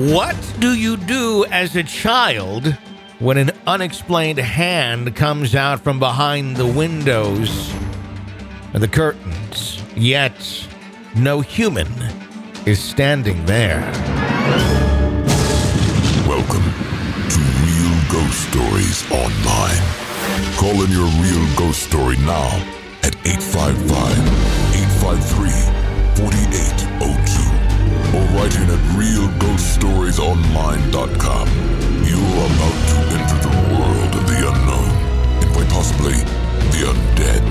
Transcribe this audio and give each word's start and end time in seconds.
What 0.00 0.54
do 0.58 0.72
you 0.72 0.96
do 0.96 1.44
as 1.50 1.76
a 1.76 1.82
child 1.82 2.74
when 3.18 3.36
an 3.36 3.50
unexplained 3.66 4.38
hand 4.38 5.14
comes 5.14 5.54
out 5.54 5.80
from 5.80 5.98
behind 5.98 6.56
the 6.56 6.64
windows 6.64 7.70
and 8.72 8.82
the 8.82 8.88
curtains, 8.88 9.82
yet 9.94 10.32
no 11.14 11.42
human 11.42 11.92
is 12.64 12.82
standing 12.82 13.44
there? 13.44 13.80
Welcome 16.26 16.64
to 17.28 17.40
Real 17.68 18.00
Ghost 18.10 18.48
Stories 18.48 19.04
Online. 19.12 19.84
Call 20.56 20.82
in 20.82 20.90
your 20.90 21.10
real 21.20 21.56
ghost 21.58 21.82
story 21.82 22.16
now 22.16 22.48
at 23.02 23.14
855 23.26 24.16
853 25.04 25.50
4802 26.16 27.04
or 27.04 27.19
write 28.34 28.54
in 28.56 28.70
at 28.70 28.78
realghoststoriesonline.com. 28.94 31.48
You 32.06 32.16
are 32.16 32.46
about 32.46 32.76
to 32.90 32.96
enter 33.16 33.38
the 33.42 33.50
world 33.74 34.12
of 34.14 34.22
the 34.26 34.38
unknown 34.50 34.90
and 35.42 35.48
quite 35.52 35.68
possibly 35.68 36.14
the 36.70 36.80
undead. 36.92 37.42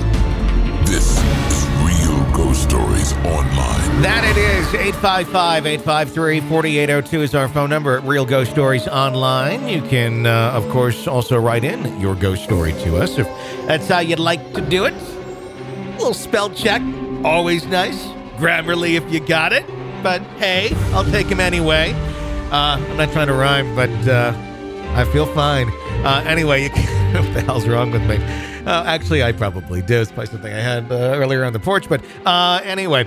This 0.86 1.08
is 1.52 1.66
Real 1.84 2.20
Ghost 2.32 2.62
Stories 2.62 3.12
Online. 3.18 4.02
That 4.02 4.24
it 4.24 4.36
is. 4.38 4.66
855 4.74 5.66
853 5.66 6.40
4802 6.40 7.22
is 7.22 7.34
our 7.34 7.48
phone 7.48 7.68
number 7.70 7.98
at 7.98 8.04
Real 8.04 8.24
Ghost 8.24 8.50
Stories 8.50 8.88
Online. 8.88 9.68
You 9.68 9.82
can, 9.82 10.24
uh, 10.26 10.52
of 10.52 10.66
course, 10.70 11.06
also 11.06 11.38
write 11.38 11.64
in 11.64 12.00
your 12.00 12.14
ghost 12.14 12.44
story 12.44 12.72
to 12.84 12.96
us 12.96 13.18
if 13.18 13.26
that's 13.66 13.86
how 13.88 13.98
you'd 14.00 14.18
like 14.18 14.54
to 14.54 14.60
do 14.62 14.84
it. 14.86 14.94
A 14.94 14.96
little 15.98 16.14
spell 16.14 16.48
check, 16.50 16.80
always 17.24 17.66
nice. 17.66 18.02
Grammarly 18.38 18.94
if 18.96 19.04
you 19.12 19.20
got 19.20 19.52
it. 19.52 19.66
But 20.02 20.22
hey, 20.38 20.70
I'll 20.92 21.04
take 21.04 21.26
him 21.26 21.40
anyway. 21.40 21.92
Uh, 22.50 22.78
I'm 22.80 22.96
not 22.96 23.12
trying 23.12 23.26
to 23.28 23.34
rhyme, 23.34 23.74
but 23.76 23.90
uh, 24.08 24.32
I 24.94 25.04
feel 25.12 25.26
fine. 25.34 25.68
Uh, 26.04 26.24
anyway, 26.26 26.64
you 26.64 26.70
can, 26.70 27.14
what 27.24 27.34
the 27.34 27.42
hell's 27.42 27.68
wrong 27.68 27.90
with 27.90 28.02
me? 28.08 28.16
Uh, 28.66 28.84
actually, 28.84 29.22
I 29.22 29.32
probably 29.32 29.82
do. 29.82 30.00
It's 30.00 30.10
probably 30.10 30.26
something 30.26 30.52
I 30.52 30.60
had 30.60 30.90
uh, 30.90 30.94
earlier 31.14 31.44
on 31.44 31.52
the 31.52 31.60
porch. 31.60 31.88
But 31.88 32.02
uh, 32.26 32.60
anyway, 32.64 33.04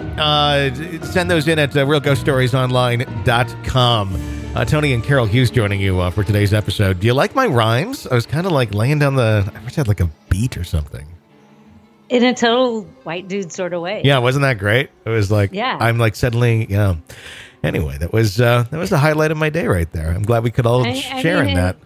send 1.03 1.29
those 1.29 1.47
in 1.47 1.59
at 1.59 1.75
uh, 1.75 1.85
realghoststoriesonline.com. 1.85 4.39
Uh, 4.55 4.65
Tony 4.65 4.93
and 4.93 5.03
Carol 5.03 5.25
Hughes 5.25 5.49
joining 5.49 5.81
you 5.81 5.99
uh, 5.99 6.11
for 6.11 6.23
today's 6.23 6.53
episode. 6.53 6.99
Do 6.99 7.07
you 7.07 7.13
like 7.13 7.33
my 7.33 7.47
rhymes? 7.47 8.05
I 8.05 8.13
was 8.13 8.27
kind 8.27 8.45
of 8.45 8.51
like 8.51 8.71
laying 8.73 8.99
down 8.99 9.15
the, 9.15 9.51
I 9.53 9.63
wish 9.63 9.73
I 9.73 9.77
had 9.81 9.87
like 9.87 9.99
a 9.99 10.09
beat 10.29 10.57
or 10.57 10.63
something. 10.63 11.07
In 12.09 12.23
a 12.23 12.33
total 12.33 12.83
white 13.03 13.27
dude 13.27 13.51
sort 13.51 13.73
of 13.73 13.81
way. 13.81 14.01
Yeah, 14.03 14.19
wasn't 14.19 14.43
that 14.43 14.57
great? 14.59 14.89
It 15.05 15.09
was 15.09 15.31
like, 15.31 15.51
Yeah. 15.53 15.77
I'm 15.79 15.97
like 15.97 16.15
suddenly, 16.15 16.67
yeah. 16.69 16.95
Anyway, 17.63 17.97
that 17.97 18.11
was 18.11 18.41
uh, 18.41 18.63
that 18.69 18.77
was 18.77 18.89
the 18.89 18.97
highlight 18.97 19.31
of 19.31 19.37
my 19.37 19.49
day 19.49 19.67
right 19.67 19.89
there. 19.93 20.11
I'm 20.11 20.23
glad 20.23 20.43
we 20.43 20.51
could 20.51 20.65
all 20.65 20.85
I- 20.85 20.89
I 20.89 21.21
share 21.21 21.41
in 21.43 21.55
that. 21.55 21.77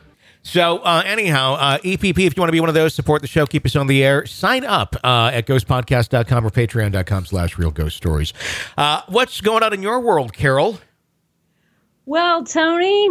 So, 0.44 0.78
uh, 0.78 1.04
anyhow, 1.06 1.56
uh, 1.56 1.78
EPP, 1.80 2.26
if 2.26 2.38
you 2.38 2.42
want 2.42 2.48
to 2.48 2.52
be 2.54 2.62
one 2.62 2.70
of 2.70 2.76
those, 2.76 2.96
support 2.96 3.22
the 3.22 3.28
show, 3.28 3.46
keep 3.46 3.66
us 3.66 3.76
on 3.76 3.88
the 3.88 4.02
air, 4.04 4.26
sign 4.26 4.64
up 4.64 4.96
uh, 5.04 5.30
at 5.34 5.46
ghostpodcast.com 5.46 6.46
or 6.46 6.50
patreon.com 6.50 7.26
slash 7.26 7.58
real 7.58 7.70
ghost 7.70 7.98
stories. 7.98 8.32
Uh, 8.78 9.02
what's 9.10 9.42
going 9.42 9.62
on 9.62 9.74
in 9.74 9.82
your 9.84 10.00
world, 10.00 10.32
Carol? 10.32 10.80
Well, 12.06 12.46
Tony, 12.46 13.10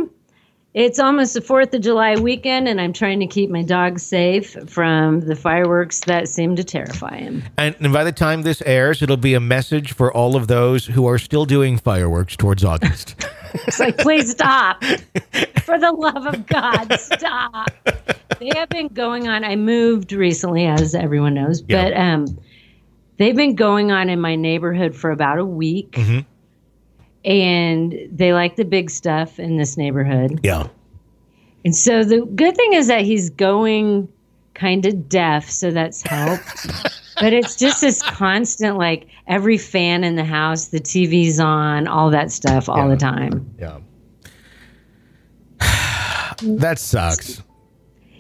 it's 0.77 0.99
almost 0.99 1.33
the 1.33 1.41
4th 1.41 1.73
of 1.73 1.81
July 1.81 2.17
weekend, 2.17 2.69
and 2.69 2.79
I'm 2.81 2.93
trying 2.93 3.19
to 3.21 3.27
keep 3.27 3.49
my 3.49 3.63
dog 3.63 3.99
safe 3.99 4.53
from 4.69 5.21
the 5.21 5.35
fireworks 5.35 6.01
that 6.01 6.29
seem 6.29 6.55
to 6.57 6.63
terrify 6.65 7.17
him. 7.17 7.43
And, 7.57 7.75
and 7.81 7.93
by 7.95 8.05
the 8.05 8.13
time 8.13 8.43
this 8.43 8.63
airs, 8.67 9.01
it'll 9.01 9.17
be 9.17 9.33
a 9.33 9.41
message 9.41 9.93
for 9.95 10.13
all 10.13 10.37
of 10.37 10.49
those 10.49 10.85
who 10.85 11.07
are 11.07 11.17
still 11.19 11.47
doing 11.47 11.79
fireworks 11.79 12.37
towards 12.37 12.63
August. 12.63 13.17
It's 13.67 13.81
like, 13.81 13.97
please 13.97 14.31
stop. 14.33 14.85
For 15.65 15.79
the 15.79 15.91
love 15.93 16.27
of 16.27 16.47
God, 16.47 16.93
stop. 17.01 17.71
They 18.39 18.51
have 18.55 18.69
been 18.69 18.89
going 18.89 19.29
on. 19.29 19.45
I 19.45 19.57
moved 19.57 20.13
recently, 20.13 20.67
as 20.67 20.95
everyone 20.95 21.33
knows, 21.35 21.63
Yeah. 21.67 21.85
but 21.85 21.97
um, 21.97 22.39
they've 23.17 23.37
been 23.37 23.55
going 23.55 23.93
on 23.93 24.11
in 24.11 24.21
my 24.21 24.37
neighborhood 24.37 24.95
for 24.95 25.11
about 25.11 25.39
a 25.39 25.45
week. 25.47 25.93
Mhm. 25.93 26.27
And 27.27 27.95
they 28.13 28.33
like 28.33 28.55
the 28.57 28.65
big 28.65 28.89
stuff 28.89 29.39
in 29.41 29.57
this 29.59 29.77
neighborhood. 29.77 30.41
yeah. 30.43 30.69
And 31.65 31.75
so 31.75 32.05
the 32.05 32.21
good 32.37 32.55
thing 32.57 32.75
is 32.75 32.87
that 32.87 33.01
he's 33.03 33.29
going 33.31 34.09
kind 34.55 34.87
of 34.87 35.09
deaf, 35.09 35.51
so 35.51 35.73
that's 35.73 36.01
helped. 36.03 36.67
but 37.21 37.33
it's 37.33 37.57
just 37.57 37.81
this 37.81 38.01
constant, 38.03 38.79
like 38.79 39.09
every 39.27 39.59
fan 39.59 40.05
in 40.05 40.15
the 40.15 40.25
house, 40.25 40.67
the 40.69 40.79
TV's 40.79 41.41
on, 41.41 41.89
all 41.89 42.11
that 42.11 42.31
stuff 42.31 42.69
all 42.69 42.89
Yeah. 42.89 42.95
the 42.95 42.97
time. 42.97 43.51
Yeah. 43.59 43.79
that 46.43 46.79
sucks. 46.79 47.43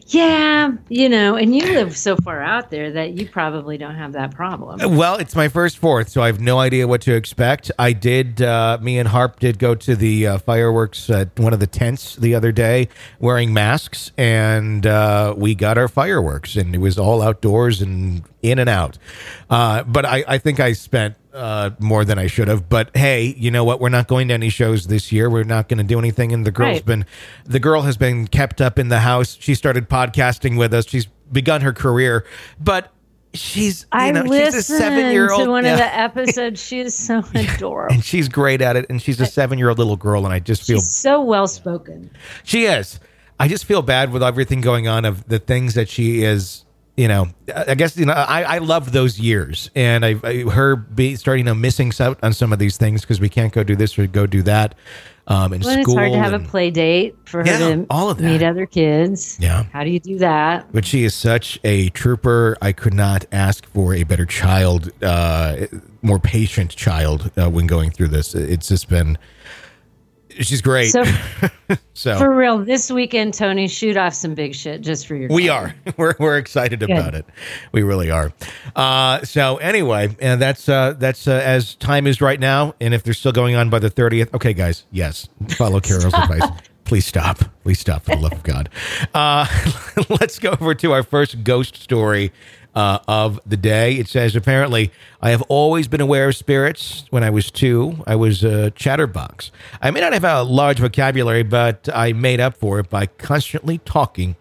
Yeah, 0.08 0.72
you 0.88 1.08
know, 1.08 1.34
and 1.34 1.54
you 1.54 1.62
live 1.62 1.96
so 1.96 2.16
far 2.16 2.40
out 2.40 2.70
there 2.70 2.92
that 2.92 3.14
you 3.14 3.28
probably 3.28 3.76
don't 3.76 3.96
have 3.96 4.12
that 4.12 4.32
problem. 4.32 4.96
Well, 4.96 5.16
it's 5.16 5.34
my 5.34 5.48
first 5.48 5.78
fourth, 5.78 6.10
so 6.10 6.22
I 6.22 6.26
have 6.26 6.40
no 6.40 6.60
idea 6.60 6.86
what 6.86 7.00
to 7.02 7.14
expect. 7.14 7.72
I 7.76 7.92
did, 7.92 8.40
uh, 8.40 8.78
me 8.80 9.00
and 9.00 9.08
Harp 9.08 9.40
did 9.40 9.58
go 9.58 9.74
to 9.74 9.96
the 9.96 10.26
uh, 10.28 10.38
fireworks 10.38 11.10
at 11.10 11.36
one 11.40 11.52
of 11.52 11.58
the 11.58 11.66
tents 11.66 12.14
the 12.14 12.36
other 12.36 12.52
day 12.52 12.88
wearing 13.18 13.52
masks, 13.52 14.12
and 14.16 14.86
uh, 14.86 15.34
we 15.36 15.56
got 15.56 15.76
our 15.76 15.88
fireworks, 15.88 16.54
and 16.54 16.72
it 16.72 16.78
was 16.78 16.98
all 16.98 17.20
outdoors 17.20 17.82
and 17.82 18.22
in 18.42 18.60
and 18.60 18.68
out. 18.68 18.98
Uh, 19.50 19.82
but 19.82 20.04
I, 20.04 20.24
I 20.28 20.38
think 20.38 20.60
I 20.60 20.72
spent 20.72 21.16
uh, 21.36 21.70
more 21.78 22.04
than 22.04 22.18
I 22.18 22.26
should 22.26 22.48
have. 22.48 22.68
But 22.68 22.90
hey, 22.96 23.34
you 23.38 23.50
know 23.50 23.62
what? 23.64 23.80
We're 23.80 23.88
not 23.90 24.08
going 24.08 24.28
to 24.28 24.34
any 24.34 24.48
shows 24.48 24.86
this 24.86 25.12
year. 25.12 25.28
We're 25.30 25.44
not 25.44 25.68
going 25.68 25.78
to 25.78 25.84
do 25.84 25.98
anything. 25.98 26.32
And 26.32 26.44
the 26.46 26.50
girl's 26.50 26.76
Right. 26.78 26.86
been, 26.86 27.06
the 27.44 27.60
girl 27.60 27.82
has 27.82 27.96
been 27.96 28.26
kept 28.26 28.60
up 28.60 28.78
in 28.78 28.88
the 28.88 29.00
house. 29.00 29.36
She 29.40 29.54
started 29.54 29.88
podcasting 29.88 30.58
with 30.58 30.72
us. 30.74 30.86
She's 30.88 31.06
begun 31.30 31.60
her 31.60 31.72
career, 31.72 32.24
but 32.60 32.92
she's, 33.34 33.82
you 33.82 33.86
I 33.92 34.10
know, 34.12 34.22
she's 34.22 34.30
a 34.30 34.32
listened 34.56 34.78
seven 34.78 35.12
year 35.12 35.30
old. 35.30 35.44
to 35.44 35.50
one 35.50 35.66
of 35.66 35.76
the 35.78 35.96
episodes. 35.98 36.62
She 36.62 36.80
is 36.80 36.94
so 36.96 37.22
adorable. 37.34 37.94
and 37.94 38.04
she's 38.04 38.28
great 38.28 38.62
at 38.62 38.76
it. 38.76 38.86
And 38.88 39.00
she's 39.02 39.20
a 39.20 39.26
seven 39.26 39.58
year 39.58 39.68
old 39.68 39.78
little 39.78 39.96
girl. 39.96 40.24
And 40.24 40.32
I 40.34 40.38
just 40.38 40.62
feel 40.66 40.78
She's 40.78 40.90
so 40.94 41.20
well 41.20 41.46
spoken. 41.46 42.10
she 42.44 42.64
is. 42.64 42.98
I 43.38 43.48
just 43.48 43.66
feel 43.66 43.82
bad 43.82 44.12
with 44.12 44.22
everything 44.22 44.62
going 44.62 44.88
on 44.88 45.04
of 45.04 45.28
the 45.28 45.38
things 45.38 45.74
that 45.74 45.88
she 45.90 46.22
is 46.22 46.64
you 46.96 47.08
know, 47.08 47.28
I 47.54 47.74
guess 47.74 47.96
you 47.96 48.06
know, 48.06 48.12
I, 48.14 48.42
I 48.42 48.58
loved 48.58 48.92
those 48.92 49.18
years, 49.18 49.70
and 49.74 50.04
I, 50.04 50.16
I 50.24 50.42
her 50.50 50.76
be 50.76 51.16
starting 51.16 51.44
know 51.44 51.54
missing 51.54 51.92
out 52.00 52.18
on 52.22 52.32
some 52.32 52.52
of 52.52 52.58
these 52.58 52.76
things 52.76 53.02
because 53.02 53.20
we 53.20 53.28
can't 53.28 53.52
go 53.52 53.62
do 53.62 53.76
this 53.76 53.98
or 53.98 54.06
go 54.06 54.26
do 54.26 54.42
that. 54.42 54.74
Um, 55.28 55.52
in 55.52 55.60
Well, 55.60 55.82
school, 55.82 55.94
it's 55.94 55.98
hard 55.98 56.12
to 56.12 56.18
have 56.20 56.32
and- 56.34 56.46
a 56.46 56.48
play 56.48 56.70
date 56.70 57.16
for 57.24 57.40
her 57.40 57.46
Yeah, 57.46 57.58
to 57.58 57.86
all 57.90 58.10
of 58.10 58.20
meet 58.20 58.38
that. 58.38 58.48
other 58.50 58.64
kids. 58.64 59.36
Yeah. 59.40 59.64
How 59.72 59.82
do 59.82 59.90
you 59.90 59.98
do 59.98 60.18
that? 60.18 60.68
But 60.72 60.84
she 60.84 61.02
is 61.02 61.16
such 61.16 61.58
a 61.64 61.88
trooper. 61.88 62.56
I 62.62 62.70
could 62.70 62.94
not 62.94 63.24
ask 63.32 63.66
for 63.66 63.92
a 63.92 64.04
better 64.04 64.24
child, 64.24 64.92
uh, 65.02 65.66
more 66.02 66.20
patient 66.20 66.70
child 66.76 67.32
uh, 67.36 67.50
when 67.50 67.66
going 67.66 67.90
through 67.90 68.08
this. 68.08 68.36
It's 68.36 68.68
just 68.68 68.88
been, 68.88 69.18
she's 70.40 70.62
great. 70.62 70.90
So, 70.90 71.04
So, 71.94 72.18
for 72.18 72.34
real, 72.34 72.58
this 72.58 72.90
weekend, 72.90 73.32
Tony, 73.34 73.66
shoot 73.68 73.96
off 73.96 74.12
some 74.14 74.34
big 74.34 74.54
shit 74.54 74.82
just 74.82 75.06
for 75.06 75.16
your. 75.16 75.28
we 75.30 75.46
daughter. 75.46 75.74
are. 75.86 75.92
We're, 75.96 76.14
we're 76.18 76.36
excited 76.38 76.82
about 76.82 77.14
it. 77.14 77.24
We 77.72 77.82
really 77.82 78.10
are. 78.10 78.32
Uh, 78.74 79.24
so 79.24 79.56
anyway, 79.56 80.14
and 80.20 80.40
that's 80.40 80.68
uh, 80.68 80.92
that's 80.98 81.26
uh, 81.26 81.40
as 81.42 81.74
time 81.76 82.06
is 82.06 82.20
right 82.20 82.38
now. 82.38 82.74
And 82.80 82.92
if 82.92 83.02
they're 83.02 83.14
still 83.14 83.32
going 83.32 83.54
on 83.54 83.70
by 83.70 83.78
the 83.78 83.88
thirtieth, 83.90 84.32
okay, 84.34 84.52
guys, 84.52 84.84
yes, 84.90 85.28
follow 85.56 85.80
Carol's 85.80 86.04
advice. 86.04 86.42
Please 86.84 87.06
stop. 87.06 87.38
Please 87.64 87.80
stop 87.80 88.04
for 88.04 88.14
the 88.14 88.20
love 88.22 88.32
of 88.32 88.42
God. 88.42 88.68
Uh, 89.14 89.46
let's 90.20 90.38
go 90.38 90.50
over 90.60 90.74
to 90.74 90.92
our 90.92 91.02
first 91.02 91.42
ghost 91.42 91.76
story 91.82 92.30
uh, 92.76 92.98
of 93.08 93.40
the 93.46 93.56
day. 93.56 93.94
It 93.94 94.06
says 94.06 94.36
apparently 94.36 94.92
I 95.20 95.30
have 95.30 95.42
always 95.48 95.88
been 95.88 96.02
aware 96.02 96.28
of 96.28 96.36
spirits. 96.36 97.06
When 97.10 97.24
I 97.24 97.30
was 97.30 97.50
two, 97.50 98.04
I 98.06 98.14
was 98.14 98.44
a 98.44 98.70
chatterbox. 98.72 99.50
I 99.80 99.90
may 99.90 100.00
not 100.00 100.12
have 100.12 100.24
a 100.24 100.42
large 100.42 100.78
vocabulary, 100.78 101.42
but 101.42 101.88
I 101.92 102.12
made 102.12 102.38
up 102.38 102.56
for 102.56 102.78
it 102.78 102.90
by 102.90 103.06
constantly 103.06 103.78
talking 103.78 104.36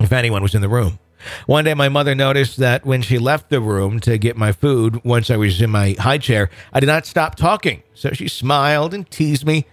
if 0.00 0.10
anyone 0.10 0.42
was 0.42 0.54
in 0.54 0.62
the 0.62 0.68
room. 0.68 0.98
One 1.44 1.64
day, 1.66 1.74
my 1.74 1.90
mother 1.90 2.14
noticed 2.14 2.56
that 2.56 2.86
when 2.86 3.02
she 3.02 3.18
left 3.18 3.50
the 3.50 3.60
room 3.60 4.00
to 4.00 4.16
get 4.16 4.38
my 4.38 4.52
food, 4.52 5.04
once 5.04 5.28
I 5.28 5.36
was 5.36 5.60
in 5.60 5.68
my 5.68 5.94
high 5.98 6.16
chair, 6.16 6.48
I 6.72 6.80
did 6.80 6.86
not 6.86 7.04
stop 7.04 7.34
talking. 7.34 7.82
So 7.92 8.12
she 8.12 8.26
smiled 8.26 8.94
and 8.94 9.08
teased 9.10 9.44
me 9.44 9.66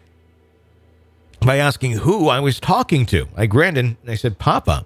by 1.40 1.56
asking 1.56 1.94
who 1.94 2.28
I 2.28 2.42
was 2.42 2.60
talking 2.60 3.06
to. 3.08 3.30
I 3.38 3.46
grinned 3.46 3.78
and 3.78 3.96
I 4.06 4.16
said, 4.16 4.40
Papa. 4.40 4.86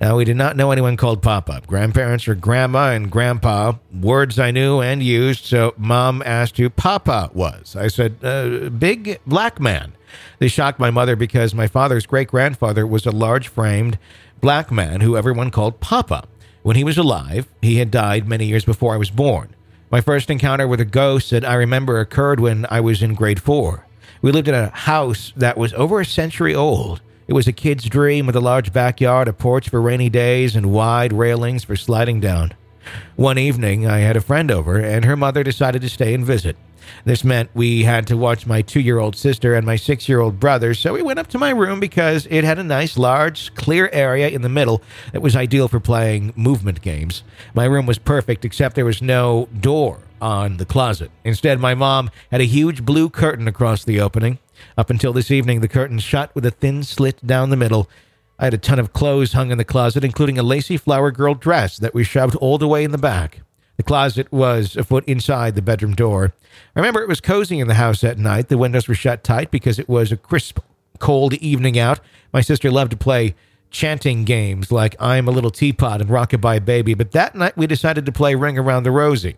Now, 0.00 0.16
we 0.16 0.24
did 0.24 0.36
not 0.36 0.56
know 0.56 0.70
anyone 0.70 0.96
called 0.96 1.22
Papa. 1.22 1.62
Grandparents 1.66 2.26
were 2.26 2.34
Grandma 2.34 2.90
and 2.90 3.10
Grandpa, 3.10 3.74
words 3.92 4.38
I 4.38 4.50
knew 4.50 4.80
and 4.80 5.02
used, 5.02 5.44
so 5.44 5.74
Mom 5.76 6.22
asked 6.24 6.56
who 6.56 6.70
Papa 6.70 7.30
was. 7.32 7.76
I 7.76 7.88
said, 7.88 8.16
uh, 8.22 8.68
Big 8.70 9.20
black 9.26 9.60
man. 9.60 9.92
This 10.38 10.52
shocked 10.52 10.78
my 10.78 10.90
mother 10.90 11.16
because 11.16 11.54
my 11.54 11.66
father's 11.66 12.06
great 12.06 12.28
grandfather 12.28 12.86
was 12.86 13.06
a 13.06 13.10
large 13.10 13.48
framed 13.48 13.98
black 14.40 14.70
man 14.70 15.00
who 15.00 15.16
everyone 15.16 15.50
called 15.50 15.80
Papa. 15.80 16.24
When 16.62 16.76
he 16.76 16.84
was 16.84 16.98
alive, 16.98 17.48
he 17.60 17.78
had 17.78 17.90
died 17.90 18.28
many 18.28 18.46
years 18.46 18.64
before 18.64 18.94
I 18.94 18.98
was 18.98 19.10
born. 19.10 19.54
My 19.90 20.00
first 20.00 20.30
encounter 20.30 20.66
with 20.66 20.80
a 20.80 20.86
ghost 20.86 21.30
that 21.30 21.44
I 21.44 21.54
remember 21.54 22.00
occurred 22.00 22.40
when 22.40 22.66
I 22.70 22.80
was 22.80 23.02
in 23.02 23.14
grade 23.14 23.42
four. 23.42 23.86
We 24.22 24.32
lived 24.32 24.48
in 24.48 24.54
a 24.54 24.70
house 24.70 25.32
that 25.36 25.58
was 25.58 25.74
over 25.74 26.00
a 26.00 26.06
century 26.06 26.54
old. 26.54 27.00
It 27.32 27.34
was 27.34 27.48
a 27.48 27.52
kid's 27.52 27.84
dream 27.84 28.26
with 28.26 28.36
a 28.36 28.42
large 28.42 28.74
backyard, 28.74 29.26
a 29.26 29.32
porch 29.32 29.70
for 29.70 29.80
rainy 29.80 30.10
days, 30.10 30.54
and 30.54 30.70
wide 30.70 31.14
railings 31.14 31.64
for 31.64 31.76
sliding 31.76 32.20
down. 32.20 32.52
One 33.16 33.38
evening, 33.38 33.86
I 33.86 34.00
had 34.00 34.18
a 34.18 34.20
friend 34.20 34.50
over, 34.50 34.78
and 34.78 35.06
her 35.06 35.16
mother 35.16 35.42
decided 35.42 35.80
to 35.80 35.88
stay 35.88 36.12
and 36.12 36.26
visit. 36.26 36.58
This 37.06 37.24
meant 37.24 37.48
we 37.54 37.84
had 37.84 38.06
to 38.08 38.18
watch 38.18 38.46
my 38.46 38.60
two 38.60 38.80
year 38.80 38.98
old 38.98 39.16
sister 39.16 39.54
and 39.54 39.64
my 39.64 39.76
six 39.76 40.10
year 40.10 40.20
old 40.20 40.38
brother, 40.38 40.74
so 40.74 40.92
we 40.92 41.00
went 41.00 41.18
up 41.18 41.28
to 41.28 41.38
my 41.38 41.48
room 41.48 41.80
because 41.80 42.26
it 42.28 42.44
had 42.44 42.58
a 42.58 42.62
nice, 42.62 42.98
large, 42.98 43.54
clear 43.54 43.88
area 43.94 44.28
in 44.28 44.42
the 44.42 44.50
middle 44.50 44.82
that 45.12 45.22
was 45.22 45.34
ideal 45.34 45.68
for 45.68 45.80
playing 45.80 46.34
movement 46.36 46.82
games. 46.82 47.22
My 47.54 47.64
room 47.64 47.86
was 47.86 47.96
perfect, 47.96 48.44
except 48.44 48.74
there 48.74 48.84
was 48.84 49.00
no 49.00 49.48
door 49.58 50.00
on 50.22 50.56
the 50.56 50.64
closet. 50.64 51.10
Instead, 51.24 51.58
my 51.58 51.74
mom 51.74 52.08
had 52.30 52.40
a 52.40 52.44
huge 52.44 52.84
blue 52.84 53.10
curtain 53.10 53.48
across 53.48 53.84
the 53.84 54.00
opening. 54.00 54.38
Up 54.78 54.88
until 54.88 55.12
this 55.12 55.30
evening, 55.30 55.60
the 55.60 55.68
curtain 55.68 55.98
shut 55.98 56.32
with 56.34 56.46
a 56.46 56.50
thin 56.52 56.84
slit 56.84 57.26
down 57.26 57.50
the 57.50 57.56
middle. 57.56 57.90
I 58.38 58.44
had 58.44 58.54
a 58.54 58.58
ton 58.58 58.78
of 58.78 58.92
clothes 58.92 59.32
hung 59.32 59.50
in 59.50 59.58
the 59.58 59.64
closet, 59.64 60.04
including 60.04 60.38
a 60.38 60.42
lacy 60.42 60.76
flower 60.76 61.10
girl 61.10 61.34
dress 61.34 61.76
that 61.78 61.92
we 61.92 62.04
shoved 62.04 62.36
all 62.36 62.56
the 62.56 62.68
way 62.68 62.84
in 62.84 62.92
the 62.92 62.98
back. 62.98 63.40
The 63.76 63.82
closet 63.82 64.30
was 64.30 64.76
a 64.76 64.84
foot 64.84 65.04
inside 65.06 65.56
the 65.56 65.62
bedroom 65.62 65.94
door. 65.94 66.32
I 66.76 66.80
remember 66.80 67.02
it 67.02 67.08
was 67.08 67.20
cozy 67.20 67.58
in 67.58 67.66
the 67.66 67.74
house 67.74 68.04
at 68.04 68.18
night. 68.18 68.48
The 68.48 68.58
windows 68.58 68.86
were 68.86 68.94
shut 68.94 69.24
tight 69.24 69.50
because 69.50 69.78
it 69.78 69.88
was 69.88 70.12
a 70.12 70.16
crisp, 70.16 70.60
cold 71.00 71.34
evening 71.34 71.78
out. 71.78 71.98
My 72.32 72.42
sister 72.42 72.70
loved 72.70 72.92
to 72.92 72.96
play 72.96 73.34
chanting 73.70 74.24
games 74.24 74.70
like 74.70 74.94
I'm 75.00 75.26
a 75.26 75.32
Little 75.32 75.50
Teapot 75.50 76.00
and 76.00 76.10
Rockabye 76.10 76.64
Baby, 76.64 76.94
but 76.94 77.10
that 77.12 77.34
night 77.34 77.56
we 77.56 77.66
decided 77.66 78.06
to 78.06 78.12
play 78.12 78.34
Ring 78.34 78.58
Around 78.58 78.84
the 78.84 78.90
Rosie. 78.92 79.36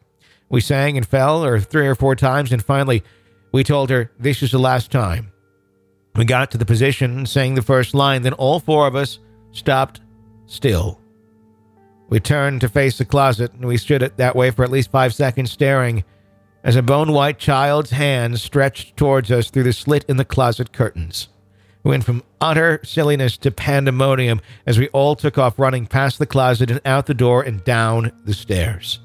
We 0.49 0.61
sang 0.61 0.97
and 0.97 1.07
fell 1.07 1.45
or 1.45 1.61
three 1.61 1.87
or 1.87 1.95
four 1.95 2.15
times, 2.15 2.53
and 2.53 2.65
finally 2.65 3.03
we 3.53 3.65
told 3.65 3.91
her 3.91 4.11
this 4.19 4.43
is 4.43 4.51
the 4.51 4.59
last 4.59 4.91
time. 4.91 5.33
We 6.17 6.25
got 6.25 6.51
to 6.53 6.59
the 6.59 6.65
position 6.65 7.27
sang 7.27 7.55
the 7.55 7.63
first 7.63 7.95
line, 7.95 8.23
then 8.23 8.35
all 8.35 8.61
four 8.61 8.87
of 8.87 8.95
us 8.95 9.19
stopped 9.53 10.01
still. 10.47 11.01
We 12.09 12.21
turned 12.21 12.61
to 12.61 12.69
face 12.69 12.99
the 12.99 13.05
closet, 13.05 13.53
and 13.53 13.65
we 13.65 13.77
stood 13.77 14.03
it 14.03 14.17
that 14.19 14.37
way 14.37 14.51
for 14.51 14.63
at 14.63 14.71
least 14.71 14.91
five 14.91 15.15
seconds, 15.15 15.51
staring 15.51 16.05
as 16.63 16.77
a 16.77 16.83
bone 16.83 17.13
white 17.13 17.39
child's 17.39 17.91
hand 17.91 18.39
stretched 18.39 18.97
towards 18.97 19.31
us 19.31 19.51
through 19.51 19.65
the 19.65 19.73
slit 19.73 20.05
in 20.09 20.17
the 20.17 20.25
closet 20.25 20.73
curtains. 20.73 21.29
We 21.83 21.91
went 21.91 22.05
from 22.05 22.23
utter 22.41 22.81
silliness 22.83 23.37
to 23.39 23.51
pandemonium 23.51 24.41
as 24.67 24.79
we 24.79 24.89
all 24.89 25.17
took 25.17 25.37
off 25.37 25.59
running 25.59 25.87
past 25.87 26.19
the 26.19 26.27
closet 26.27 26.71
and 26.71 26.81
out 26.87 27.07
the 27.07 27.15
door 27.15 27.43
and 27.43 27.63
down 27.65 28.13
the 28.25 28.33
stairs. 28.33 29.01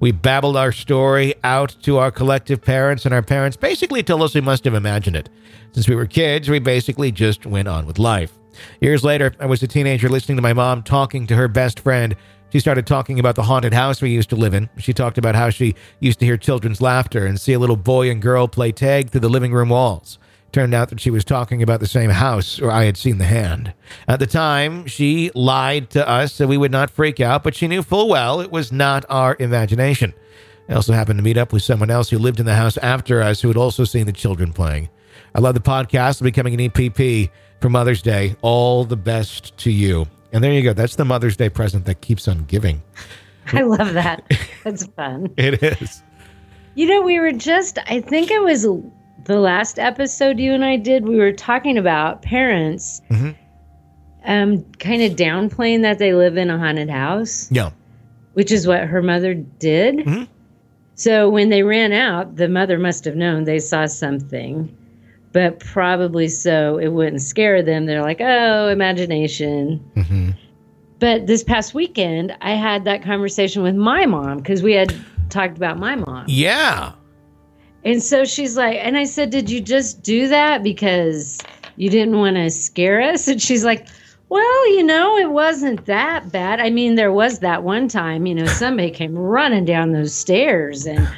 We 0.00 0.12
babbled 0.12 0.56
our 0.56 0.70
story 0.70 1.34
out 1.42 1.74
to 1.82 1.98
our 1.98 2.12
collective 2.12 2.62
parents, 2.62 3.04
and 3.04 3.12
our 3.12 3.22
parents 3.22 3.56
basically 3.56 4.04
told 4.04 4.22
us 4.22 4.34
we 4.34 4.40
must 4.40 4.64
have 4.64 4.74
imagined 4.74 5.16
it. 5.16 5.28
Since 5.72 5.88
we 5.88 5.96
were 5.96 6.06
kids, 6.06 6.48
we 6.48 6.60
basically 6.60 7.10
just 7.10 7.46
went 7.46 7.66
on 7.66 7.84
with 7.84 7.98
life. 7.98 8.32
Years 8.80 9.02
later, 9.02 9.34
I 9.40 9.46
was 9.46 9.62
a 9.62 9.66
teenager 9.66 10.08
listening 10.08 10.36
to 10.36 10.42
my 10.42 10.52
mom 10.52 10.82
talking 10.82 11.26
to 11.26 11.36
her 11.36 11.48
best 11.48 11.80
friend. 11.80 12.14
She 12.50 12.60
started 12.60 12.86
talking 12.86 13.18
about 13.18 13.34
the 13.34 13.42
haunted 13.42 13.74
house 13.74 14.00
we 14.00 14.10
used 14.10 14.30
to 14.30 14.36
live 14.36 14.54
in. 14.54 14.70
She 14.78 14.92
talked 14.92 15.18
about 15.18 15.34
how 15.34 15.50
she 15.50 15.74
used 15.98 16.20
to 16.20 16.24
hear 16.24 16.36
children's 16.36 16.80
laughter 16.80 17.26
and 17.26 17.40
see 17.40 17.52
a 17.52 17.58
little 17.58 17.76
boy 17.76 18.08
and 18.08 18.22
girl 18.22 18.46
play 18.46 18.70
tag 18.72 19.10
through 19.10 19.20
the 19.20 19.28
living 19.28 19.52
room 19.52 19.68
walls. 19.68 20.18
Turned 20.50 20.72
out 20.72 20.88
that 20.88 21.00
she 21.00 21.10
was 21.10 21.24
talking 21.24 21.62
about 21.62 21.80
the 21.80 21.86
same 21.86 22.08
house 22.10 22.60
where 22.60 22.70
I 22.70 22.84
had 22.84 22.96
seen 22.96 23.18
the 23.18 23.24
hand. 23.24 23.74
At 24.06 24.18
the 24.18 24.26
time, 24.26 24.86
she 24.86 25.30
lied 25.34 25.90
to 25.90 26.08
us 26.08 26.32
so 26.32 26.46
we 26.46 26.56
would 26.56 26.72
not 26.72 26.90
freak 26.90 27.20
out, 27.20 27.42
but 27.42 27.54
she 27.54 27.68
knew 27.68 27.82
full 27.82 28.08
well 28.08 28.40
it 28.40 28.50
was 28.50 28.72
not 28.72 29.04
our 29.10 29.36
imagination. 29.38 30.14
I 30.68 30.74
also 30.74 30.92
happened 30.94 31.18
to 31.18 31.22
meet 31.22 31.36
up 31.36 31.52
with 31.52 31.62
someone 31.62 31.90
else 31.90 32.08
who 32.10 32.18
lived 32.18 32.40
in 32.40 32.46
the 32.46 32.54
house 32.54 32.78
after 32.78 33.22
us 33.22 33.40
who 33.40 33.48
had 33.48 33.56
also 33.56 33.84
seen 33.84 34.06
the 34.06 34.12
children 34.12 34.52
playing. 34.52 34.88
I 35.34 35.40
love 35.40 35.54
the 35.54 35.60
podcast, 35.60 36.22
becoming 36.22 36.54
an 36.54 36.70
EPP 36.70 37.30
for 37.60 37.68
Mother's 37.68 38.02
Day. 38.02 38.34
All 38.40 38.84
the 38.84 38.96
best 38.96 39.56
to 39.58 39.70
you. 39.70 40.06
And 40.32 40.42
there 40.42 40.52
you 40.52 40.62
go. 40.62 40.72
That's 40.72 40.96
the 40.96 41.04
Mother's 41.04 41.36
Day 41.36 41.48
present 41.48 41.84
that 41.86 42.00
keeps 42.00 42.28
on 42.28 42.44
giving. 42.44 42.82
I 43.52 43.62
love 43.62 43.94
that. 43.94 44.30
That's 44.64 44.86
fun. 44.86 45.32
It 45.36 45.62
is. 45.62 46.02
You 46.74 46.86
know, 46.86 47.02
we 47.02 47.18
were 47.18 47.32
just, 47.32 47.78
I 47.86 48.00
think 48.00 48.30
it 48.30 48.42
was 48.42 48.66
the 49.28 49.38
last 49.38 49.78
episode 49.78 50.38
you 50.40 50.52
and 50.54 50.64
I 50.64 50.76
did, 50.76 51.06
we 51.06 51.16
were 51.18 51.32
talking 51.32 51.76
about 51.78 52.22
parents 52.22 53.00
Mhm. 53.10 53.34
um, 54.26 54.64
kind 54.78 55.02
of 55.02 55.12
downplaying 55.16 55.82
that 55.82 55.98
they 55.98 56.12
live 56.14 56.36
in 56.36 56.50
a 56.50 56.58
haunted 56.58 56.90
house, 56.90 57.48
Yeah. 57.52 57.70
which 58.34 58.50
is 58.50 58.66
what 58.66 58.84
her 58.84 59.00
mother 59.02 59.34
did. 59.34 59.98
Mhm. 59.98 60.26
So 60.94 61.28
when 61.30 61.50
they 61.50 61.62
ran 61.62 61.92
out, 61.92 62.36
the 62.36 62.48
mother 62.48 62.78
must 62.78 63.04
have 63.04 63.16
known 63.16 63.44
they 63.44 63.58
saw 63.58 63.86
something, 63.86 64.68
but 65.32 65.60
probably 65.60 66.28
so 66.28 66.78
it 66.78 66.88
wouldn't 66.88 67.22
scare 67.22 67.62
them. 67.62 67.86
They're 67.86 68.02
like, 68.02 68.20
oh, 68.20 68.68
imagination. 68.68 69.80
hmm 69.94 70.30
But 71.00 71.28
this 71.28 71.44
past 71.44 71.74
weekend, 71.74 72.34
I 72.40 72.54
had 72.54 72.84
that 72.86 73.02
conversation 73.02 73.62
with 73.62 73.76
my 73.76 74.04
mom 74.06 74.38
because 74.38 74.62
we 74.64 74.72
had 74.72 74.92
talked 75.30 75.56
about 75.56 75.78
my 75.78 75.94
mom. 75.94 76.24
Yeah. 76.26 76.92
And 77.88 78.02
so 78.02 78.26
she's 78.26 78.54
like, 78.54 78.76
and 78.82 78.98
I 78.98 79.04
said, 79.04 79.30
Did 79.30 79.48
you 79.48 79.62
just 79.62 80.02
do 80.02 80.28
that 80.28 80.62
because 80.62 81.38
you 81.76 81.88
didn't 81.88 82.18
want 82.18 82.36
to 82.36 82.50
scare 82.50 83.00
us? 83.00 83.26
And 83.28 83.40
she's 83.40 83.64
like, 83.64 83.86
Well, 84.28 84.72
you 84.74 84.82
know, 84.82 85.16
it 85.16 85.30
wasn't 85.30 85.86
that 85.86 86.30
bad. 86.30 86.60
I 86.60 86.68
mean, 86.68 86.96
there 86.96 87.12
was 87.12 87.38
that 87.38 87.62
one 87.62 87.88
time, 87.88 88.26
you 88.26 88.34
know, 88.34 88.44
somebody 88.44 88.90
came 88.90 89.16
running 89.18 89.64
down 89.64 89.92
those 89.92 90.12
stairs 90.12 90.84
and 90.84 91.08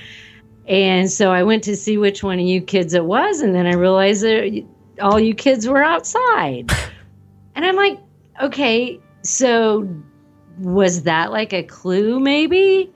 and 0.68 1.10
so 1.10 1.32
I 1.32 1.42
went 1.42 1.64
to 1.64 1.74
see 1.74 1.98
which 1.98 2.22
one 2.22 2.38
of 2.38 2.46
you 2.46 2.60
kids 2.60 2.94
it 2.94 3.04
was, 3.04 3.40
and 3.40 3.52
then 3.52 3.66
I 3.66 3.72
realized 3.72 4.22
that 4.22 4.64
all 5.00 5.18
you 5.18 5.34
kids 5.34 5.66
were 5.66 5.82
outside. 5.82 6.70
And 7.56 7.66
I'm 7.66 7.74
like, 7.74 7.98
okay, 8.40 9.00
so 9.22 9.86
was 10.60 11.02
that 11.02 11.32
like 11.32 11.52
a 11.52 11.64
clue 11.64 12.20
maybe? 12.20 12.90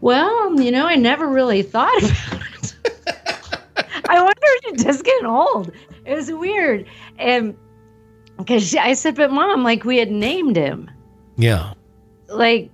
Well, 0.00 0.58
you 0.58 0.70
know, 0.70 0.86
I 0.86 0.94
never 0.94 1.26
really 1.26 1.62
thought 1.62 1.92
about 2.02 2.42
it. 2.42 2.74
I 4.08 4.20
wonder 4.20 4.40
if 4.42 4.61
she's 4.61 4.61
just 4.76 5.04
getting 5.04 5.26
old. 5.26 5.70
It 6.04 6.14
was 6.14 6.30
weird. 6.32 6.86
And 7.18 7.56
because 8.38 8.74
I 8.76 8.94
said, 8.94 9.14
but 9.16 9.30
mom, 9.30 9.62
like 9.64 9.84
we 9.84 9.98
had 9.98 10.10
named 10.10 10.56
him. 10.56 10.90
Yeah. 11.36 11.74
like, 12.28 12.70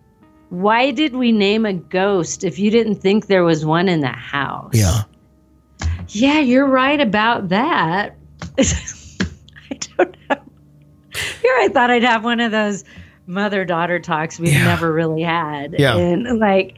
why 0.51 0.91
did 0.93 1.15
we 1.15 1.31
name 1.31 1.67
a 1.67 1.75
ghost 1.75 2.43
if 2.43 2.59
you 2.59 2.71
didn't 2.71 2.97
think 2.97 3.27
there 3.27 3.45
was 3.45 3.65
one 3.67 3.89
in 3.89 4.01
the 4.01 4.09
house? 4.09 4.73
Yeah. 4.75 5.03
Yeah, 6.09 6.39
you're 6.41 6.67
right 6.67 7.01
about 7.01 7.51
that. 7.51 8.17
I 8.59 9.75
don't 9.97 10.17
know. 10.31 10.37
Here 11.43 11.55
I 11.61 11.69
thought 11.73 11.91
I'd 11.91 12.03
have 12.03 12.25
one 12.25 12.41
of 12.41 12.51
those 12.51 12.83
mother 13.27 13.65
daughter 13.67 14.01
talks 14.01 14.39
we've 14.41 14.53
Yeah. 14.55 14.65
never 14.65 14.91
really 14.93 15.23
had. 15.23 15.75
Yeah. 15.79 15.97
And 15.97 16.39
like, 16.39 16.77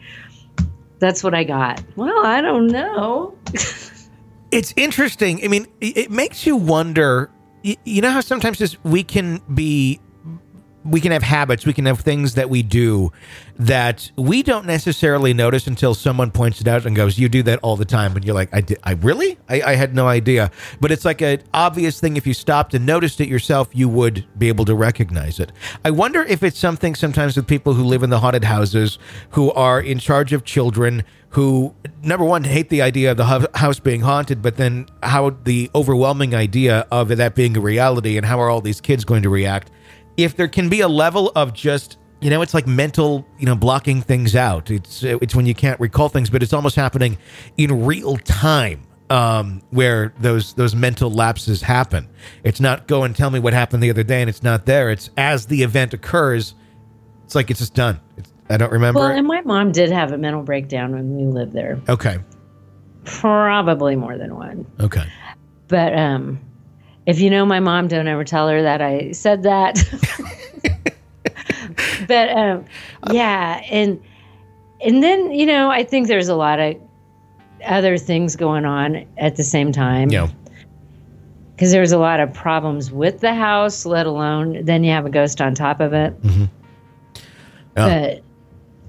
that's 0.98 1.22
what 1.22 1.32
I 1.34 1.44
got. 1.44 1.82
Well, 1.96 2.26
I 2.26 2.40
don't 2.40 2.66
know. 2.66 3.36
It's 4.50 4.74
interesting. 4.76 5.44
I 5.44 5.48
mean, 5.48 5.66
it, 5.80 6.10
makes 6.10 6.46
you 6.46 6.56
wonder. 6.56 7.30
You 7.62 8.02
know 8.02 8.10
how 8.10 8.20
sometimes 8.20 8.58
just 8.58 8.82
we 8.84 9.04
can 9.04 9.40
be, 9.54 10.00
we 10.84 11.00
can 11.00 11.12
have 11.12 11.22
habits, 11.22 11.66
we 11.66 11.72
can 11.72 11.86
have 11.86 12.00
things 12.00 12.34
that 12.34 12.48
we 12.48 12.62
do 12.62 13.12
that 13.58 14.10
we 14.16 14.42
don't 14.42 14.64
necessarily 14.64 15.34
notice 15.34 15.66
until 15.66 15.94
someone 15.94 16.30
points 16.30 16.60
it 16.60 16.68
out 16.68 16.86
and 16.86 16.96
goes, 16.96 17.18
"You 17.18 17.28
do 17.28 17.42
that 17.42 17.58
all 17.62 17.76
the 17.76 17.84
time," 17.84 18.16
and 18.16 18.24
you're 18.24 18.34
like, 18.34 18.48
"I 18.54 18.62
did, 18.62 18.78
I 18.82 18.92
really? 18.92 19.38
I, 19.48 19.62
I 19.62 19.74
had 19.74 19.94
no 19.94 20.08
idea." 20.08 20.50
But 20.80 20.90
it's 20.90 21.04
like 21.04 21.20
an 21.20 21.42
obvious 21.52 22.00
thing. 22.00 22.16
If 22.16 22.26
you 22.26 22.34
stopped 22.34 22.74
and 22.74 22.86
noticed 22.86 23.20
it 23.20 23.28
yourself, 23.28 23.68
you 23.72 23.88
would 23.88 24.26
be 24.38 24.48
able 24.48 24.64
to 24.64 24.74
recognize 24.74 25.38
it. 25.38 25.52
I 25.84 25.90
wonder 25.90 26.22
if 26.22 26.42
it's 26.42 26.58
something 26.58 26.94
sometimes 26.94 27.36
with 27.36 27.46
people 27.46 27.74
who 27.74 27.84
live 27.84 28.02
in 28.02 28.10
the 28.10 28.20
haunted 28.20 28.44
houses, 28.44 28.98
who 29.30 29.52
are 29.52 29.80
in 29.80 29.98
charge 29.98 30.32
of 30.32 30.44
children 30.44 31.04
who 31.30 31.72
number 32.02 32.24
one 32.24 32.42
hate 32.42 32.70
the 32.70 32.82
idea 32.82 33.12
of 33.12 33.16
the 33.16 33.48
house 33.54 33.78
being 33.78 34.00
haunted 34.00 34.42
but 34.42 34.56
then 34.56 34.84
how 35.02 35.30
the 35.44 35.70
overwhelming 35.76 36.34
idea 36.34 36.86
of 36.90 37.08
that 37.08 37.36
being 37.36 37.56
a 37.56 37.60
reality 37.60 38.16
and 38.16 38.26
how 38.26 38.40
are 38.40 38.50
all 38.50 38.60
these 38.60 38.80
kids 38.80 39.04
going 39.04 39.22
to 39.22 39.28
react 39.28 39.70
if 40.24 40.36
there 40.36 40.48
can 40.48 40.68
be 40.68 40.80
a 40.80 40.88
level 40.88 41.32
of 41.36 41.52
just 41.52 41.98
you 42.20 42.30
know 42.30 42.42
it's 42.42 42.54
like 42.54 42.66
mental 42.66 43.26
you 43.38 43.46
know 43.46 43.54
blocking 43.54 44.02
things 44.02 44.36
out 44.36 44.70
it's 44.70 45.02
it's 45.02 45.34
when 45.34 45.46
you 45.46 45.54
can't 45.54 45.78
recall 45.80 46.08
things 46.08 46.28
but 46.30 46.42
it's 46.42 46.52
almost 46.52 46.76
happening 46.76 47.16
in 47.56 47.84
real 47.84 48.16
time 48.18 48.82
um, 49.08 49.60
where 49.70 50.12
those 50.20 50.54
those 50.54 50.74
mental 50.74 51.10
lapses 51.10 51.62
happen 51.62 52.08
it's 52.44 52.60
not 52.60 52.86
go 52.86 53.02
and 53.04 53.16
tell 53.16 53.30
me 53.30 53.38
what 53.38 53.52
happened 53.52 53.82
the 53.82 53.90
other 53.90 54.02
day 54.04 54.20
and 54.20 54.28
it's 54.30 54.42
not 54.42 54.66
there 54.66 54.90
it's 54.90 55.10
as 55.16 55.46
the 55.46 55.62
event 55.62 55.94
occurs 55.94 56.54
it's 57.24 57.34
like 57.34 57.50
it's 57.50 57.60
just 57.60 57.74
done 57.74 57.98
it's, 58.16 58.32
i 58.50 58.56
don't 58.56 58.70
remember 58.72 59.00
Well, 59.00 59.10
it. 59.10 59.18
and 59.18 59.26
my 59.26 59.40
mom 59.40 59.72
did 59.72 59.90
have 59.90 60.12
a 60.12 60.18
mental 60.18 60.42
breakdown 60.42 60.92
when 60.92 61.16
we 61.16 61.24
lived 61.24 61.52
there. 61.54 61.80
okay 61.88 62.18
Probably 63.04 63.96
more 63.96 64.18
than 64.18 64.36
one. 64.36 64.66
okay 64.78 65.04
But 65.68 65.96
um, 65.98 66.38
if 67.06 67.20
you 67.20 67.30
know 67.30 67.46
my 67.46 67.60
mom, 67.60 67.88
don't 67.88 68.06
ever 68.08 68.24
tell 68.24 68.48
her 68.48 68.62
that 68.62 68.80
I 68.82 69.12
said 69.12 69.42
that. 69.44 69.82
but 72.06 72.30
um, 72.30 72.64
yeah, 73.10 73.62
and 73.70 74.00
and 74.84 75.02
then 75.02 75.32
you 75.32 75.46
know 75.46 75.70
I 75.70 75.84
think 75.84 76.08
there's 76.08 76.28
a 76.28 76.34
lot 76.34 76.58
of 76.58 76.76
other 77.64 77.98
things 77.98 78.36
going 78.36 78.64
on 78.64 79.06
at 79.18 79.36
the 79.36 79.44
same 79.44 79.72
time. 79.72 80.10
yeah 80.10 80.28
Because 81.54 81.72
there's 81.72 81.92
a 81.92 81.98
lot 81.98 82.20
of 82.20 82.32
problems 82.32 82.90
with 82.90 83.20
the 83.20 83.34
house, 83.34 83.84
let 83.84 84.06
alone 84.06 84.64
then 84.64 84.84
you 84.84 84.90
have 84.92 85.06
a 85.06 85.10
ghost 85.10 85.40
on 85.40 85.54
top 85.54 85.80
of 85.80 85.92
it. 85.92 86.14
Yeah. 86.24 86.46
But 87.74 88.22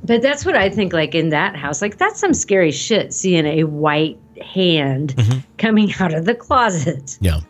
but 0.03 0.22
that's 0.22 0.46
what 0.46 0.56
I 0.56 0.70
think. 0.70 0.94
Like 0.94 1.13
in 1.15 1.30
that 1.30 1.56
house, 1.56 1.82
like 1.82 1.98
that's 1.98 2.20
some 2.20 2.34
scary 2.34 2.72
shit. 2.72 3.13
Seeing 3.13 3.46
a 3.46 3.63
white 3.65 4.18
hand 4.41 5.15
coming 5.58 5.94
out 6.00 6.13
of 6.13 6.25
the 6.25 6.36
closet, 6.36 7.18
yeah 7.22 7.41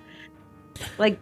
like 0.98 1.20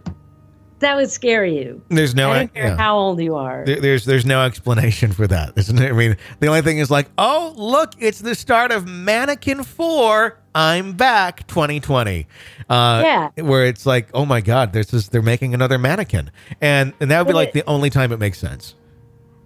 that 0.80 0.96
would 0.96 1.10
scare 1.12 1.46
you. 1.46 1.82
there's 1.90 2.16
no 2.16 2.32
I 2.32 2.38
don't 2.40 2.54
care 2.54 2.68
yeah. 2.68 2.78
how 2.78 2.98
old 2.98 3.20
you 3.22 3.36
are. 3.36 3.66
There- 3.66 3.82
there's 3.82 4.06
there's 4.06 4.26
no 4.26 4.44
explanation 4.44 5.12
for 5.12 5.28
that, 5.28 5.54
isn't 5.58 5.78
it? 5.78 5.90
I 5.90 5.94
mean, 5.94 6.16
the 6.40 6.48
only 6.48 6.62
thing 6.62 6.78
is 6.78 6.90
like, 6.90 7.08
oh, 7.18 7.54
look, 7.58 7.92
it's 8.00 8.20
the 8.20 8.34
start 8.34 8.72
of 8.72 8.88
Mannequin 8.88 9.64
Four. 9.64 10.38
I'm 10.56 10.94
back, 10.94 11.46
2020. 11.48 12.28
Uh, 12.70 13.02
Yeah. 13.06 13.30
where 13.44 13.66
it's 13.66 13.86
like, 13.86 14.10
oh 14.14 14.26
my 14.26 14.40
God, 14.42 14.72
there's 14.74 14.88
this 14.88 15.10
they're 15.10 15.22
making 15.22 15.54
another 15.54 15.78
mannequin, 15.78 16.32
and 16.62 16.94
and 17.02 17.12
that 17.12 17.20
would 17.20 17.28
be 17.28 17.34
But 17.34 17.38
like 17.38 17.48
it- 17.50 17.54
the 17.56 17.66
only 17.70 17.90
time 17.90 18.12
it 18.14 18.20
makes 18.20 18.40
sense. 18.40 18.76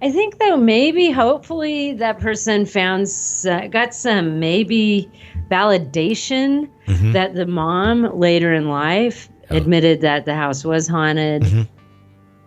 I 0.03 0.12
think 0.12 0.38
though 0.38 0.57
maybe 0.57 1.12
hopefully 1.12 1.93
that 1.93 2.19
person 2.19 2.65
found 2.65 3.07
uh, 3.50 3.67
got 3.67 3.93
some 3.95 4.38
maybe 4.39 5.10
validation 5.50 6.69
Mm-hmm. 6.86 7.13
that 7.13 7.33
the 7.33 7.45
mom 7.45 8.19
later 8.19 8.53
in 8.53 8.67
life 8.67 9.29
admitted 9.55 10.01
that 10.01 10.25
the 10.25 10.36
house 10.36 10.63
was 10.65 10.88
haunted 10.88 11.43
Mm-hmm. 11.43 11.62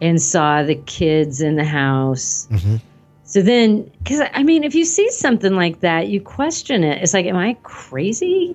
and 0.01 0.21
saw 0.21 0.63
the 0.63 0.75
kids 0.75 1.41
in 1.41 1.57
the 1.57 1.65
house. 1.65 2.49
Mhm. 2.51 2.81
So 3.25 3.43
then, 3.43 3.91
because 3.99 4.21
I 4.35 4.43
mean, 4.43 4.63
if 4.63 4.75
you 4.75 4.85
see 4.85 5.11
something 5.11 5.55
like 5.57 5.81
that, 5.81 6.09
you 6.09 6.21
question 6.21 6.85
it. 6.85 7.03
It's 7.03 7.13
like, 7.15 7.27
am 7.27 7.37
I 7.37 7.57
crazy? 7.63 8.55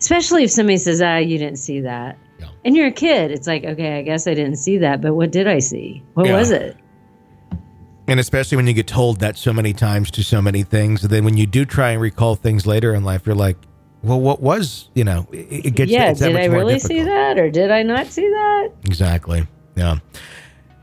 Especially 0.00 0.42
if 0.44 0.50
somebody 0.50 0.76
says, 0.78 1.00
"Ah, 1.00 1.16
you 1.18 1.38
didn't 1.38 1.58
see 1.58 1.80
that," 1.80 2.18
and 2.64 2.76
you're 2.76 2.88
a 2.88 2.92
kid. 2.92 3.30
It's 3.30 3.46
like, 3.46 3.64
okay, 3.64 3.98
I 3.98 4.02
guess 4.02 4.26
I 4.26 4.34
didn't 4.34 4.56
see 4.56 4.78
that, 4.78 5.00
but 5.00 5.14
what 5.14 5.30
did 5.30 5.46
I 5.46 5.58
see? 5.60 6.02
What 6.14 6.26
Yeah. 6.26 6.36
was 6.38 6.50
it? 6.50 6.76
And 8.08 8.20
especially 8.20 8.56
when 8.56 8.66
you 8.66 8.72
get 8.72 8.86
told 8.86 9.18
that 9.20 9.36
so 9.36 9.52
many 9.52 9.72
times 9.72 10.10
to 10.12 10.22
so 10.22 10.40
many 10.42 10.62
things, 10.62 11.02
and 11.02 11.10
then 11.10 11.24
when 11.24 11.36
you 11.36 11.46
do 11.46 11.64
try 11.64 11.90
and 11.90 12.00
recall 12.00 12.34
things 12.36 12.66
later 12.66 12.94
in 12.94 13.04
life, 13.04 13.22
you're 13.26 13.34
like, 13.34 13.56
well, 14.06 14.20
what 14.20 14.40
was 14.40 14.88
you 14.94 15.04
know? 15.04 15.26
It, 15.32 15.66
it 15.66 15.74
gets 15.74 15.90
yeah, 15.90 16.10
it's 16.10 16.20
did 16.20 16.36
I 16.36 16.46
really 16.46 16.78
see 16.78 17.02
that 17.02 17.38
or 17.38 17.50
did 17.50 17.70
I 17.70 17.82
not 17.82 18.06
see 18.06 18.28
that? 18.28 18.70
Exactly. 18.84 19.46
Yeah. 19.74 19.98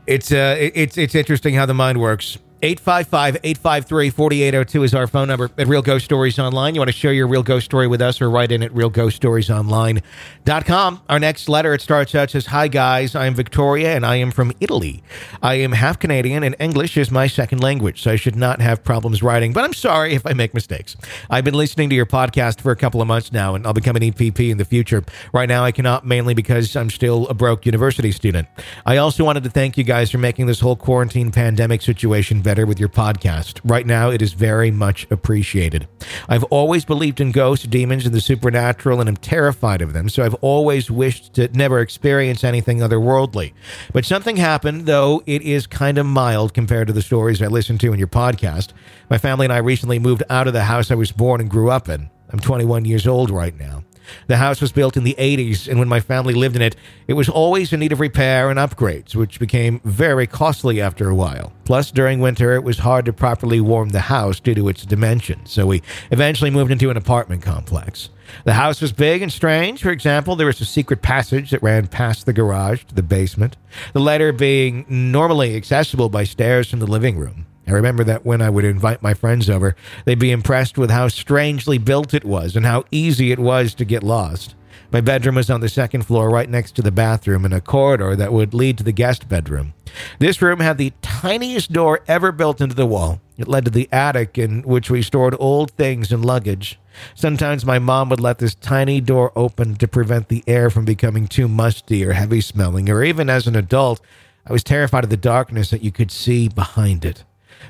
It's 0.06 0.30
uh 0.32 0.56
it- 0.58 0.72
it's 0.76 0.98
it's 0.98 1.14
interesting 1.14 1.54
how 1.54 1.66
the 1.66 1.74
mind 1.74 2.00
works. 2.00 2.38
855-853-4802 2.64 4.84
is 4.86 4.94
our 4.94 5.06
phone 5.06 5.28
number 5.28 5.50
at 5.58 5.66
Real 5.66 5.82
Ghost 5.82 6.06
Stories 6.06 6.38
Online. 6.38 6.74
You 6.74 6.80
want 6.80 6.88
to 6.88 6.96
share 6.96 7.12
your 7.12 7.26
real 7.26 7.42
ghost 7.42 7.66
story 7.66 7.86
with 7.86 8.00
us 8.00 8.22
or 8.22 8.30
write 8.30 8.50
in 8.50 8.62
at 8.62 8.72
realghoststoriesonline.com. 8.72 11.02
Our 11.10 11.18
next 11.18 11.50
letter, 11.50 11.74
it 11.74 11.82
starts 11.82 12.14
out 12.14 12.30
says, 12.30 12.46
Hi 12.46 12.68
guys, 12.68 13.14
I'm 13.14 13.34
Victoria 13.34 13.94
and 13.94 14.06
I 14.06 14.16
am 14.16 14.30
from 14.30 14.50
Italy. 14.60 15.02
I 15.42 15.56
am 15.56 15.72
half 15.72 15.98
Canadian 15.98 16.42
and 16.42 16.56
English 16.58 16.96
is 16.96 17.10
my 17.10 17.26
second 17.26 17.62
language, 17.62 18.00
so 18.00 18.12
I 18.12 18.16
should 18.16 18.34
not 18.34 18.62
have 18.62 18.82
problems 18.82 19.22
writing, 19.22 19.52
but 19.52 19.62
I'm 19.62 19.74
sorry 19.74 20.14
if 20.14 20.24
I 20.24 20.32
make 20.32 20.54
mistakes. 20.54 20.96
I've 21.28 21.44
been 21.44 21.52
listening 21.52 21.90
to 21.90 21.94
your 21.94 22.06
podcast 22.06 22.62
for 22.62 22.72
a 22.72 22.76
couple 22.76 23.02
of 23.02 23.06
months 23.06 23.30
now 23.30 23.54
and 23.54 23.66
I'll 23.66 23.74
become 23.74 23.96
an 23.96 24.02
EPP 24.02 24.48
in 24.48 24.56
the 24.56 24.64
future. 24.64 25.04
Right 25.34 25.50
now 25.50 25.64
I 25.64 25.72
cannot 25.72 26.06
mainly 26.06 26.32
because 26.32 26.74
I'm 26.76 26.88
still 26.88 27.28
a 27.28 27.34
broke 27.34 27.66
university 27.66 28.10
student. 28.10 28.48
I 28.86 28.96
also 28.96 29.22
wanted 29.22 29.44
to 29.44 29.50
thank 29.50 29.76
you 29.76 29.84
guys 29.84 30.10
for 30.10 30.16
making 30.16 30.46
this 30.46 30.60
whole 30.60 30.76
quarantine 30.76 31.30
pandemic 31.30 31.82
situation 31.82 32.40
better 32.40 32.53
with 32.62 32.78
your 32.78 32.88
podcast. 32.88 33.60
Right 33.64 33.84
now, 33.84 34.10
it 34.10 34.22
is 34.22 34.32
very 34.32 34.70
much 34.70 35.06
appreciated. 35.10 35.88
I've 36.28 36.44
always 36.44 36.84
believed 36.84 37.20
in 37.20 37.32
ghosts, 37.32 37.66
demons, 37.66 38.06
and 38.06 38.14
the 38.14 38.20
supernatural, 38.20 39.00
and 39.00 39.08
am 39.08 39.16
terrified 39.16 39.82
of 39.82 39.92
them, 39.92 40.08
so 40.08 40.24
I've 40.24 40.34
always 40.34 40.90
wished 40.90 41.34
to 41.34 41.48
never 41.48 41.80
experience 41.80 42.44
anything 42.44 42.78
otherworldly. 42.78 43.52
But 43.92 44.04
something 44.04 44.36
happened, 44.36 44.86
though 44.86 45.22
it 45.26 45.42
is 45.42 45.66
kind 45.66 45.98
of 45.98 46.06
mild 46.06 46.54
compared 46.54 46.86
to 46.86 46.92
the 46.92 47.02
stories 47.02 47.42
I 47.42 47.48
listen 47.48 47.76
to 47.78 47.92
in 47.92 47.98
your 47.98 48.08
podcast. 48.08 48.68
My 49.10 49.18
family 49.18 49.46
and 49.46 49.52
I 49.52 49.58
recently 49.58 49.98
moved 49.98 50.22
out 50.30 50.46
of 50.46 50.52
the 50.52 50.64
house 50.64 50.92
I 50.92 50.94
was 50.94 51.10
born 51.10 51.40
and 51.40 51.50
grew 51.50 51.70
up 51.70 51.88
in. 51.88 52.08
I'm 52.30 52.38
21 52.38 52.84
years 52.84 53.06
old 53.06 53.30
right 53.30 53.58
now. 53.58 53.82
The 54.26 54.36
house 54.36 54.60
was 54.60 54.72
built 54.72 54.96
in 54.96 55.04
the 55.04 55.16
80s, 55.18 55.68
and 55.68 55.78
when 55.78 55.88
my 55.88 56.00
family 56.00 56.34
lived 56.34 56.56
in 56.56 56.62
it, 56.62 56.76
it 57.06 57.14
was 57.14 57.28
always 57.28 57.72
in 57.72 57.80
need 57.80 57.92
of 57.92 58.00
repair 58.00 58.50
and 58.50 58.58
upgrades, 58.58 59.14
which 59.14 59.38
became 59.38 59.80
very 59.84 60.26
costly 60.26 60.80
after 60.80 61.08
a 61.08 61.14
while. 61.14 61.52
Plus, 61.64 61.90
during 61.90 62.20
winter, 62.20 62.54
it 62.54 62.64
was 62.64 62.78
hard 62.78 63.04
to 63.06 63.12
properly 63.12 63.60
warm 63.60 63.90
the 63.90 64.00
house 64.00 64.40
due 64.40 64.54
to 64.54 64.68
its 64.68 64.84
dimensions, 64.84 65.50
so 65.50 65.66
we 65.66 65.82
eventually 66.10 66.50
moved 66.50 66.70
into 66.70 66.90
an 66.90 66.96
apartment 66.96 67.42
complex. 67.42 68.10
The 68.44 68.54
house 68.54 68.80
was 68.80 68.92
big 68.92 69.22
and 69.22 69.32
strange. 69.32 69.82
For 69.82 69.90
example, 69.90 70.36
there 70.36 70.46
was 70.46 70.60
a 70.60 70.64
secret 70.64 71.02
passage 71.02 71.50
that 71.50 71.62
ran 71.62 71.86
past 71.86 72.26
the 72.26 72.32
garage 72.32 72.84
to 72.84 72.94
the 72.94 73.02
basement, 73.02 73.56
the 73.92 74.00
latter 74.00 74.32
being 74.32 74.86
normally 74.88 75.56
accessible 75.56 76.08
by 76.08 76.24
stairs 76.24 76.70
from 76.70 76.80
the 76.80 76.86
living 76.86 77.18
room. 77.18 77.46
I 77.66 77.72
remember 77.72 78.04
that 78.04 78.26
when 78.26 78.42
I 78.42 78.50
would 78.50 78.64
invite 78.64 79.02
my 79.02 79.14
friends 79.14 79.48
over, 79.48 79.74
they'd 80.04 80.18
be 80.18 80.30
impressed 80.32 80.76
with 80.76 80.90
how 80.90 81.08
strangely 81.08 81.78
built 81.78 82.12
it 82.14 82.24
was 82.24 82.56
and 82.56 82.66
how 82.66 82.84
easy 82.90 83.32
it 83.32 83.38
was 83.38 83.74
to 83.76 83.84
get 83.84 84.02
lost. 84.02 84.54
My 84.92 85.00
bedroom 85.00 85.34
was 85.34 85.50
on 85.50 85.60
the 85.60 85.68
second 85.68 86.02
floor, 86.02 86.30
right 86.30 86.48
next 86.48 86.76
to 86.76 86.82
the 86.82 86.92
bathroom, 86.92 87.44
in 87.44 87.52
a 87.52 87.60
corridor 87.60 88.14
that 88.14 88.32
would 88.32 88.54
lead 88.54 88.78
to 88.78 88.84
the 88.84 88.92
guest 88.92 89.28
bedroom. 89.28 89.74
This 90.18 90.40
room 90.42 90.60
had 90.60 90.78
the 90.78 90.92
tiniest 91.02 91.72
door 91.72 92.00
ever 92.06 92.30
built 92.30 92.60
into 92.60 92.74
the 92.74 92.86
wall. 92.86 93.20
It 93.36 93.48
led 93.48 93.64
to 93.64 93.70
the 93.70 93.88
attic, 93.90 94.38
in 94.38 94.62
which 94.62 94.90
we 94.90 95.02
stored 95.02 95.34
old 95.40 95.72
things 95.72 96.12
and 96.12 96.24
luggage. 96.24 96.78
Sometimes 97.14 97.64
my 97.64 97.78
mom 97.80 98.08
would 98.10 98.20
let 98.20 98.38
this 98.38 98.54
tiny 98.54 99.00
door 99.00 99.32
open 99.34 99.74
to 99.76 99.88
prevent 99.88 100.28
the 100.28 100.44
air 100.46 100.70
from 100.70 100.84
becoming 100.84 101.26
too 101.26 101.48
musty 101.48 102.04
or 102.04 102.12
heavy 102.12 102.40
smelling, 102.40 102.88
or 102.88 103.02
even 103.02 103.28
as 103.28 103.46
an 103.46 103.56
adult, 103.56 104.00
I 104.46 104.52
was 104.52 104.62
terrified 104.62 105.04
of 105.04 105.10
the 105.10 105.16
darkness 105.16 105.70
that 105.70 105.82
you 105.82 105.90
could 105.90 106.10
see 106.10 106.48
behind 106.48 107.04
it. 107.04 107.24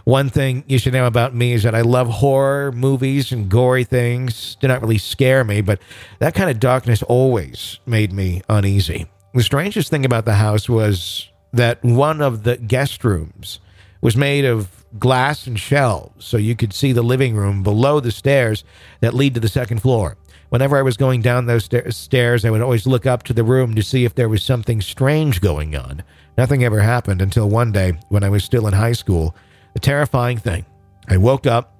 One 0.04 0.28
thing 0.28 0.64
you 0.66 0.78
should 0.78 0.92
know 0.92 1.06
about 1.06 1.34
me 1.34 1.52
is 1.52 1.62
that 1.62 1.74
I 1.74 1.82
love 1.82 2.08
horror 2.08 2.72
movies 2.72 3.32
and 3.32 3.48
gory 3.48 3.84
things. 3.84 4.56
Do 4.60 4.68
not 4.68 4.80
really 4.82 4.98
scare 4.98 5.44
me, 5.44 5.60
but 5.60 5.80
that 6.18 6.34
kind 6.34 6.50
of 6.50 6.60
darkness 6.60 7.02
always 7.02 7.78
made 7.86 8.12
me 8.12 8.42
uneasy. 8.48 9.06
The 9.32 9.42
strangest 9.42 9.90
thing 9.90 10.04
about 10.04 10.24
the 10.24 10.34
house 10.34 10.68
was 10.68 11.28
that 11.52 11.82
one 11.82 12.20
of 12.20 12.42
the 12.42 12.56
guest 12.56 13.04
rooms 13.04 13.60
was 14.00 14.16
made 14.16 14.44
of 14.44 14.84
glass 14.98 15.46
and 15.46 15.58
shelves, 15.58 16.24
so 16.24 16.36
you 16.36 16.54
could 16.54 16.72
see 16.72 16.92
the 16.92 17.02
living 17.02 17.34
room 17.34 17.62
below 17.62 18.00
the 18.00 18.12
stairs 18.12 18.64
that 19.00 19.14
lead 19.14 19.34
to 19.34 19.40
the 19.40 19.48
second 19.48 19.80
floor. 19.80 20.16
Whenever 20.50 20.76
I 20.76 20.82
was 20.82 20.96
going 20.96 21.20
down 21.20 21.46
those 21.46 21.64
sta- 21.64 21.90
stairs, 21.90 22.44
I 22.44 22.50
would 22.50 22.60
always 22.60 22.86
look 22.86 23.06
up 23.06 23.24
to 23.24 23.32
the 23.32 23.42
room 23.42 23.74
to 23.74 23.82
see 23.82 24.04
if 24.04 24.14
there 24.14 24.28
was 24.28 24.42
something 24.42 24.80
strange 24.80 25.40
going 25.40 25.74
on. 25.74 26.04
Nothing 26.38 26.62
ever 26.62 26.80
happened 26.80 27.22
until 27.22 27.48
one 27.48 27.72
day 27.72 27.94
when 28.08 28.22
I 28.22 28.28
was 28.28 28.44
still 28.44 28.68
in 28.68 28.74
high 28.74 28.92
school. 28.92 29.34
A 29.75 29.81
terrifying 29.81 30.38
thing. 30.38 30.64
I 31.09 31.16
woke 31.16 31.47
up 31.47 31.75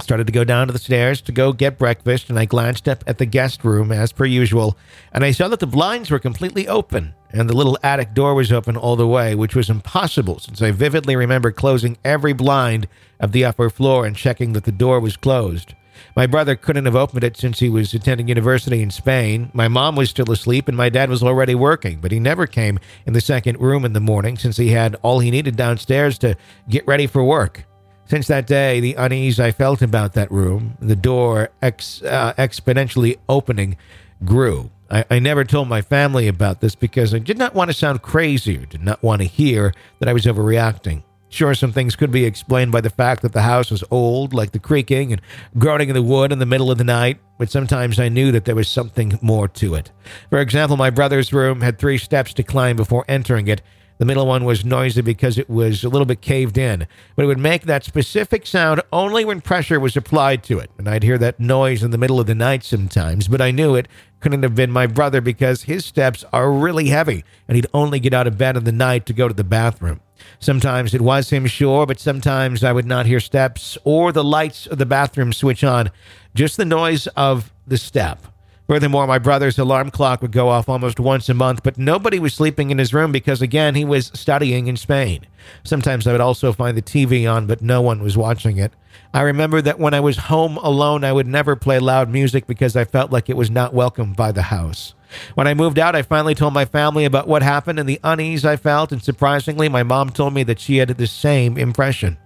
started 0.00 0.26
to 0.26 0.32
go 0.32 0.44
down 0.44 0.66
to 0.66 0.72
the 0.72 0.78
stairs 0.78 1.20
to 1.22 1.32
go 1.32 1.52
get 1.52 1.78
breakfast, 1.78 2.28
and 2.28 2.38
I 2.38 2.44
glanced 2.44 2.88
up 2.88 3.04
at 3.06 3.18
the 3.18 3.26
guest 3.26 3.64
room 3.64 3.92
as 3.92 4.12
per 4.12 4.24
usual, 4.24 4.76
and 5.12 5.24
I 5.24 5.30
saw 5.30 5.48
that 5.48 5.60
the 5.60 5.66
blinds 5.66 6.10
were 6.10 6.18
completely 6.18 6.68
open 6.68 7.14
and 7.30 7.48
the 7.48 7.56
little 7.56 7.78
attic 7.82 8.12
door 8.12 8.34
was 8.34 8.52
open 8.52 8.76
all 8.76 8.96
the 8.96 9.06
way, 9.06 9.34
which 9.34 9.54
was 9.54 9.70
impossible 9.70 10.38
since 10.38 10.60
I 10.60 10.70
vividly 10.70 11.16
remember 11.16 11.50
closing 11.50 11.96
every 12.04 12.34
blind 12.34 12.88
of 13.20 13.32
the 13.32 13.44
upper 13.44 13.70
floor 13.70 14.04
and 14.04 14.14
checking 14.14 14.52
that 14.52 14.64
the 14.64 14.72
door 14.72 15.00
was 15.00 15.16
closed. 15.16 15.74
My 16.16 16.26
brother 16.26 16.56
couldn't 16.56 16.84
have 16.84 16.96
opened 16.96 17.24
it 17.24 17.36
since 17.36 17.58
he 17.58 17.68
was 17.68 17.94
attending 17.94 18.28
university 18.28 18.82
in 18.82 18.90
Spain. 18.90 19.50
My 19.52 19.68
mom 19.68 19.96
was 19.96 20.10
still 20.10 20.30
asleep 20.30 20.68
and 20.68 20.76
my 20.76 20.88
dad 20.88 21.10
was 21.10 21.22
already 21.22 21.54
working, 21.54 22.00
but 22.00 22.12
he 22.12 22.20
never 22.20 22.46
came 22.46 22.78
in 23.06 23.12
the 23.12 23.20
second 23.20 23.60
room 23.60 23.84
in 23.84 23.92
the 23.92 24.00
morning 24.00 24.36
since 24.36 24.56
he 24.56 24.68
had 24.68 24.96
all 25.02 25.20
he 25.20 25.30
needed 25.30 25.56
downstairs 25.56 26.18
to 26.18 26.36
get 26.68 26.86
ready 26.86 27.06
for 27.06 27.24
work. 27.24 27.64
Since 28.06 28.26
that 28.26 28.46
day, 28.46 28.80
the 28.80 28.94
unease 28.94 29.40
I 29.40 29.52
felt 29.52 29.80
about 29.80 30.12
that 30.14 30.30
room, 30.30 30.76
the 30.80 30.96
door 30.96 31.50
ex, 31.62 32.02
uh, 32.02 32.34
exponentially 32.34 33.16
opening, 33.28 33.76
grew. 34.24 34.70
I, 34.90 35.04
I 35.10 35.18
never 35.18 35.44
told 35.44 35.68
my 35.68 35.80
family 35.80 36.28
about 36.28 36.60
this 36.60 36.74
because 36.74 37.14
I 37.14 37.18
did 37.18 37.38
not 37.38 37.54
want 37.54 37.70
to 37.70 37.74
sound 37.74 38.02
crazy 38.02 38.58
or 38.58 38.66
did 38.66 38.82
not 38.82 39.02
want 39.02 39.22
to 39.22 39.28
hear 39.28 39.72
that 39.98 40.08
I 40.08 40.12
was 40.12 40.26
overreacting. 40.26 41.02
Sure, 41.32 41.54
some 41.54 41.72
things 41.72 41.96
could 41.96 42.10
be 42.10 42.26
explained 42.26 42.72
by 42.72 42.82
the 42.82 42.90
fact 42.90 43.22
that 43.22 43.32
the 43.32 43.40
house 43.40 43.70
was 43.70 43.82
old, 43.90 44.34
like 44.34 44.52
the 44.52 44.58
creaking 44.58 45.14
and 45.14 45.22
groaning 45.56 45.88
in 45.88 45.94
the 45.94 46.02
wood 46.02 46.30
in 46.30 46.38
the 46.38 46.44
middle 46.44 46.70
of 46.70 46.76
the 46.76 46.84
night, 46.84 47.18
but 47.38 47.50
sometimes 47.50 47.98
I 47.98 48.10
knew 48.10 48.30
that 48.32 48.44
there 48.44 48.54
was 48.54 48.68
something 48.68 49.18
more 49.22 49.48
to 49.48 49.74
it. 49.74 49.90
For 50.28 50.40
example, 50.40 50.76
my 50.76 50.90
brother's 50.90 51.32
room 51.32 51.62
had 51.62 51.78
three 51.78 51.96
steps 51.96 52.34
to 52.34 52.42
climb 52.42 52.76
before 52.76 53.06
entering 53.08 53.48
it, 53.48 53.62
the 54.02 54.06
middle 54.06 54.26
one 54.26 54.44
was 54.44 54.64
noisy 54.64 55.00
because 55.00 55.38
it 55.38 55.48
was 55.48 55.84
a 55.84 55.88
little 55.88 56.06
bit 56.06 56.20
caved 56.20 56.58
in, 56.58 56.88
but 57.14 57.22
it 57.22 57.26
would 57.26 57.38
make 57.38 57.66
that 57.66 57.84
specific 57.84 58.48
sound 58.48 58.82
only 58.92 59.24
when 59.24 59.40
pressure 59.40 59.78
was 59.78 59.96
applied 59.96 60.42
to 60.42 60.58
it. 60.58 60.72
And 60.76 60.88
I'd 60.88 61.04
hear 61.04 61.18
that 61.18 61.38
noise 61.38 61.84
in 61.84 61.92
the 61.92 61.98
middle 61.98 62.18
of 62.18 62.26
the 62.26 62.34
night 62.34 62.64
sometimes, 62.64 63.28
but 63.28 63.40
I 63.40 63.52
knew 63.52 63.76
it 63.76 63.86
couldn't 64.18 64.42
have 64.42 64.56
been 64.56 64.72
my 64.72 64.88
brother 64.88 65.20
because 65.20 65.62
his 65.62 65.84
steps 65.84 66.24
are 66.32 66.50
really 66.50 66.88
heavy 66.88 67.24
and 67.46 67.54
he'd 67.54 67.68
only 67.72 68.00
get 68.00 68.12
out 68.12 68.26
of 68.26 68.36
bed 68.36 68.56
in 68.56 68.64
the 68.64 68.72
night 68.72 69.06
to 69.06 69.12
go 69.12 69.28
to 69.28 69.34
the 69.34 69.44
bathroom. 69.44 70.00
Sometimes 70.38 70.94
it 70.94 71.00
was 71.00 71.30
him, 71.30 71.46
sure, 71.46 71.86
but 71.86 72.00
sometimes 72.00 72.64
I 72.64 72.72
would 72.72 72.86
not 72.86 73.06
hear 73.06 73.20
steps 73.20 73.78
or 73.84 74.12
the 74.12 74.24
lights 74.24 74.66
of 74.66 74.78
the 74.78 74.86
bathroom 74.86 75.32
switch 75.32 75.62
on, 75.64 75.90
just 76.34 76.56
the 76.56 76.64
noise 76.64 77.06
of 77.08 77.52
the 77.66 77.78
step. 77.78 78.26
Furthermore, 78.68 79.06
my 79.06 79.18
brother's 79.18 79.58
alarm 79.58 79.90
clock 79.90 80.22
would 80.22 80.32
go 80.32 80.48
off 80.48 80.68
almost 80.68 80.98
once 80.98 81.28
a 81.28 81.34
month, 81.34 81.62
but 81.62 81.76
nobody 81.76 82.18
was 82.18 82.32
sleeping 82.32 82.70
in 82.70 82.78
his 82.78 82.94
room 82.94 83.12
because, 83.12 83.42
again, 83.42 83.74
he 83.74 83.84
was 83.84 84.10
studying 84.14 84.66
in 84.66 84.76
Spain. 84.76 85.26
Sometimes 85.64 86.06
I 86.06 86.12
would 86.12 86.20
also 86.20 86.52
find 86.52 86.76
the 86.76 86.82
TV 86.82 87.30
on, 87.30 87.46
but 87.46 87.60
no 87.60 87.82
one 87.82 88.02
was 88.02 88.16
watching 88.16 88.58
it. 88.58 88.72
I 89.12 89.22
remember 89.22 89.60
that 89.60 89.78
when 89.78 89.92
I 89.92 90.00
was 90.00 90.16
home 90.16 90.56
alone, 90.58 91.04
I 91.04 91.12
would 91.12 91.26
never 91.26 91.54
play 91.56 91.80
loud 91.80 92.08
music 92.08 92.46
because 92.46 92.74
I 92.76 92.84
felt 92.84 93.10
like 93.10 93.28
it 93.28 93.36
was 93.36 93.50
not 93.50 93.74
welcomed 93.74 94.16
by 94.16 94.32
the 94.32 94.42
house. 94.42 94.94
When 95.34 95.46
I 95.46 95.54
moved 95.54 95.78
out, 95.78 95.96
I 95.96 96.02
finally 96.02 96.34
told 96.34 96.54
my 96.54 96.64
family 96.64 97.04
about 97.04 97.28
what 97.28 97.42
happened 97.42 97.78
and 97.78 97.88
the 97.88 98.00
unease 98.04 98.44
I 98.44 98.56
felt, 98.56 98.92
and 98.92 99.02
surprisingly, 99.02 99.68
my 99.68 99.82
mom 99.82 100.10
told 100.10 100.34
me 100.34 100.42
that 100.44 100.60
she 100.60 100.78
had 100.78 100.88
the 100.88 101.06
same 101.06 101.56
impression. 101.56 102.18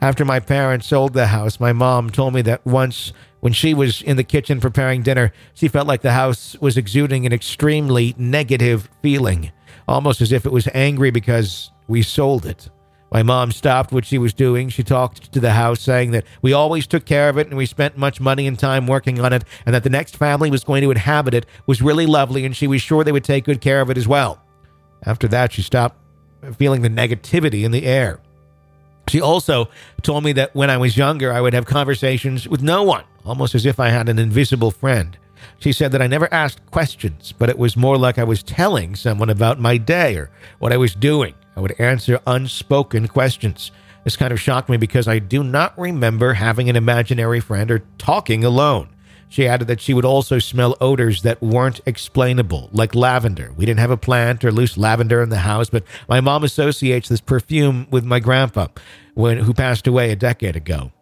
After 0.00 0.24
my 0.24 0.40
parents 0.40 0.86
sold 0.86 1.14
the 1.14 1.26
house, 1.26 1.58
my 1.58 1.72
mom 1.72 2.10
told 2.10 2.34
me 2.34 2.42
that 2.42 2.64
once 2.64 3.12
when 3.40 3.52
she 3.52 3.74
was 3.74 4.00
in 4.02 4.16
the 4.16 4.24
kitchen 4.24 4.60
preparing 4.60 5.02
dinner, 5.02 5.32
she 5.52 5.68
felt 5.68 5.86
like 5.86 6.00
the 6.00 6.12
house 6.12 6.56
was 6.60 6.76
exuding 6.76 7.26
an 7.26 7.32
extremely 7.32 8.14
negative 8.16 8.88
feeling, 9.02 9.52
almost 9.86 10.20
as 10.20 10.32
if 10.32 10.46
it 10.46 10.52
was 10.52 10.68
angry 10.72 11.10
because 11.10 11.70
we 11.86 12.02
sold 12.02 12.46
it. 12.46 12.70
My 13.14 13.22
mom 13.22 13.52
stopped 13.52 13.92
what 13.92 14.04
she 14.04 14.18
was 14.18 14.34
doing. 14.34 14.68
She 14.70 14.82
talked 14.82 15.32
to 15.32 15.38
the 15.38 15.52
house, 15.52 15.80
saying 15.80 16.10
that 16.10 16.24
we 16.42 16.52
always 16.52 16.84
took 16.84 17.04
care 17.04 17.28
of 17.28 17.38
it 17.38 17.46
and 17.46 17.56
we 17.56 17.64
spent 17.64 17.96
much 17.96 18.20
money 18.20 18.48
and 18.48 18.58
time 18.58 18.88
working 18.88 19.20
on 19.20 19.32
it, 19.32 19.44
and 19.64 19.72
that 19.72 19.84
the 19.84 19.88
next 19.88 20.16
family 20.16 20.50
was 20.50 20.64
going 20.64 20.82
to 20.82 20.90
inhabit 20.90 21.32
it 21.32 21.46
was 21.64 21.80
really 21.80 22.06
lovely, 22.06 22.44
and 22.44 22.56
she 22.56 22.66
was 22.66 22.82
sure 22.82 23.04
they 23.04 23.12
would 23.12 23.22
take 23.22 23.44
good 23.44 23.60
care 23.60 23.80
of 23.80 23.88
it 23.88 23.96
as 23.96 24.08
well. 24.08 24.42
After 25.04 25.28
that, 25.28 25.52
she 25.52 25.62
stopped 25.62 25.96
feeling 26.58 26.82
the 26.82 26.90
negativity 26.90 27.62
in 27.62 27.70
the 27.70 27.86
air. 27.86 28.18
She 29.06 29.20
also 29.20 29.68
told 30.02 30.24
me 30.24 30.32
that 30.32 30.52
when 30.56 30.68
I 30.68 30.76
was 30.76 30.96
younger, 30.96 31.32
I 31.32 31.40
would 31.40 31.54
have 31.54 31.66
conversations 31.66 32.48
with 32.48 32.62
no 32.62 32.82
one 32.82 33.04
almost 33.24 33.54
as 33.54 33.64
if 33.64 33.78
I 33.78 33.90
had 33.90 34.08
an 34.08 34.18
invisible 34.18 34.72
friend. 34.72 35.16
She 35.60 35.72
said 35.72 35.92
that 35.92 36.02
I 36.02 36.08
never 36.08 36.32
asked 36.34 36.68
questions, 36.72 37.32
but 37.32 37.48
it 37.48 37.58
was 37.58 37.76
more 37.76 37.96
like 37.96 38.18
I 38.18 38.24
was 38.24 38.42
telling 38.42 38.96
someone 38.96 39.30
about 39.30 39.60
my 39.60 39.76
day 39.76 40.16
or 40.16 40.30
what 40.58 40.72
I 40.72 40.78
was 40.78 40.96
doing. 40.96 41.34
I 41.56 41.60
would 41.60 41.78
answer 41.80 42.20
unspoken 42.26 43.08
questions. 43.08 43.70
This 44.04 44.16
kind 44.16 44.32
of 44.32 44.40
shocked 44.40 44.68
me 44.68 44.76
because 44.76 45.08
I 45.08 45.18
do 45.18 45.42
not 45.42 45.78
remember 45.78 46.34
having 46.34 46.68
an 46.68 46.76
imaginary 46.76 47.40
friend 47.40 47.70
or 47.70 47.84
talking 47.98 48.44
alone. 48.44 48.88
She 49.28 49.48
added 49.48 49.66
that 49.68 49.80
she 49.80 49.94
would 49.94 50.04
also 50.04 50.38
smell 50.38 50.76
odors 50.80 51.22
that 51.22 51.42
weren't 51.42 51.80
explainable, 51.86 52.68
like 52.72 52.94
lavender. 52.94 53.52
We 53.56 53.66
didn't 53.66 53.80
have 53.80 53.90
a 53.90 53.96
plant 53.96 54.44
or 54.44 54.52
loose 54.52 54.76
lavender 54.76 55.22
in 55.22 55.30
the 55.30 55.38
house, 55.38 55.70
but 55.70 55.84
my 56.08 56.20
mom 56.20 56.44
associates 56.44 57.08
this 57.08 57.20
perfume 57.20 57.88
with 57.90 58.04
my 58.04 58.20
grandpa, 58.20 58.68
when, 59.14 59.38
who 59.38 59.52
passed 59.52 59.86
away 59.86 60.12
a 60.12 60.16
decade 60.16 60.54
ago. 60.54 60.92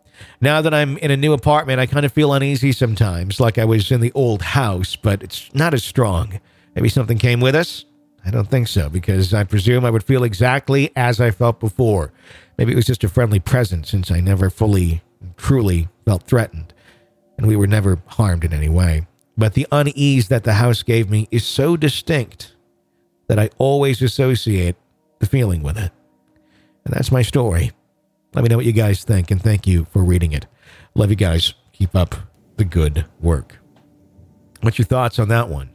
Now 0.40 0.62
that 0.62 0.72
I'm 0.72 0.96
in 0.98 1.10
a 1.10 1.16
new 1.16 1.32
apartment, 1.32 1.80
I 1.80 1.86
kind 1.86 2.06
of 2.06 2.12
feel 2.12 2.32
uneasy 2.32 2.72
sometimes, 2.72 3.40
like 3.40 3.58
I 3.58 3.64
was 3.64 3.90
in 3.90 4.00
the 4.00 4.12
old 4.14 4.42
house, 4.42 4.96
but 4.96 5.22
it's 5.22 5.52
not 5.54 5.74
as 5.74 5.84
strong. 5.84 6.40
Maybe 6.74 6.88
something 6.88 7.18
came 7.18 7.40
with 7.40 7.54
us? 7.54 7.84
I 8.24 8.30
don't 8.30 8.48
think 8.48 8.68
so, 8.68 8.88
because 8.88 9.34
I 9.34 9.44
presume 9.44 9.84
I 9.84 9.90
would 9.90 10.04
feel 10.04 10.22
exactly 10.22 10.92
as 10.94 11.20
I 11.20 11.30
felt 11.30 11.58
before. 11.58 12.12
Maybe 12.56 12.72
it 12.72 12.76
was 12.76 12.86
just 12.86 13.04
a 13.04 13.08
friendly 13.08 13.40
presence 13.40 13.90
since 13.90 14.10
I 14.10 14.20
never 14.20 14.48
fully, 14.48 15.02
truly 15.36 15.88
felt 16.04 16.22
threatened, 16.22 16.72
and 17.36 17.46
we 17.46 17.56
were 17.56 17.66
never 17.66 18.00
harmed 18.06 18.44
in 18.44 18.52
any 18.52 18.68
way. 18.68 19.06
But 19.36 19.54
the 19.54 19.66
unease 19.72 20.28
that 20.28 20.44
the 20.44 20.54
house 20.54 20.82
gave 20.82 21.10
me 21.10 21.26
is 21.30 21.44
so 21.44 21.76
distinct 21.76 22.54
that 23.26 23.38
I 23.38 23.50
always 23.58 24.02
associate 24.02 24.76
the 25.18 25.26
feeling 25.26 25.62
with 25.62 25.78
it. 25.78 25.90
And 26.84 26.94
that's 26.94 27.10
my 27.10 27.22
story. 27.22 27.72
Let 28.34 28.42
me 28.42 28.48
know 28.48 28.56
what 28.56 28.66
you 28.66 28.72
guys 28.72 29.04
think, 29.04 29.30
and 29.30 29.42
thank 29.42 29.66
you 29.66 29.86
for 29.90 30.04
reading 30.04 30.32
it. 30.32 30.46
Love 30.94 31.10
you 31.10 31.16
guys. 31.16 31.54
Keep 31.72 31.96
up 31.96 32.14
the 32.56 32.64
good 32.64 33.06
work. 33.20 33.58
What's 34.60 34.78
your 34.78 34.86
thoughts 34.86 35.18
on 35.18 35.28
that 35.28 35.48
one? 35.48 35.71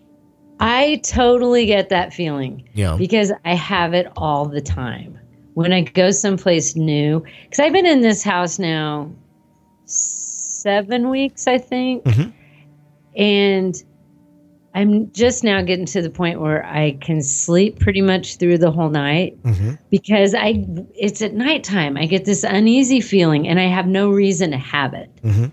I 0.60 1.02
totally 1.06 1.66
get 1.66 1.90
that 1.90 2.14
feeling. 2.14 2.68
Yeah. 2.74 2.96
Because 2.98 3.32
I 3.46 3.54
have 3.56 3.94
it 3.94 4.08
all 4.18 4.46
the 4.48 4.62
time. 4.62 5.20
When 5.54 5.74
I 5.74 5.82
go 5.82 6.12
someplace 6.12 6.76
new, 6.76 7.24
because 7.44 7.60
I've 7.60 7.74
been 7.74 7.86
in 7.86 8.02
this 8.02 8.24
house 8.24 8.60
now 8.60 9.12
seven 9.86 11.10
weeks, 11.10 11.48
I 11.48 11.58
think. 11.58 12.04
Mm-hmm. 12.04 12.30
And 13.20 13.84
I'm 14.76 15.12
just 15.12 15.44
now 15.44 15.62
getting 15.64 15.88
to 15.88 16.02
the 16.04 16.10
point 16.12 16.40
where 16.40 16.64
I 16.66 16.92
can 17.02 17.24
sleep 17.24 17.80
pretty 17.80 18.02
much 18.02 18.38
through 18.38 18.60
the 18.60 18.70
whole 18.70 18.90
night 18.90 19.42
Mm-hmm. 19.44 19.72
because 19.90 20.36
I 20.36 20.64
it's 20.94 21.22
at 21.24 21.34
nighttime. 21.34 21.98
I 21.98 22.06
get 22.06 22.26
this 22.26 22.44
uneasy 22.44 23.02
feeling 23.02 23.48
and 23.48 23.60
I 23.60 23.64
have 23.66 23.88
no 23.88 24.12
reason 24.12 24.52
to 24.52 24.58
have 24.58 24.94
it. 24.94 25.10
Mhm. 25.24 25.52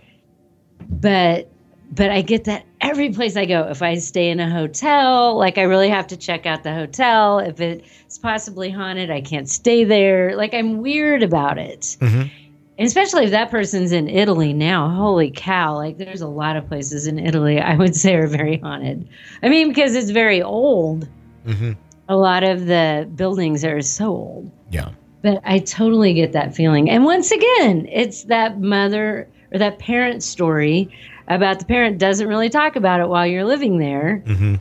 But 0.90 1.50
but 1.94 2.10
I 2.10 2.22
get 2.22 2.44
that 2.44 2.64
every 2.80 3.10
place 3.10 3.36
I 3.36 3.44
go. 3.44 3.68
If 3.68 3.82
I 3.82 3.96
stay 3.96 4.30
in 4.30 4.40
a 4.40 4.50
hotel, 4.50 5.36
like 5.36 5.58
I 5.58 5.62
really 5.62 5.88
have 5.88 6.06
to 6.08 6.16
check 6.16 6.46
out 6.46 6.62
the 6.62 6.74
hotel. 6.74 7.38
If 7.38 7.60
it's 7.60 8.18
possibly 8.18 8.70
haunted, 8.70 9.10
I 9.10 9.20
can't 9.20 9.48
stay 9.48 9.84
there. 9.84 10.36
Like 10.36 10.54
I'm 10.54 10.78
weird 10.78 11.22
about 11.22 11.58
it. 11.58 11.96
Mhm. 12.00 12.30
And 12.76 12.86
especially 12.86 13.24
if 13.24 13.30
that 13.30 13.50
person's 13.50 13.92
in 13.92 14.08
Italy 14.08 14.52
now, 14.52 14.88
holy 14.88 15.30
cow! 15.30 15.76
Like, 15.76 15.96
there's 15.96 16.22
a 16.22 16.28
lot 16.28 16.56
of 16.56 16.66
places 16.66 17.06
in 17.06 17.20
Italy 17.20 17.60
I 17.60 17.76
would 17.76 17.94
say 17.94 18.16
are 18.16 18.26
very 18.26 18.58
haunted. 18.58 19.08
I 19.44 19.48
mean, 19.48 19.68
because 19.68 19.94
it's 19.94 20.10
very 20.10 20.42
old. 20.42 21.08
Mm-hmm. 21.46 21.72
A 22.08 22.16
lot 22.16 22.42
of 22.42 22.66
the 22.66 23.08
buildings 23.14 23.64
are 23.64 23.80
so 23.80 24.06
old. 24.06 24.50
Yeah. 24.70 24.88
But 25.22 25.40
I 25.44 25.60
totally 25.60 26.14
get 26.14 26.32
that 26.32 26.54
feeling. 26.54 26.90
And 26.90 27.04
once 27.04 27.30
again, 27.30 27.88
it's 27.90 28.24
that 28.24 28.60
mother 28.60 29.28
or 29.52 29.58
that 29.58 29.78
parent 29.78 30.22
story 30.24 30.90
about 31.28 31.58
the 31.58 31.64
parent 31.64 31.98
doesn't 31.98 32.28
really 32.28 32.50
talk 32.50 32.76
about 32.76 33.00
it 33.00 33.08
while 33.08 33.26
you're 33.26 33.44
living 33.44 33.78
there. 33.78 34.22
Mm-hmm. 34.26 34.56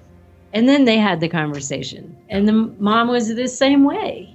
And 0.53 0.69
then 0.69 0.85
they 0.85 0.97
had 0.97 1.19
the 1.19 1.27
conversation. 1.27 2.15
And 2.29 2.47
the 2.47 2.53
mom 2.53 3.07
was 3.09 3.33
the 3.33 3.47
same 3.47 3.83
way. 3.83 4.29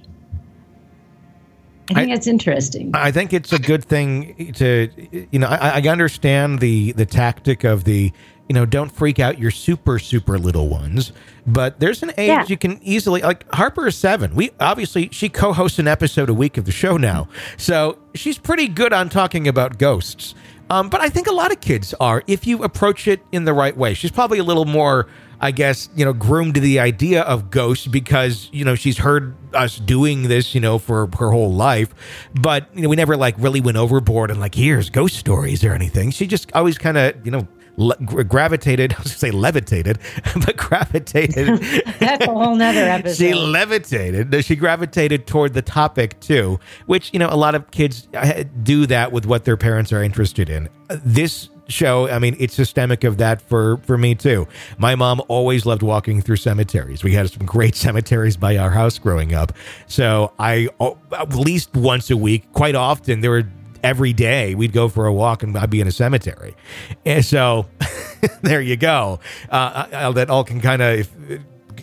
I 1.89 1.93
think 1.93 2.11
I- 2.11 2.15
that's 2.15 2.27
interesting. 2.27 2.91
I 2.93 3.11
think 3.11 3.33
it's 3.33 3.51
a 3.51 3.59
good 3.59 3.83
thing 3.83 4.53
to, 4.53 4.89
you 5.31 5.39
know, 5.39 5.47
I, 5.47 5.79
I 5.79 5.87
understand 5.87 6.59
the 6.59 6.91
the 6.93 7.05
tactic 7.05 7.63
of 7.63 7.83
the 7.85 8.11
you 8.47 8.55
know, 8.55 8.65
don't 8.65 8.91
freak 8.91 9.19
out 9.19 9.37
your 9.37 9.51
super 9.51 9.97
super 9.99 10.37
little 10.39 10.69
ones. 10.69 11.11
But 11.47 11.79
there's 11.79 12.03
an 12.03 12.11
age 12.17 12.27
Yeah. 12.29 12.45
you 12.47 12.57
can 12.57 12.79
easily 12.83 13.21
like 13.21 13.51
Harper 13.53 13.87
is 13.87 13.95
seven. 13.97 14.35
We 14.35 14.51
obviously 14.59 15.09
she 15.11 15.29
co-hosts 15.29 15.79
an 15.79 15.87
episode 15.87 16.29
a 16.29 16.33
week 16.33 16.57
of 16.57 16.65
the 16.65 16.71
show 16.71 16.97
now, 16.97 17.27
so 17.57 17.97
she's 18.13 18.37
pretty 18.37 18.67
good 18.67 18.93
on 18.93 19.09
talking 19.09 19.47
about 19.47 19.77
ghosts. 19.79 20.35
Um, 20.69 20.89
but 20.89 21.01
I 21.01 21.09
think 21.09 21.27
a 21.27 21.31
lot 21.31 21.51
of 21.51 21.61
kids 21.61 21.93
are 21.99 22.23
if 22.27 22.45
you 22.45 22.63
approach 22.63 23.07
it 23.07 23.21
in 23.31 23.45
the 23.45 23.53
right 23.53 23.75
way. 23.75 23.93
She's 23.93 24.11
probably 24.11 24.37
a 24.37 24.43
little 24.43 24.65
more, 24.65 25.07
I 25.39 25.51
guess, 25.51 25.89
you 25.95 26.05
know, 26.05 26.13
groomed 26.13 26.55
to 26.55 26.61
the 26.61 26.79
idea 26.79 27.23
of 27.23 27.49
ghosts 27.49 27.87
because 27.87 28.49
you 28.51 28.63
know 28.63 28.75
she's 28.75 28.99
heard 28.99 29.35
us 29.53 29.77
doing 29.77 30.23
this, 30.23 30.53
you 30.53 30.61
know, 30.61 30.77
for 30.77 31.09
her 31.17 31.31
whole 31.31 31.53
life. 31.53 31.93
But 32.39 32.69
you 32.75 32.83
know, 32.83 32.89
we 32.89 32.95
never 32.95 33.17
like 33.17 33.35
really 33.39 33.61
went 33.61 33.77
overboard 33.77 34.29
and 34.29 34.39
like 34.39 34.55
here's 34.55 34.89
ghost 34.89 35.15
stories 35.15 35.63
or 35.63 35.73
anything. 35.73 36.11
She 36.11 36.27
just 36.27 36.51
always 36.53 36.77
kind 36.77 36.97
of 36.97 37.25
you 37.25 37.31
know. 37.31 37.47
Le- 37.79 37.95
gravitated, 38.25 38.93
I 38.97 38.97
was 39.01 39.11
gonna 39.13 39.17
say 39.19 39.31
levitated, 39.31 39.99
but 40.45 40.57
gravitated 40.57 41.47
That's 41.99 42.25
a 42.25 42.31
whole 42.31 42.55
nother 42.55 42.81
episode. 42.81 43.15
she 43.17 43.33
levitated. 43.33 44.43
She 44.45 44.55
gravitated 44.55 45.25
toward 45.27 45.53
the 45.53 45.61
topic 45.61 46.19
too, 46.19 46.59
which 46.87 47.09
you 47.13 47.19
know 47.19 47.29
a 47.31 47.37
lot 47.37 47.55
of 47.55 47.71
kids 47.71 48.07
uh, 48.13 48.43
do 48.63 48.85
that 48.87 49.11
with 49.11 49.25
what 49.25 49.45
their 49.45 49.57
parents 49.57 49.93
are 49.93 50.03
interested 50.03 50.49
in. 50.49 50.67
Uh, 50.89 50.97
This 51.05 51.49
show, 51.69 52.09
I 52.09 52.17
mean, 52.17 52.35
it's 52.39 52.55
systemic 52.55 53.03
of 53.03 53.17
that 53.17 53.41
for 53.41 53.77
for 53.85 53.97
me 53.97 54.13
too. 54.15 54.47
My 54.77 54.95
mom 54.95 55.21
always 55.27 55.65
loved 55.65 55.81
walking 55.83 56.21
through 56.21 56.37
cemeteries. 56.37 57.03
We 57.03 57.13
had 57.13 57.29
some 57.29 57.45
great 57.45 57.75
cemeteries 57.75 58.35
by 58.37 58.57
our 58.57 58.71
house 58.71 58.97
growing 58.99 59.33
up, 59.33 59.53
so 59.87 60.33
I 60.37 60.67
oh, 60.79 60.97
at 61.17 61.33
least 61.33 61.73
once 61.75 62.09
a 62.11 62.17
week, 62.17 62.51
quite 62.53 62.75
often 62.75 63.21
there 63.21 63.31
were. 63.31 63.43
Every 63.83 64.13
day 64.13 64.55
we'd 64.55 64.73
go 64.73 64.89
for 64.89 65.05
a 65.05 65.13
walk 65.13 65.43
and 65.43 65.57
I'd 65.57 65.69
be 65.69 65.79
in 65.81 65.87
a 65.87 65.91
cemetery. 65.91 66.55
And 67.05 67.23
so 67.23 67.65
there 68.41 68.61
you 68.61 68.75
go. 68.77 69.19
Uh, 69.49 69.87
uh, 69.91 70.11
that 70.13 70.29
all 70.29 70.43
can 70.43 70.59
kind 70.61 70.81
of 70.81 71.09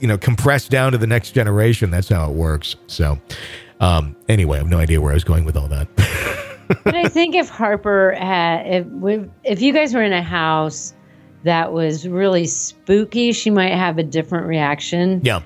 you 0.00 0.06
know 0.08 0.18
compress 0.18 0.68
down 0.68 0.92
to 0.92 0.98
the 0.98 1.06
next 1.06 1.30
generation. 1.32 1.90
That's 1.90 2.08
how 2.08 2.30
it 2.30 2.34
works. 2.34 2.76
So, 2.86 3.18
um, 3.80 4.14
anyway, 4.28 4.56
I 4.56 4.60
have 4.60 4.68
no 4.68 4.78
idea 4.78 5.00
where 5.00 5.12
I 5.12 5.14
was 5.14 5.24
going 5.24 5.44
with 5.44 5.56
all 5.56 5.68
that. 5.68 5.88
but 6.84 6.94
I 6.94 7.08
think 7.08 7.34
if 7.34 7.48
Harper 7.48 8.12
had, 8.18 8.66
if 8.66 8.86
we- 8.86 9.24
if 9.44 9.62
you 9.62 9.72
guys 9.72 9.94
were 9.94 10.02
in 10.02 10.12
a 10.12 10.22
house 10.22 10.92
that 11.44 11.72
was 11.72 12.06
really 12.08 12.46
spooky, 12.46 13.32
she 13.32 13.50
might 13.50 13.72
have 13.72 13.98
a 13.98 14.02
different 14.02 14.46
reaction. 14.46 15.20
yeah, 15.22 15.40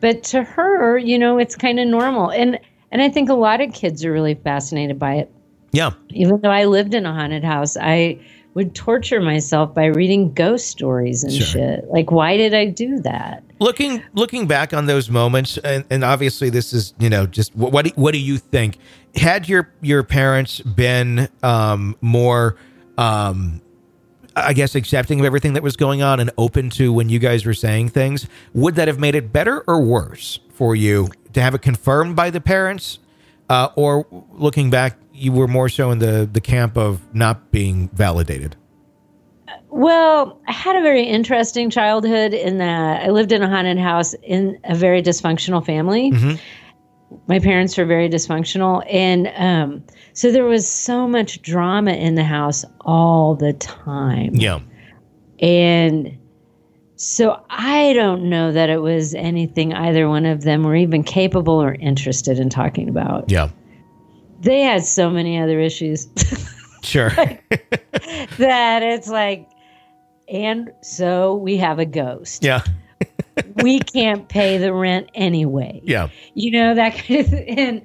But 0.00 0.24
to 0.24 0.42
her, 0.42 0.98
you 0.98 1.16
know, 1.18 1.38
it's 1.38 1.54
kind 1.56 1.78
of 1.80 1.86
normal, 1.88 2.30
and 2.30 2.58
and 2.90 3.00
I 3.02 3.08
think 3.08 3.28
a 3.30 3.34
lot 3.34 3.60
of 3.60 3.72
kids 3.72 4.04
are 4.04 4.12
really 4.12 4.34
fascinated 4.34 4.98
by 4.98 5.14
it. 5.14 5.30
Yeah, 5.72 5.90
Even 6.10 6.40
though 6.40 6.50
I 6.50 6.64
lived 6.64 6.94
in 6.94 7.04
a 7.06 7.12
haunted 7.12 7.44
house, 7.44 7.76
I 7.76 8.18
would 8.54 8.74
torture 8.74 9.20
myself 9.20 9.74
by 9.74 9.86
reading 9.86 10.32
ghost 10.32 10.68
stories 10.68 11.22
and 11.22 11.32
Sure. 11.32 11.46
shit. 11.46 11.84
Like, 11.90 12.10
why 12.10 12.36
did 12.36 12.54
I 12.54 12.66
do 12.66 12.98
that? 13.00 13.42
looking 13.60 14.00
looking 14.14 14.46
back 14.46 14.72
on 14.72 14.86
those 14.86 15.10
moments, 15.10 15.58
and, 15.58 15.84
and 15.90 16.04
obviously 16.04 16.48
this 16.48 16.72
is 16.72 16.94
you 16.98 17.10
know 17.10 17.26
just 17.26 17.54
what 17.56 17.72
what 17.72 17.84
do, 17.86 17.90
what 17.96 18.12
do 18.12 18.18
you 18.18 18.38
think? 18.38 18.78
Had 19.16 19.48
your 19.48 19.72
your 19.80 20.02
parents 20.04 20.60
been 20.60 21.28
um, 21.42 21.96
more 22.00 22.56
um, 22.96 23.60
I 24.36 24.52
guess 24.52 24.74
accepting 24.74 25.18
of 25.20 25.26
everything 25.26 25.54
that 25.54 25.62
was 25.62 25.76
going 25.76 26.02
on 26.02 26.20
and 26.20 26.30
open 26.38 26.70
to 26.70 26.92
when 26.92 27.08
you 27.08 27.18
guys 27.18 27.44
were 27.44 27.54
saying 27.54 27.88
things, 27.90 28.26
would 28.54 28.76
that 28.76 28.86
have 28.88 28.98
made 29.00 29.14
it 29.16 29.32
better 29.32 29.62
or 29.66 29.82
worse 29.82 30.38
for 30.52 30.76
you 30.76 31.08
to 31.32 31.40
have 31.40 31.54
it 31.54 31.62
confirmed 31.62 32.14
by 32.16 32.30
the 32.30 32.40
parents, 32.40 32.98
uh, 33.48 33.68
or 33.76 34.06
looking 34.32 34.70
back, 34.70 34.96
you 35.18 35.32
were 35.32 35.48
more 35.48 35.68
so 35.68 35.90
in 35.90 35.98
the 35.98 36.28
the 36.30 36.40
camp 36.40 36.76
of 36.76 37.00
not 37.14 37.50
being 37.50 37.88
validated? 37.92 38.56
Well, 39.70 40.40
I 40.48 40.52
had 40.52 40.76
a 40.76 40.82
very 40.82 41.04
interesting 41.04 41.68
childhood 41.70 42.32
in 42.32 42.58
that 42.58 43.04
I 43.04 43.10
lived 43.10 43.32
in 43.32 43.42
a 43.42 43.48
haunted 43.48 43.78
house 43.78 44.14
in 44.22 44.58
a 44.64 44.74
very 44.74 45.02
dysfunctional 45.02 45.64
family. 45.64 46.10
My 47.26 47.38
parents 47.38 47.76
were 47.76 47.84
very 47.84 48.08
dysfunctional. 48.08 48.84
And 48.90 49.30
um, 49.36 49.84
so 50.14 50.32
there 50.32 50.44
was 50.44 50.66
so 50.68 51.06
much 51.06 51.42
drama 51.42 51.92
in 51.92 52.14
the 52.14 52.24
house 52.24 52.64
all 52.82 53.34
the 53.34 53.52
time. 53.54 54.34
Yeah, 54.34 54.60
And 55.40 56.18
so 56.96 57.40
I 57.48 57.92
don't 57.92 58.28
know 58.28 58.52
that 58.52 58.70
it 58.70 58.82
was 58.82 59.14
anything 59.14 59.72
either 59.72 60.08
one 60.08 60.26
of 60.26 60.42
them 60.42 60.64
were 60.64 60.76
even 60.76 61.02
capable 61.04 61.62
or 61.62 61.74
interested 61.74 62.38
in 62.38 62.48
talking 62.48 62.88
about. 62.88 63.30
yeah, 63.30 63.50
They 64.40 64.60
had 64.62 64.84
so 64.84 65.10
many 65.10 65.38
other 65.40 65.58
issues 65.60 66.08
sure. 66.82 67.10
that 68.38 68.82
it's 68.82 69.08
like, 69.08 69.48
and 70.28 70.70
so 70.82 71.34
we 71.36 71.56
have 71.56 71.78
a 71.78 71.86
ghost. 71.86 72.44
yeah, 72.44 72.62
we 73.62 73.80
can't 73.80 74.28
pay 74.28 74.58
the 74.58 74.72
rent 74.72 75.10
anyway. 75.14 75.80
yeah, 75.84 76.08
You 76.34 76.50
know, 76.52 76.74
that 76.74 76.94
kind 76.96 77.20
of 77.20 77.26
thing. 77.28 77.58
And, 77.58 77.82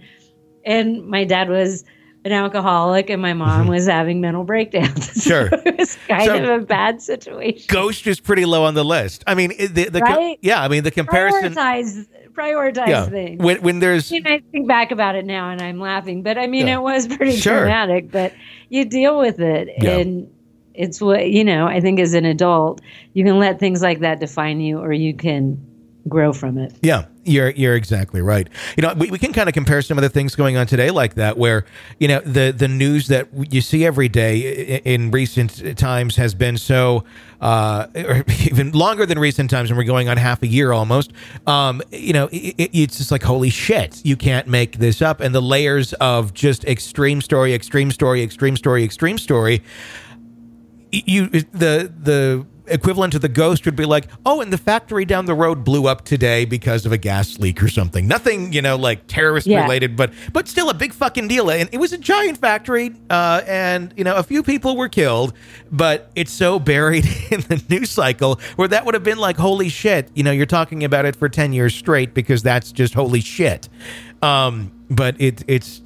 and 0.66 1.08
my 1.08 1.24
dad 1.24 1.50
was 1.50 1.84
an 2.26 2.32
alcoholic 2.32 3.10
and 3.10 3.22
my 3.22 3.34
mom 3.34 3.68
was 3.68 3.86
having 3.86 4.22
mental 4.22 4.44
breakdowns. 4.46 5.10
Mm-hmm. 5.10 5.20
Sure. 5.20 5.50
So 5.50 5.62
it 5.66 5.78
was 5.78 5.98
kind 6.08 6.26
So- 6.26 6.54
of 6.56 6.62
a 6.62 6.66
bad 6.66 7.02
situation. 7.02 7.66
Ghost 7.68 8.08
is 8.08 8.20
pretty 8.20 8.46
low 8.46 8.64
on 8.64 8.74
the 8.76 8.86
list. 8.86 9.24
I 9.28 9.36
mean, 9.36 9.50
the, 9.58 9.90
the 9.90 10.00
co- 10.02 10.14
Right? 10.16 10.40
yeah, 10.42 10.62
I 10.62 10.68
mean 10.70 10.84
the 10.84 10.92
comparison. 10.92 11.54
Prioritize, 11.54 12.08
prioritize 12.34 12.88
Yeah, 12.88 13.06
things. 13.08 13.42
when 13.44 13.62
when 13.62 13.80
there's 13.80 14.12
I 14.12 14.16
mean, 14.16 14.28
I 14.28 14.42
think 14.52 14.68
back 14.68 14.92
about 14.92 15.16
it 15.16 15.26
now 15.26 15.50
and 15.50 15.62
I'm 15.62 15.80
laughing, 15.80 16.24
but 16.24 16.38
I 16.38 16.48
mean, 16.48 16.68
Yeah. 16.68 16.78
it 16.78 16.82
was 16.82 17.08
pretty 17.08 17.36
Sure. 17.38 17.60
traumatic, 17.60 18.12
but 18.12 18.34
you 18.70 18.86
deal 18.86 19.18
with 19.18 19.40
it. 19.40 19.70
Yeah. 19.82 19.98
And 19.98 20.28
it's 20.74 21.00
what, 21.00 21.30
you 21.30 21.44
know, 21.44 21.68
I 21.68 21.80
think 21.80 22.00
as 22.00 22.14
an 22.14 22.26
adult, 22.26 22.82
you 23.14 23.24
can 23.24 23.38
let 23.40 23.60
things 23.60 23.82
like 23.82 24.00
that 24.00 24.20
define 24.20 24.60
you 24.60 24.80
or 24.80 24.92
you 24.92 25.14
can 25.14 25.64
grow 26.08 26.34
from 26.34 26.58
it. 26.58 26.74
Yeah, 26.82 27.06
you're 27.24 27.52
you're 27.52 27.76
exactly 27.76 28.22
right. 28.22 28.50
You 28.78 28.82
know, 28.84 28.94
we, 28.94 29.10
we 29.12 29.18
can 29.20 29.32
kind 29.34 29.48
of 29.48 29.54
compare 29.54 29.82
some 29.82 29.98
of 29.98 30.02
the 30.02 30.10
things 30.10 30.36
going 30.36 30.58
on 30.58 30.68
today 30.68 30.92
like 30.92 31.14
that, 31.16 31.38
where 31.38 31.66
you 32.00 32.08
know 32.08 32.20
the 32.22 32.52
the 32.52 32.68
news 32.68 33.08
that 33.08 33.28
you 33.52 33.62
see 33.62 33.86
every 33.86 34.10
day 34.10 34.82
in 34.86 35.12
recent 35.12 35.78
times 35.78 36.16
has 36.18 36.34
been 36.36 36.58
so, 36.58 37.04
uh, 37.42 37.88
or 37.96 38.24
even 38.46 38.72
longer 38.74 39.06
than 39.06 39.18
recent 39.20 39.50
times, 39.50 39.70
and 39.70 39.78
we're 39.78 39.84
going 39.86 40.10
on 40.10 40.18
half 40.18 40.44
a 40.44 40.48
year 40.48 40.72
almost. 40.74 41.14
Um, 41.48 41.82
you 41.92 42.14
know, 42.14 42.28
it, 42.32 42.56
it- 42.58 42.70
it's 42.74 42.98
just 42.98 43.12
like 43.12 43.24
holy 43.24 43.50
shit, 43.50 44.06
you 44.06 44.18
can't 44.18 44.48
make 44.48 44.80
this 44.80 45.02
up, 45.02 45.22
and 45.22 45.34
the 45.34 45.42
layers 45.42 45.94
of 45.94 46.34
just 46.34 46.66
extreme 46.66 47.22
story, 47.22 47.54
extreme 47.54 47.92
story, 47.92 48.22
extreme 48.24 48.58
story, 48.58 48.84
extreme 48.84 49.18
story 49.18 49.62
you 50.92 51.28
the 51.30 51.92
the 52.04 52.46
equivalent 52.68 53.14
to 53.14 53.20
the 53.20 53.30
ghost 53.30 53.66
would 53.66 53.76
be 53.76 53.86
like, 53.86 54.08
oh, 54.26 54.42
and 54.42 54.52
the 54.52 54.58
factory 54.58 55.06
down 55.06 55.26
the 55.26 55.34
road 55.36 55.64
blew 55.64 55.88
up 55.88 56.06
today 56.06 56.46
because 56.46 56.86
of 56.86 56.92
a 56.92 56.98
gas 56.98 57.38
leak 57.40 57.62
or 57.62 57.68
something. 57.68 58.08
Nothing, 58.08 58.54
you 58.54 58.62
know, 58.62 58.76
like 58.78 59.06
terrorist 59.08 59.48
Yeah. 59.48 59.62
related, 59.64 59.96
but 59.96 60.14
but 60.32 60.48
still 60.48 60.70
a 60.70 60.74
big 60.74 60.94
fucking 60.94 61.28
deal. 61.28 61.50
And 61.52 61.70
it 61.72 61.78
was 61.78 61.94
a 61.94 61.98
giant 61.98 62.38
factory, 62.38 62.94
uh, 63.10 63.42
and 63.48 63.94
you 63.98 64.04
know, 64.04 64.16
a 64.16 64.24
few 64.24 64.44
people 64.44 64.78
were 64.78 64.90
killed, 64.90 65.34
but 65.72 66.12
it's 66.16 66.32
so 66.32 66.60
buried 66.60 67.06
in 67.32 67.42
the 67.42 67.62
news 67.70 67.90
cycle 67.90 68.40
where 68.56 68.68
that 68.68 68.86
would 68.86 68.94
have 68.94 69.04
been 69.04 69.18
like, 69.20 69.38
holy 69.38 69.70
shit, 69.70 70.10
you 70.14 70.24
know, 70.24 70.32
you're 70.32 70.46
talking 70.46 70.84
about 70.84 71.06
it 71.06 71.16
for 71.16 71.28
ten 71.30 71.54
years 71.54 71.76
straight 71.76 72.14
because 72.14 72.44
that's 72.44 72.72
just 72.72 72.94
holy 72.94 73.22
shit. 73.22 73.68
Um, 74.22 74.72
but 74.90 75.20
it 75.20 75.44
it's 75.48 75.82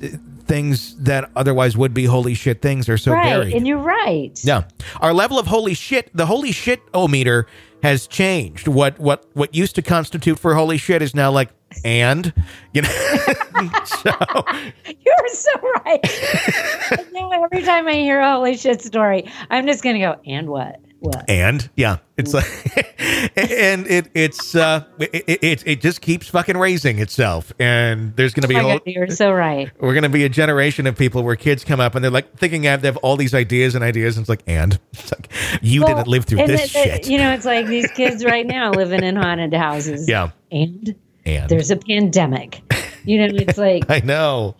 things 0.47 0.95
that 0.97 1.29
otherwise 1.35 1.77
would 1.77 1.93
be 1.93 2.05
holy 2.05 2.33
shit 2.33 2.61
things 2.61 2.89
are 2.89 2.97
so 2.97 3.11
right. 3.11 3.23
buried. 3.23 3.53
And 3.53 3.67
you're 3.67 3.77
right. 3.77 4.39
Yeah. 4.43 4.63
Our 5.01 5.13
level 5.13 5.37
of 5.39 5.47
holy 5.47 5.73
shit, 5.73 6.09
the 6.15 6.25
holy 6.25 6.51
shit 6.51 6.81
o 6.93 7.07
meter 7.07 7.47
has 7.83 8.07
changed. 8.07 8.67
What 8.67 8.99
what 8.99 9.25
what 9.33 9.53
used 9.53 9.75
to 9.75 9.81
constitute 9.81 10.39
for 10.39 10.55
holy 10.55 10.77
shit 10.77 11.01
is 11.01 11.13
now 11.13 11.31
like 11.31 11.49
and 11.83 12.33
you 12.73 12.81
know 12.81 12.89
so 13.85 14.11
You're 14.85 15.27
so 15.29 15.51
right. 15.85 17.09
Now 17.11 17.31
every 17.31 17.63
time 17.63 17.87
I 17.87 17.93
hear 17.93 18.19
a 18.19 18.31
holy 18.31 18.57
shit 18.57 18.81
story, 18.81 19.29
I'm 19.49 19.65
just 19.65 19.83
going 19.83 19.95
to 19.95 19.99
go, 19.99 20.15
and 20.25 20.49
what? 20.49 20.79
What? 20.99 21.29
and 21.29 21.69
yeah 21.75 21.97
it's 22.17 22.33
like 22.33 22.45
and 23.37 23.85
it 23.85 24.09
it's 24.15 24.55
uh 24.55 24.83
it, 24.99 25.25
it 25.43 25.63
it 25.67 25.81
just 25.81 26.01
keeps 26.01 26.27
fucking 26.27 26.57
raising 26.57 26.97
itself 26.99 27.53
and 27.59 28.15
there's 28.15 28.33
gonna 28.33 28.47
be 28.47 28.55
Oh 28.55 28.59
a 28.59 28.63
whole 28.63 28.71
God, 28.79 28.81
you're 28.87 29.07
so 29.09 29.31
right. 29.31 29.71
we're 29.79 29.93
gonna 29.93 30.09
be 30.09 30.23
a 30.23 30.29
generation 30.29 30.87
of 30.87 30.97
people 30.97 31.21
where 31.23 31.35
kids 31.35 31.63
come 31.63 31.79
up 31.79 31.93
and 31.93 32.03
they're 32.03 32.09
like 32.11 32.35
thinking 32.37 32.63
they 32.63 32.69
have 32.69 32.97
all 32.97 33.15
these 33.15 33.35
ideas 33.35 33.75
and 33.75 33.83
ideas 33.83 34.17
and 34.17 34.23
it's 34.23 34.29
like 34.29 34.41
and 34.47 34.79
it's 34.93 35.11
like 35.11 35.29
you 35.61 35.83
Well, 35.83 35.95
didn't 35.97 36.07
live 36.07 36.25
through 36.25 36.47
this 36.47 36.75
it- 36.75 36.79
it- 36.79 37.05
shit 37.05 37.07
You 37.07 37.19
know, 37.19 37.31
it's 37.31 37.45
like 37.45 37.67
these 37.75 37.91
kids 37.91 38.25
right 38.25 38.47
now 38.47 38.71
living 38.71 39.03
in 39.03 39.15
haunted 39.15 39.53
houses. 39.53 40.09
yeah 40.09 40.31
And 40.51 40.95
and 41.25 41.47
there's 41.49 41.69
a 41.71 41.77
pandemic. 41.77 42.61
You 43.03 43.19
know, 43.27 43.35
it's 43.37 43.57
like 43.57 43.83
I 43.89 43.99
know 43.99 44.55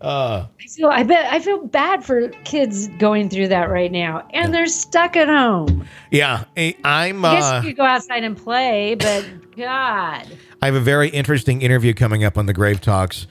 uh 0.00 0.46
I 0.60 0.66
feel 0.66 0.88
I 0.88 1.02
bet 1.02 1.32
I 1.32 1.40
feel 1.40 1.66
bad 1.66 2.04
for 2.04 2.28
kids 2.44 2.88
going 2.98 3.28
through 3.28 3.48
that 3.48 3.68
right 3.70 3.92
now, 3.92 4.26
and 4.32 4.52
they're 4.54 4.66
stuck 4.66 5.16
at 5.16 5.28
home. 5.28 5.84
yeah 6.10 6.44
I- 6.56 6.76
I'm 6.84 7.24
I 7.24 7.34
guess 7.34 7.44
uh 7.44 7.60
you 7.62 7.70
could 7.70 7.76
go 7.76 7.84
outside 7.84 8.24
and 8.24 8.36
play, 8.36 8.94
but 8.94 9.24
God, 9.56 10.26
I 10.62 10.66
have 10.66 10.74
a 10.74 10.80
very 10.80 11.08
interesting 11.10 11.60
interview 11.62 11.92
coming 11.92 12.24
up 12.24 12.38
on 12.38 12.46
the 12.46 12.54
Grave 12.54 12.80
Talks. 12.80 13.26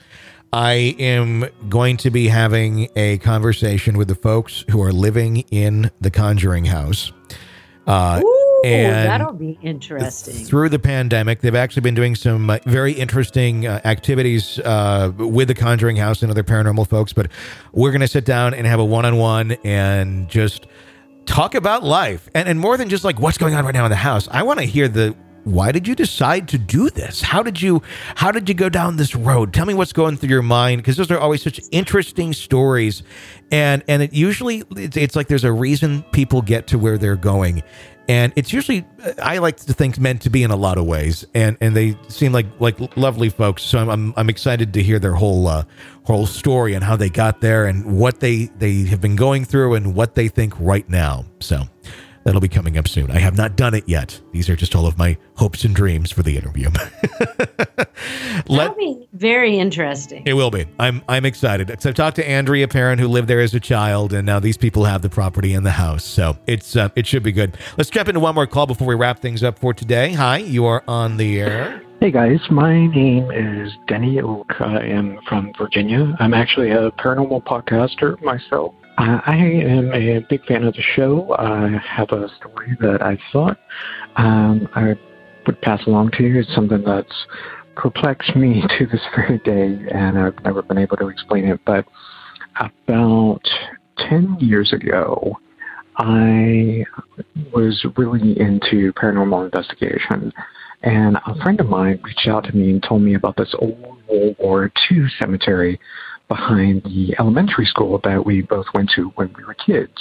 I 0.52 0.96
am 0.98 1.44
going 1.68 1.96
to 1.98 2.10
be 2.10 2.26
having 2.28 2.88
a 2.96 3.18
conversation 3.18 3.96
with 3.96 4.08
the 4.08 4.14
folks 4.16 4.64
who 4.70 4.82
are 4.82 4.92
living 4.92 5.38
in 5.52 5.90
the 6.00 6.10
Conjuring 6.10 6.64
House. 6.64 7.12
Uh, 7.86 8.20
Ooh, 8.22 8.39
and 8.64 9.06
that'll 9.08 9.32
be 9.32 9.58
interesting. 9.62 10.44
through 10.44 10.68
the 10.68 10.78
pandemic, 10.78 11.40
they've 11.40 11.54
actually 11.54 11.82
been 11.82 11.94
doing 11.94 12.14
some 12.14 12.50
uh, 12.50 12.58
very 12.66 12.92
interesting 12.92 13.66
uh, 13.66 13.80
activities 13.84 14.58
uh, 14.60 15.12
with 15.16 15.48
the 15.48 15.54
Conjuring 15.54 15.96
House 15.96 16.22
and 16.22 16.30
other 16.30 16.42
paranormal 16.42 16.88
folks. 16.88 17.12
But 17.12 17.30
we're 17.72 17.90
going 17.90 18.00
to 18.00 18.08
sit 18.08 18.24
down 18.24 18.54
and 18.54 18.66
have 18.66 18.80
a 18.80 18.84
one 18.84 19.04
on 19.04 19.16
one 19.16 19.52
and 19.64 20.28
just 20.28 20.66
talk 21.26 21.54
about 21.54 21.84
life. 21.84 22.28
And, 22.34 22.48
and 22.48 22.60
more 22.60 22.76
than 22.76 22.88
just 22.88 23.04
like 23.04 23.20
what's 23.20 23.38
going 23.38 23.54
on 23.54 23.64
right 23.64 23.74
now 23.74 23.84
in 23.84 23.90
the 23.90 23.96
house, 23.96 24.28
I 24.30 24.42
want 24.42 24.58
to 24.60 24.64
hear 24.64 24.88
the 24.88 25.16
why 25.44 25.72
did 25.72 25.88
you 25.88 25.94
decide 25.94 26.46
to 26.48 26.58
do 26.58 26.90
this 26.90 27.22
how 27.22 27.42
did 27.42 27.60
you 27.60 27.82
how 28.14 28.30
did 28.30 28.48
you 28.48 28.54
go 28.54 28.68
down 28.68 28.96
this 28.96 29.14
road 29.16 29.54
tell 29.54 29.64
me 29.64 29.72
what's 29.72 29.92
going 29.92 30.16
through 30.16 30.28
your 30.28 30.42
mind 30.42 30.80
because 30.80 30.96
those 30.96 31.10
are 31.10 31.18
always 31.18 31.42
such 31.42 31.58
interesting 31.72 32.32
stories 32.32 33.02
and 33.50 33.82
and 33.88 34.02
it 34.02 34.12
usually 34.12 34.62
it's, 34.76 34.96
it's 34.96 35.16
like 35.16 35.28
there's 35.28 35.44
a 35.44 35.52
reason 35.52 36.02
people 36.12 36.42
get 36.42 36.66
to 36.66 36.78
where 36.78 36.98
they're 36.98 37.16
going 37.16 37.62
and 38.08 38.32
it's 38.36 38.52
usually 38.52 38.84
I 39.22 39.38
like 39.38 39.56
to 39.58 39.72
think 39.72 39.98
meant 39.98 40.22
to 40.22 40.30
be 40.30 40.42
in 40.42 40.50
a 40.50 40.56
lot 40.56 40.78
of 40.78 40.86
ways, 40.86 41.24
and 41.34 41.56
and 41.60 41.76
they 41.76 41.96
seem 42.08 42.32
like 42.32 42.46
like 42.58 42.96
lovely 42.96 43.28
folks. 43.28 43.62
So 43.62 43.78
I'm 43.78 43.88
I'm, 43.88 44.14
I'm 44.16 44.28
excited 44.28 44.74
to 44.74 44.82
hear 44.82 44.98
their 44.98 45.14
whole 45.14 45.46
uh, 45.46 45.64
whole 46.04 46.26
story 46.26 46.74
and 46.74 46.82
how 46.82 46.96
they 46.96 47.08
got 47.08 47.40
there 47.40 47.66
and 47.66 47.98
what 47.98 48.20
they 48.20 48.46
they 48.58 48.84
have 48.84 49.00
been 49.00 49.16
going 49.16 49.44
through 49.44 49.74
and 49.74 49.94
what 49.94 50.14
they 50.14 50.28
think 50.28 50.54
right 50.58 50.88
now. 50.88 51.24
So 51.40 51.64
that'll 52.24 52.40
be 52.40 52.48
coming 52.48 52.76
up 52.78 52.88
soon. 52.88 53.10
I 53.10 53.18
have 53.18 53.36
not 53.36 53.56
done 53.56 53.74
it 53.74 53.88
yet. 53.88 54.20
These 54.32 54.48
are 54.48 54.56
just 54.56 54.74
all 54.74 54.86
of 54.86 54.98
my 54.98 55.16
hopes 55.36 55.64
and 55.64 55.74
dreams 55.74 56.10
for 56.10 56.22
the 56.22 56.36
interview. 56.36 56.70
That'll 58.46 58.74
be 58.74 59.08
very 59.12 59.58
interesting. 59.58 60.22
It 60.26 60.34
will 60.34 60.50
be. 60.50 60.66
I'm 60.78 61.02
I'm 61.08 61.24
excited. 61.24 61.80
So 61.80 61.90
I 61.90 61.92
talked 61.92 62.16
to 62.16 62.28
Andrea 62.28 62.68
Perron, 62.68 62.98
who 62.98 63.08
lived 63.08 63.28
there 63.28 63.40
as 63.40 63.54
a 63.54 63.60
child, 63.60 64.12
and 64.12 64.26
now 64.26 64.40
these 64.40 64.56
people 64.56 64.84
have 64.84 65.02
the 65.02 65.10
property 65.10 65.54
and 65.54 65.64
the 65.64 65.72
house. 65.72 66.04
So 66.04 66.38
it's 66.46 66.76
uh, 66.76 66.88
it 66.96 67.06
should 67.06 67.22
be 67.22 67.32
good. 67.32 67.56
Let's 67.76 67.90
jump 67.90 68.08
into 68.08 68.20
one 68.20 68.34
more 68.34 68.46
call 68.46 68.66
before 68.66 68.88
we 68.88 68.94
wrap 68.94 69.20
things 69.20 69.42
up 69.42 69.58
for 69.58 69.74
today. 69.74 70.12
Hi, 70.12 70.38
you 70.38 70.64
are 70.66 70.82
on 70.88 71.16
the 71.16 71.40
air. 71.40 71.82
Hey 72.00 72.10
guys, 72.10 72.40
my 72.50 72.86
name 72.86 73.30
is 73.30 73.72
Denny 73.86 74.20
Oak. 74.20 74.58
I 74.58 74.80
am 74.86 75.18
from 75.28 75.52
Virginia. 75.58 76.16
I'm 76.18 76.32
actually 76.32 76.70
a 76.70 76.90
paranormal 76.92 77.44
podcaster 77.44 78.18
myself. 78.22 78.74
Uh, 79.00 79.18
I 79.24 79.36
am 79.36 79.94
a 79.94 80.18
big 80.28 80.44
fan 80.44 80.62
of 80.62 80.74
the 80.74 80.82
show. 80.94 81.34
I 81.38 81.70
have 81.88 82.10
a 82.10 82.28
story 82.36 82.76
that 82.82 83.00
I 83.00 83.18
thought 83.32 83.56
um, 84.16 84.68
I 84.74 84.94
would 85.46 85.58
pass 85.62 85.80
along 85.86 86.10
to 86.18 86.22
you. 86.22 86.40
It's 86.40 86.54
something 86.54 86.84
that's 86.84 87.26
perplexed 87.76 88.36
me 88.36 88.62
to 88.78 88.84
this 88.84 89.00
very 89.16 89.38
day, 89.38 89.88
and 89.90 90.18
I've 90.18 90.38
never 90.44 90.60
been 90.60 90.76
able 90.76 90.98
to 90.98 91.08
explain 91.08 91.46
it. 91.46 91.60
But 91.64 91.86
about 92.58 93.40
10 94.10 94.36
years 94.38 94.70
ago, 94.74 95.34
I 95.96 96.84
was 97.54 97.82
really 97.96 98.38
into 98.38 98.92
paranormal 98.92 99.46
investigation. 99.46 100.30
And 100.82 101.16
a 101.26 101.42
friend 101.42 101.58
of 101.58 101.70
mine 101.70 102.00
reached 102.02 102.28
out 102.28 102.44
to 102.44 102.52
me 102.54 102.68
and 102.68 102.82
told 102.82 103.00
me 103.00 103.14
about 103.14 103.38
this 103.38 103.54
old 103.58 103.80
World 104.10 104.36
War 104.38 104.70
II 104.90 105.06
cemetery 105.18 105.80
behind 106.30 106.82
the 106.84 107.14
elementary 107.18 107.66
school 107.66 108.00
that 108.04 108.24
we 108.24 108.40
both 108.40 108.66
went 108.72 108.88
to 108.94 109.08
when 109.16 109.34
we 109.36 109.44
were 109.44 109.54
kids. 109.54 109.92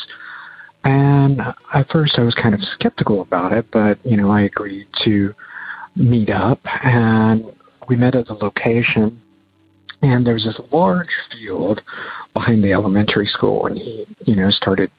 And 0.83 1.41
at 1.73 1.89
first 1.89 2.17
I 2.17 2.21
was 2.21 2.35
kind 2.35 2.53
of 2.53 2.61
skeptical 2.75 3.21
about 3.21 3.51
it, 3.51 3.65
but, 3.73 3.97
you 4.05 4.15
know, 4.15 4.29
I 4.29 4.43
agreed 4.43 4.87
to 5.03 5.33
meet 5.95 6.29
up 6.29 6.59
and 6.83 7.43
we 7.89 7.95
met 7.97 8.15
at 8.15 8.27
the 8.27 8.35
location 8.35 9.21
and 10.01 10.25
there 10.25 10.35
was 10.35 10.45
this 10.45 10.59
large 10.71 11.09
field 11.31 11.81
behind 12.33 12.63
the 12.63 12.71
elementary 12.71 13.27
school 13.27 13.65
and 13.65 13.77
he, 13.77 14.05
you 14.25 14.35
know, 14.35 14.49
started 14.51 14.91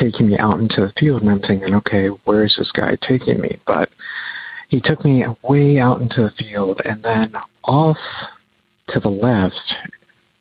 taking 0.00 0.28
me 0.28 0.38
out 0.38 0.58
into 0.58 0.80
the 0.80 0.92
field 0.98 1.22
and 1.22 1.30
I'm 1.30 1.40
thinking, 1.40 1.74
okay, 1.74 2.08
where 2.24 2.44
is 2.44 2.56
this 2.58 2.72
guy 2.72 2.96
taking 3.06 3.40
me? 3.40 3.60
But 3.66 3.90
he 4.70 4.80
took 4.80 5.04
me 5.04 5.24
way 5.42 5.78
out 5.78 6.00
into 6.00 6.22
the 6.22 6.32
field 6.42 6.80
and 6.84 7.02
then 7.04 7.34
off 7.64 7.98
to 8.88 8.98
the 8.98 9.08
left 9.08 9.54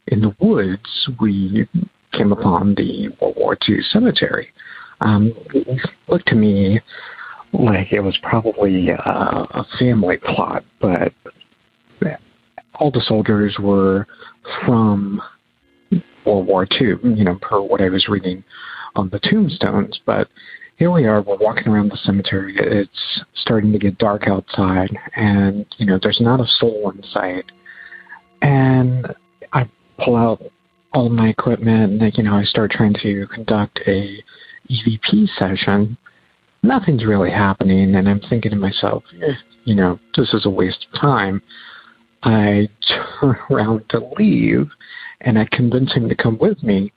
in 0.07 0.21
the 0.21 0.35
woods 0.39 1.09
we 1.19 1.67
came 2.11 2.31
upon 2.31 2.75
the 2.75 3.09
World 3.21 3.35
War 3.37 3.57
II 3.67 3.79
cemetery. 3.91 4.49
Um, 5.01 5.33
it 5.53 5.79
looked 6.07 6.27
to 6.27 6.35
me 6.35 6.79
like 7.53 7.91
it 7.91 7.99
was 7.99 8.17
probably 8.21 8.91
uh, 8.91 9.45
a 9.49 9.65
family 9.79 10.17
plot, 10.17 10.63
but 10.79 11.13
all 12.75 12.91
the 12.91 13.03
soldiers 13.05 13.57
were 13.59 14.07
from 14.65 15.21
World 16.25 16.47
War 16.47 16.67
II, 16.79 16.95
you 17.03 17.23
know, 17.23 17.37
per 17.41 17.61
what 17.61 17.81
I 17.81 17.89
was 17.89 18.07
reading 18.07 18.43
on 18.95 19.09
the 19.09 19.19
tombstones. 19.19 19.99
But 20.05 20.27
here 20.77 20.91
we 20.91 21.05
are, 21.05 21.21
we're 21.21 21.37
walking 21.37 21.67
around 21.67 21.91
the 21.91 21.99
cemetery. 22.03 22.55
It's 22.57 23.21
starting 23.35 23.71
to 23.71 23.79
get 23.79 23.97
dark 23.97 24.27
outside, 24.27 24.89
and, 25.15 25.65
you 25.77 25.85
know, 25.85 25.99
there's 26.01 26.19
not 26.19 26.39
a 26.39 26.47
soul 26.59 26.91
in 26.95 27.03
sight. 27.11 27.45
And 28.41 29.07
I 29.53 29.69
pull 29.97 30.15
out 30.15 30.41
all 30.93 31.09
my 31.09 31.29
equipment, 31.29 31.91
and, 31.93 32.01
like, 32.01 32.17
you 32.17 32.23
know, 32.23 32.35
I 32.35 32.43
start 32.43 32.71
trying 32.71 32.93
to 33.01 33.27
conduct 33.27 33.79
a 33.87 34.23
EVP 34.69 35.27
session. 35.37 35.97
Nothing's 36.61 37.05
really 37.05 37.31
happening, 37.31 37.95
and 37.95 38.07
I'm 38.07 38.21
thinking 38.21 38.51
to 38.51 38.57
myself, 38.57 39.03
eh, 39.21 39.33
you 39.65 39.75
know, 39.75 39.99
this 40.15 40.33
is 40.33 40.45
a 40.45 40.49
waste 40.49 40.87
of 40.91 40.99
time. 40.99 41.41
I 42.23 42.69
turn 43.19 43.35
around 43.49 43.89
to 43.89 44.07
leave, 44.17 44.69
and 45.21 45.37
I 45.37 45.47
convince 45.51 45.93
him 45.93 46.07
to 46.09 46.15
come 46.15 46.37
with 46.37 46.61
me. 46.63 46.91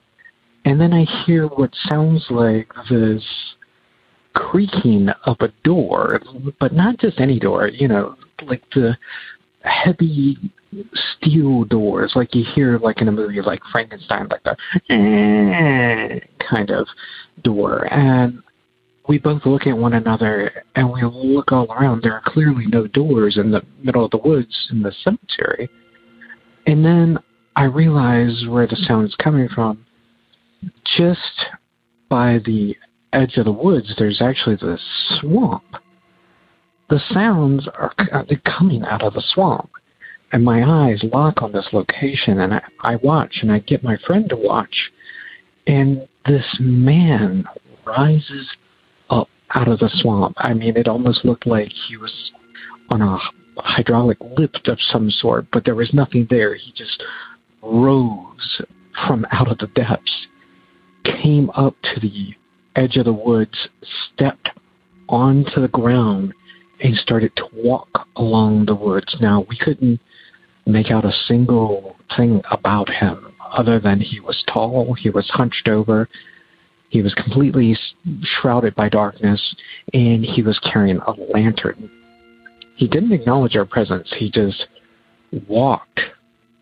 And 0.65 0.81
then 0.81 0.93
I 0.93 1.05
hear 1.25 1.47
what 1.47 1.71
sounds 1.89 2.27
like 2.29 2.69
this 2.91 3.25
creaking 4.35 5.09
of 5.25 5.37
a 5.41 5.53
door, 5.65 6.21
but 6.61 6.73
not 6.73 6.99
just 6.99 7.21
any 7.21 7.39
door, 7.39 7.69
you 7.69 7.89
know, 7.89 8.17
like 8.43 8.63
the 8.75 8.97
heavy 9.63 10.37
steel 11.17 11.65
doors, 11.65 12.13
like 12.15 12.35
you 12.35 12.45
hear 12.55 12.79
like 12.79 13.01
in 13.01 13.09
a 13.09 13.13
movie 13.13 13.41
like 13.41 13.61
Frankenstein, 13.71 14.29
like 14.29 14.43
the 14.45 14.57
eh, 14.93 16.21
kind 16.49 16.71
of 16.71 16.87
door. 17.43 17.93
And 17.93 18.43
we 19.09 19.19
both 19.19 19.47
look 19.47 19.67
at 19.67 19.77
one 19.77 19.95
another 19.95 20.65
and 20.75 20.91
we 20.91 21.03
look 21.03 21.53
all 21.53 21.71
around. 21.73 22.03
There 22.03 22.15
are 22.15 22.23
clearly 22.25 22.67
no 22.67 22.87
doors 22.87 23.37
in 23.37 23.51
the 23.51 23.63
middle 23.83 24.05
of 24.05 24.11
the 24.11 24.19
woods 24.19 24.69
in 24.71 24.83
the 24.83 24.93
cemetery. 25.05 25.69
And 26.67 26.85
then 26.85 27.19
I 27.55 27.65
realize 27.65 28.45
where 28.49 28.67
the 28.67 28.77
sound 28.77 29.09
is 29.09 29.15
coming 29.17 29.49
from. 29.49 29.85
Just 30.97 31.47
by 32.09 32.41
the 32.45 32.77
edge 33.13 33.37
of 33.37 33.45
the 33.45 33.53
woods, 33.53 33.95
there's 33.99 34.21
actually 34.21 34.57
this 34.57 34.81
swamp. 35.21 35.65
The 36.89 37.01
sounds 37.13 37.69
are 37.69 37.93
coming 38.45 38.85
out 38.85 39.03
of 39.03 39.15
the 39.15 39.23
swamp. 39.35 39.71
And 40.33 40.45
my 40.45 40.89
eyes 40.89 41.03
lock 41.13 41.43
on 41.43 41.53
this 41.53 41.69
location, 41.73 42.41
and 42.41 42.55
I, 42.55 42.63
I 42.81 42.97
watch, 42.97 43.39
and 43.43 43.53
I 43.53 43.61
get 43.61 43.85
my 43.85 43.97
friend 44.07 44.29
to 44.29 44.37
watch. 44.37 44.91
And 45.67 46.09
this 46.27 46.45
man 46.59 47.45
rises 47.87 48.49
up 49.09 49.29
out 49.55 49.69
of 49.69 49.79
the 49.79 49.91
swamp. 49.95 50.35
I 50.39 50.53
mean, 50.53 50.77
it 50.77 50.89
almost 50.89 51.25
looked 51.25 51.47
like 51.47 51.71
he 51.89 51.97
was 51.97 52.33
on 52.91 53.03
a 53.03 53.19
hydraulic 53.59 54.19
lift 54.37 54.69
of 54.69 54.79
some 54.91 55.11
sort, 55.11 55.47
but 55.53 55.65
there 55.65 55.75
was 55.75 55.93
nothing 55.95 56.27
there. 56.29 56.55
He 56.55 56.73
just 56.73 57.03
rose 57.63 58.61
from 59.07 59.27
out 59.31 59.51
of 59.51 59.59
the 59.59 59.69
depths, 59.69 60.27
came 61.05 61.51
up 61.51 61.75
to 61.95 62.01
the 62.01 62.35
edge 62.75 62.97
of 62.97 63.05
the 63.05 63.13
woods, 63.13 63.69
stepped 64.13 64.51
onto 65.09 65.61
the 65.61 65.69
ground, 65.69 66.35
and 66.81 66.97
started 66.97 67.35
to 67.37 67.49
walk 67.55 68.09
along 68.17 68.67
the 68.67 68.75
woods. 68.75 69.17
Now, 69.21 69.47
we 69.49 69.57
couldn't 69.57 70.01
make 70.67 70.91
out 70.91 71.05
a 71.05 71.13
single 71.27 71.97
thing 72.17 72.43
about 72.51 72.89
him 72.89 73.33
other 73.53 73.79
than 73.81 74.01
he 74.01 74.21
was 74.21 74.43
tall, 74.53 74.95
he 74.95 75.11
was 75.11 75.29
hunched 75.31 75.69
over, 75.69 76.09
he 76.89 77.03
was 77.03 77.15
completely 77.15 77.77
shrouded 78.23 78.75
by 78.75 78.89
darkness, 78.89 79.55
and 79.93 80.25
he 80.25 80.43
was 80.43 80.59
carrying 80.61 80.99
a 80.99 81.13
lantern. 81.33 81.91
He 82.77 82.87
didn't 82.87 83.13
acknowledge 83.13 83.57
our 83.57 83.65
presence, 83.65 84.13
he 84.17 84.31
just 84.31 84.67
walked 85.49 86.01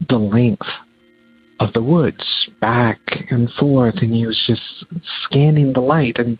the 0.08 0.16
length 0.16 0.66
of 1.60 1.72
the 1.72 1.82
woods 1.82 2.24
back 2.60 2.98
and 3.30 3.50
forth, 3.58 3.96
and 3.96 4.12
he 4.12 4.26
was 4.26 4.40
just 4.46 4.62
scanning 5.24 5.72
the 5.72 5.80
light. 5.80 6.18
And 6.18 6.38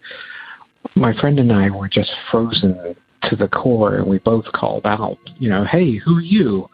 my 0.95 1.19
friend 1.21 1.39
and 1.39 1.53
I 1.53 1.71
were 1.71 1.89
just 1.89 2.11
frozen 2.31 2.97
to 3.25 3.37
the 3.37 3.49
core, 3.49 3.97
and 3.97 4.07
we 4.07 4.19
both 4.19 4.45
called 4.53 4.87
out, 4.87 5.19
you 5.39 5.49
know, 5.49 5.65
hey, 5.65 5.97
who 5.97 6.19
are 6.19 6.23
you? 6.23 6.69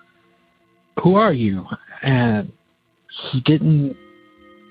Who 1.03 1.15
are 1.15 1.33
you? 1.33 1.67
And 2.03 2.53
he 3.33 3.41
didn't. 3.41 3.97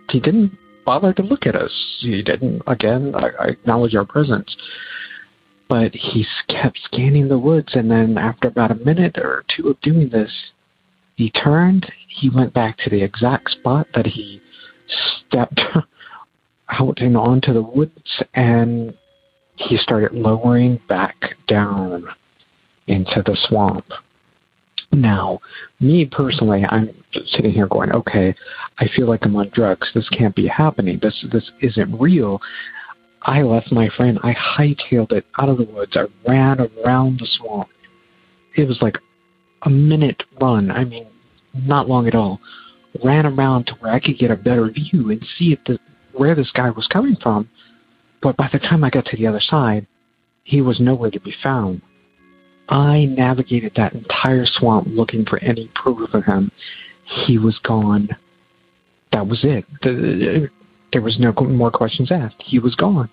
He 0.09 0.19
didn't 0.19 0.57
bother 0.85 1.13
to 1.13 1.21
look 1.21 1.45
at 1.45 1.55
us. 1.55 1.71
He 1.99 2.21
didn't. 2.23 2.61
Again, 2.67 3.13
I, 3.15 3.29
I 3.39 3.45
acknowledge 3.47 3.95
our 3.95 4.05
presence, 4.05 4.55
but 5.67 5.93
he 5.93 6.25
kept 6.47 6.79
scanning 6.85 7.27
the 7.27 7.37
woods. 7.37 7.69
And 7.73 7.89
then, 7.89 8.17
after 8.17 8.47
about 8.47 8.71
a 8.71 8.75
minute 8.75 9.17
or 9.17 9.43
two 9.55 9.69
of 9.69 9.81
doing 9.81 10.09
this, 10.09 10.31
he 11.15 11.29
turned. 11.31 11.91
He 12.07 12.29
went 12.29 12.53
back 12.53 12.77
to 12.79 12.89
the 12.89 13.03
exact 13.03 13.51
spot 13.51 13.87
that 13.93 14.07
he 14.07 14.41
stepped 15.27 15.59
out 16.69 16.99
and 16.99 17.17
onto 17.17 17.53
the 17.53 17.61
woods, 17.61 18.23
and 18.33 18.93
he 19.55 19.77
started 19.77 20.13
lowering 20.13 20.79
back 20.87 21.35
down 21.47 22.07
into 22.87 23.21
the 23.25 23.37
swamp. 23.47 23.85
Now, 24.91 25.39
me 25.79 26.05
personally, 26.05 26.63
I'm 26.67 26.89
sitting 27.27 27.51
here 27.51 27.67
going, 27.67 27.91
okay, 27.91 28.33
I 28.79 28.87
feel 28.95 29.07
like 29.07 29.23
I'm 29.23 29.35
on 29.35 29.51
drugs. 29.53 29.87
This 29.93 30.09
can't 30.09 30.35
be 30.35 30.47
happening. 30.47 30.99
This 31.01 31.25
this 31.31 31.49
isn't 31.61 31.99
real. 31.99 32.41
I 33.21 33.41
left 33.41 33.71
my 33.71 33.89
friend. 33.89 34.17
I 34.23 34.33
hightailed 34.33 35.11
it 35.11 35.25
out 35.37 35.49
of 35.49 35.57
the 35.57 35.65
woods. 35.65 35.95
I 35.95 36.05
ran 36.27 36.59
around 36.61 37.19
the 37.19 37.27
swamp. 37.37 37.69
It 38.55 38.67
was 38.67 38.81
like 38.81 38.97
a 39.63 39.69
minute 39.69 40.23
run. 40.41 40.71
I 40.71 40.85
mean, 40.85 41.07
not 41.53 41.87
long 41.87 42.07
at 42.07 42.15
all. 42.15 42.39
Ran 43.03 43.25
around 43.25 43.67
to 43.67 43.73
where 43.75 43.91
I 43.91 43.99
could 43.99 44.17
get 44.17 44.31
a 44.31 44.35
better 44.35 44.69
view 44.69 45.11
and 45.11 45.23
see 45.37 45.53
if 45.53 45.59
the, 45.65 45.77
where 46.13 46.33
this 46.33 46.51
guy 46.53 46.69
was 46.71 46.87
coming 46.87 47.17
from. 47.21 47.49
But 48.21 48.37
by 48.37 48.49
the 48.51 48.59
time 48.59 48.83
I 48.83 48.89
got 48.89 49.05
to 49.05 49.17
the 49.17 49.27
other 49.27 49.41
side, 49.41 49.85
he 50.43 50.61
was 50.61 50.79
nowhere 50.79 51.11
to 51.11 51.19
be 51.19 51.33
found. 51.43 51.81
I 52.69 53.05
navigated 53.05 53.73
that 53.75 53.93
entire 53.93 54.45
swamp 54.45 54.87
looking 54.91 55.25
for 55.25 55.39
any 55.39 55.71
proof 55.75 56.13
of 56.13 56.23
him. 56.23 56.51
He 57.25 57.37
was 57.37 57.57
gone. 57.63 58.09
That 59.11 59.27
was 59.27 59.39
it. 59.43 59.65
The, 59.81 60.49
there 60.93 61.01
was 61.01 61.17
no 61.19 61.33
more 61.33 61.71
questions 61.71 62.11
asked. 62.11 62.41
He 62.45 62.59
was 62.59 62.75
gone. 62.75 63.09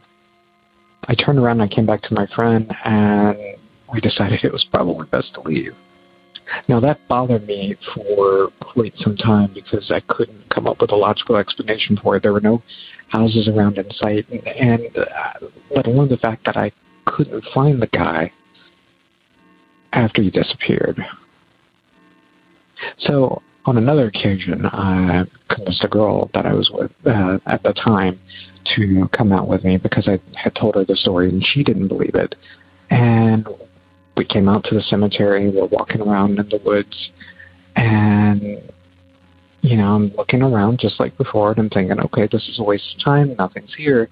I 1.09 1.15
turned 1.15 1.39
around 1.39 1.61
and 1.61 1.71
I 1.71 1.75
came 1.75 1.87
back 1.87 2.03
to 2.03 2.15
my 2.15 2.27
friend, 2.35 2.71
and 2.85 3.39
we 3.93 4.01
decided 4.01 4.45
it 4.45 4.53
was 4.53 4.67
probably 4.71 5.07
best 5.07 5.33
to 5.35 5.41
leave. 5.41 5.75
Now, 6.69 6.79
that 6.81 7.01
bothered 7.09 7.47
me 7.47 7.77
for 7.95 8.51
quite 8.61 8.95
some 8.99 9.17
time 9.17 9.53
because 9.55 9.91
I 9.91 10.01
couldn't 10.01 10.49
come 10.51 10.67
up 10.67 10.81
with 10.81 10.93
a 10.93 10.97
logical 10.97 11.37
explanation 11.37 11.99
for 12.03 12.17
it. 12.17 12.23
There 12.23 12.33
were 12.33 12.41
no 12.41 12.63
houses 13.09 13.49
around 13.49 13.79
in 13.79 13.91
sight, 13.93 14.29
and, 14.29 14.47
and 14.47 14.97
uh, 14.97 15.47
let 15.75 15.87
alone 15.87 16.09
the 16.09 16.19
fact 16.19 16.45
that 16.47 16.57
I 16.57 16.73
couldn't 17.07 17.45
find 17.55 17.81
the 17.81 17.89
guy 17.89 18.31
after 19.97 20.23
he 20.23 20.31
disappeared. 20.31 21.03
So, 22.99 23.43
on 23.65 23.79
another 23.79 24.07
occasion, 24.07 24.65
I 24.67 25.25
convinced 25.49 25.83
a 25.83 25.89
girl 25.89 26.31
that 26.35 26.47
I 26.47 26.53
was 26.53 26.71
with 26.73 26.93
uh, 27.05 27.39
at 27.47 27.63
the 27.65 27.73
time 27.73 28.21
to 28.77 29.09
come 29.13 29.33
out 29.33 29.49
with 29.49 29.65
me 29.65 29.77
because 29.77 30.07
I 30.07 30.21
had 30.37 30.55
told 30.55 30.77
her 30.77 30.85
the 30.85 30.95
story 30.95 31.31
and 31.31 31.45
she 31.45 31.65
didn't 31.65 31.89
believe 31.89 32.15
it. 32.15 32.37
And 32.91 33.49
we 34.17 34.25
came 34.25 34.49
out 34.49 34.65
to 34.65 34.75
the 34.75 34.83
cemetery. 34.83 35.51
We're 35.51 35.67
walking 35.67 36.01
around 36.01 36.39
in 36.39 36.49
the 36.49 36.61
woods, 36.65 37.11
and 37.75 38.63
you 39.63 39.77
know, 39.77 39.95
I'm 39.95 40.15
looking 40.17 40.43
around 40.43 40.79
just 40.79 41.01
like 41.01 41.17
before, 41.19 41.51
and 41.51 41.59
I'm 41.59 41.71
thinking, 41.71 41.99
okay, 41.99 42.29
this 42.31 42.47
is 42.49 42.61
a 42.61 42.63
waste 42.63 42.85
of 42.97 43.05
time. 43.05 43.35
Nothing's 43.37 43.75
here. 43.77 44.09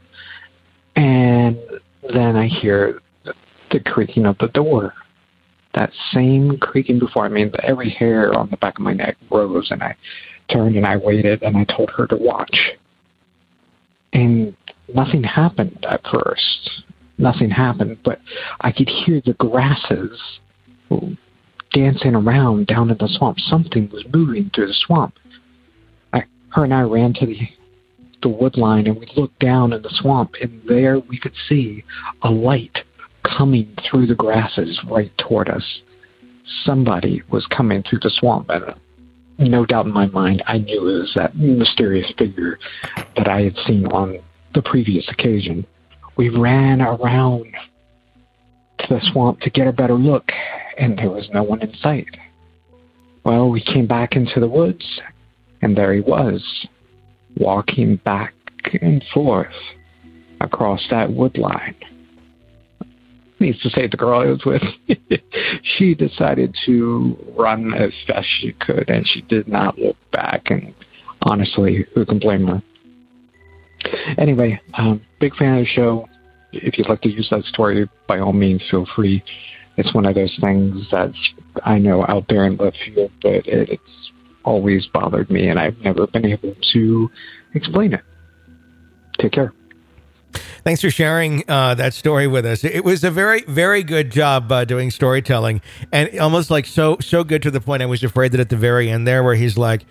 And 0.97 1.59
then 2.13 2.37
I 2.37 2.49
hear 2.49 3.01
the 3.71 3.81
creaking 3.81 4.27
of 4.27 4.37
the 4.39 4.49
door 4.49 4.95
that 5.75 5.91
same 6.13 6.59
creaking 6.59 6.99
before. 6.99 7.25
I 7.25 7.29
mean, 7.29 7.53
every 7.63 7.91
hair 7.91 8.37
on 8.37 8.49
the 8.51 8.57
back 8.57 8.79
of 8.79 8.85
my 8.85 8.93
neck 8.93 9.17
rose, 9.31 9.69
and 9.71 9.83
I 9.83 9.97
turned 10.51 10.77
and 10.77 10.87
I 10.87 10.97
waited, 10.97 11.43
and 11.43 11.57
I 11.57 11.65
told 11.65 11.91
her 11.97 12.07
to 12.07 12.17
watch. 12.17 12.57
And 14.13 14.57
nothing 14.95 15.23
happened 15.23 15.85
at 15.89 16.01
first. 16.11 16.85
Nothing 17.19 17.51
happened, 17.51 17.99
but 18.05 18.21
I 18.61 18.73
could 18.73 18.89
hear 18.89 19.23
the 19.25 19.35
grasses 19.35 20.21
dancing 21.73 22.15
around 22.15 22.67
down 22.67 22.91
in 22.91 22.97
the 22.99 23.09
swamp. 23.09 23.39
Something 23.41 23.89
was 23.93 24.05
moving 24.13 24.51
through 24.55 24.69
the 24.69 24.75
swamp. 24.87 25.15
I, 26.13 26.25
her 26.51 26.65
and 26.65 26.75
I 26.75 26.83
ran 26.83 27.15
to 27.15 27.27
the 27.27 27.39
the 28.23 28.29
wood 28.31 28.57
line, 28.57 28.87
and 28.87 28.99
we 28.99 29.07
looked 29.17 29.39
down 29.39 29.73
in 29.75 29.83
the 29.83 29.93
swamp, 30.01 30.33
and 30.41 30.63
there 30.67 30.99
we 30.99 31.19
could 31.19 31.35
see 31.47 31.85
a 32.23 32.31
light 32.31 32.79
coming 33.25 33.75
through 33.89 34.07
the 34.07 34.15
grasses 34.15 34.81
right 34.89 35.13
toward 35.19 35.49
us. 35.49 35.65
Somebody 36.65 37.23
was 37.31 37.47
coming 37.47 37.83
through 37.83 38.01
the 38.03 38.11
swamp, 38.11 38.51
and 38.51 38.65
uh, 38.65 38.75
no 39.39 39.65
doubt 39.65 39.87
in 39.87 39.93
my 39.93 40.07
mind, 40.07 40.43
I 40.47 40.59
knew 40.59 40.89
it 40.89 41.01
was 41.01 41.13
that 41.17 41.37
mysterious 41.37 42.13
figure 42.19 42.59
that 43.17 43.29
I 43.29 43.43
had 43.43 43.57
seen 43.67 43.87
on 43.87 44.19
the 44.55 44.63
previous 44.63 45.09
occasion. 45.09 45.67
We 46.17 46.29
ran 46.29 46.81
around 46.81 47.47
to 48.81 48.87
the 48.89 49.01
swamp 49.13 49.41
to 49.41 49.51
get 49.51 49.67
a 49.67 49.73
better 49.73 49.95
look, 49.95 50.31
and 50.79 50.99
there 50.99 51.11
was 51.11 51.29
no 51.33 51.43
one 51.43 51.63
in 51.63 51.75
sight. 51.77 52.09
Well, 53.25 53.49
we 53.49 53.63
came 53.63 53.87
back 53.87 54.17
into 54.17 54.39
the 54.39 54.49
woods, 54.49 54.85
and 55.63 55.77
there 55.77 55.95
he 55.95 56.01
was, 56.01 56.67
walking 57.37 57.97
back 57.97 58.35
and 58.81 59.03
forth 59.13 59.55
across 60.41 60.83
that 60.91 61.13
wood 61.13 61.39
line 61.39 61.75
needs 63.41 63.61
to 63.63 63.71
say 63.71 63.87
the 63.87 63.97
girl 63.97 64.21
I 64.21 64.27
was 64.27 64.45
with, 64.45 64.63
she 65.77 65.95
decided 65.95 66.57
to 66.67 67.17
run 67.37 67.75
as 67.75 67.93
fast 68.07 68.19
as 68.19 68.25
she 68.41 68.53
could, 68.53 68.89
and 68.89 69.07
she 69.07 69.23
did 69.23 69.49
not 69.49 69.79
look 69.79 69.97
back. 70.13 70.51
And 70.51 70.75
honestly, 71.23 71.87
who 71.95 72.05
can 72.07 72.19
blame 72.19 72.47
her? 72.47 72.63
Anyway, 74.19 74.61
um, 74.75 75.01
big 75.21 75.35
fan 75.37 75.59
of 75.59 75.65
the 75.65 75.67
show. 75.67 76.09
If 76.53 76.79
you'd 76.79 76.89
like 76.89 77.03
to 77.03 77.11
use 77.11 77.29
that 77.31 77.45
story, 77.45 77.89
by 78.07 78.21
all 78.21 78.33
means, 78.33 78.63
feel 78.71 78.87
free. 78.95 79.23
It's 79.77 79.93
one 79.93 80.07
of 80.07 80.15
those 80.15 80.37
things 80.41 80.87
that's 80.91 81.17
I 81.65 81.79
know 81.79 82.05
out 82.07 82.27
there 82.29 82.47
in 82.47 82.57
left 82.57 82.77
field, 82.85 83.11
but 83.21 83.47
it, 83.47 83.69
it's 83.71 84.13
always 84.45 84.87
bothered 84.87 85.31
me, 85.31 85.49
and 85.49 85.59
I've 85.59 85.79
never 85.79 86.07
been 86.07 86.27
able 86.27 86.55
to 86.73 87.11
explain 87.55 87.95
it. 87.95 88.03
Take 89.19 89.33
care. 89.33 89.53
Thanks 90.65 90.81
for 90.81 90.91
sharing 90.91 91.45
uh, 91.49 91.75
that 91.75 91.95
story 91.95 92.27
with 92.27 92.47
us. 92.47 92.65
It 92.65 92.85
was 92.85 93.05
a 93.05 93.11
very, 93.11 93.43
very 93.43 93.83
good 93.83 94.11
job 94.11 94.51
uh, 94.51 94.65
doing 94.65 94.91
storytelling, 94.91 95.61
and 95.93 96.19
almost 96.19 96.51
like 96.51 96.67
so, 96.67 96.99
so 97.01 97.25
good 97.25 97.43
to 97.43 97.51
the 97.51 97.61
point 97.61 97.83
I 97.83 97.87
was 97.87 98.03
afraid 98.03 98.33
that 98.33 98.41
at 98.41 98.49
the 98.49 98.57
very 98.57 98.91
end 98.91 99.07
there, 99.07 99.23
where 99.23 99.35
he's 99.35 99.57
like, 99.59 99.85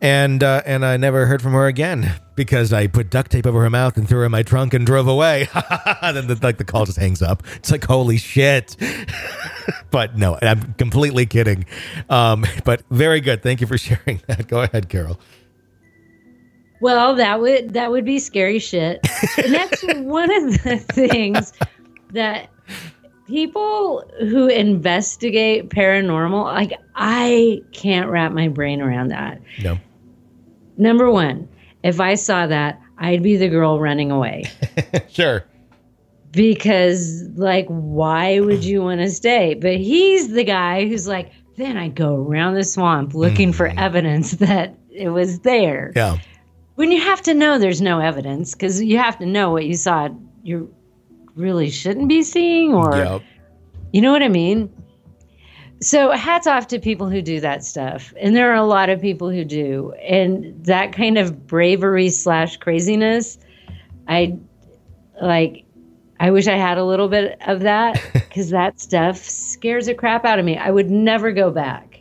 and 0.00 0.42
uh, 0.42 0.62
and 0.64 0.84
I 0.84 0.96
never 0.96 1.26
heard 1.26 1.42
from 1.42 1.52
her 1.52 1.66
again 1.66 2.20
because 2.36 2.72
I 2.72 2.86
put 2.86 3.10
duct 3.10 3.32
tape 3.32 3.46
over 3.46 3.60
her 3.62 3.70
mouth 3.70 3.96
and 3.96 4.08
threw 4.08 4.20
her 4.20 4.26
in 4.26 4.30
my 4.30 4.42
trunk 4.44 4.72
and 4.72 4.86
drove 4.86 5.08
away. 5.08 5.48
then 6.02 6.28
the, 6.28 6.38
like 6.40 6.58
the 6.58 6.64
call 6.64 6.86
just 6.86 6.98
hangs 6.98 7.20
up. 7.20 7.42
It's 7.56 7.70
like 7.70 7.84
holy 7.84 8.16
shit. 8.16 8.76
but 9.90 10.16
no, 10.16 10.38
I'm 10.40 10.74
completely 10.74 11.26
kidding. 11.26 11.66
Um, 12.08 12.44
but 12.64 12.82
very 12.90 13.20
good. 13.20 13.42
Thank 13.42 13.60
you 13.60 13.66
for 13.66 13.76
sharing 13.76 14.22
that. 14.28 14.46
Go 14.46 14.60
ahead, 14.62 14.88
Carol. 14.88 15.18
Well, 16.80 17.14
that 17.16 17.40
would 17.40 17.74
that 17.74 17.90
would 17.90 18.04
be 18.04 18.18
scary 18.18 18.58
shit. 18.58 19.00
and 19.42 19.52
that's 19.52 19.82
one 19.98 20.30
of 20.30 20.62
the 20.62 20.78
things 20.78 21.52
that 22.12 22.50
people 23.26 24.08
who 24.20 24.48
investigate 24.48 25.68
paranormal, 25.70 26.44
like 26.44 26.72
I 26.94 27.62
can't 27.72 28.08
wrap 28.08 28.32
my 28.32 28.48
brain 28.48 28.80
around 28.80 29.08
that. 29.08 29.40
No. 29.62 29.78
Number 30.76 31.10
one, 31.10 31.48
if 31.82 32.00
I 32.00 32.14
saw 32.14 32.46
that, 32.46 32.80
I'd 32.98 33.22
be 33.22 33.36
the 33.36 33.48
girl 33.48 33.80
running 33.80 34.10
away. 34.10 34.44
sure. 35.08 35.44
Because 36.30 37.24
like 37.34 37.66
why 37.68 38.40
would 38.40 38.64
you 38.64 38.82
want 38.82 39.00
to 39.00 39.10
stay? 39.10 39.54
But 39.54 39.76
he's 39.76 40.32
the 40.32 40.44
guy 40.44 40.86
who's 40.86 41.08
like, 41.08 41.32
then 41.56 41.76
I 41.76 41.88
go 41.88 42.16
around 42.16 42.54
the 42.54 42.62
swamp 42.62 43.14
looking 43.14 43.50
mm. 43.50 43.54
for 43.54 43.66
evidence 43.66 44.32
that 44.32 44.76
it 44.90 45.08
was 45.08 45.40
there. 45.40 45.92
Yeah 45.96 46.18
when 46.78 46.92
you 46.92 47.00
have 47.00 47.20
to 47.20 47.34
know 47.34 47.58
there's 47.58 47.82
no 47.82 47.98
evidence 47.98 48.54
because 48.54 48.80
you 48.80 48.98
have 48.98 49.18
to 49.18 49.26
know 49.26 49.50
what 49.50 49.66
you 49.66 49.74
saw 49.74 50.08
you 50.44 50.72
really 51.34 51.70
shouldn't 51.70 52.08
be 52.08 52.22
seeing 52.22 52.72
or 52.72 52.96
yep. 52.96 53.22
you 53.92 54.00
know 54.00 54.12
what 54.12 54.22
i 54.22 54.28
mean? 54.28 54.72
So 55.80 56.10
hats 56.10 56.48
off 56.48 56.66
to 56.68 56.78
people 56.78 57.08
who 57.08 57.20
do 57.20 57.40
that 57.40 57.64
stuff 57.64 58.14
and 58.20 58.36
there 58.36 58.52
are 58.52 58.56
a 58.56 58.64
lot 58.64 58.90
of 58.90 59.00
people 59.00 59.28
who 59.28 59.44
do 59.44 59.92
and 60.02 60.64
that 60.64 60.92
kind 60.92 61.18
of 61.18 61.48
bravery 61.48 62.10
slash 62.10 62.56
craziness 62.58 63.38
i 64.06 64.38
like 65.20 65.64
i 66.20 66.30
wish 66.30 66.46
i 66.46 66.56
had 66.56 66.78
a 66.78 66.84
little 66.84 67.08
bit 67.08 67.38
of 67.46 67.60
that 67.60 68.00
because 68.12 68.50
that 68.50 68.80
stuff 68.80 69.16
scares 69.18 69.86
the 69.86 69.94
crap 69.94 70.24
out 70.24 70.38
of 70.38 70.44
me. 70.44 70.56
I 70.56 70.70
would 70.70 70.90
never 70.90 71.32
go 71.32 71.50
back. 71.50 72.00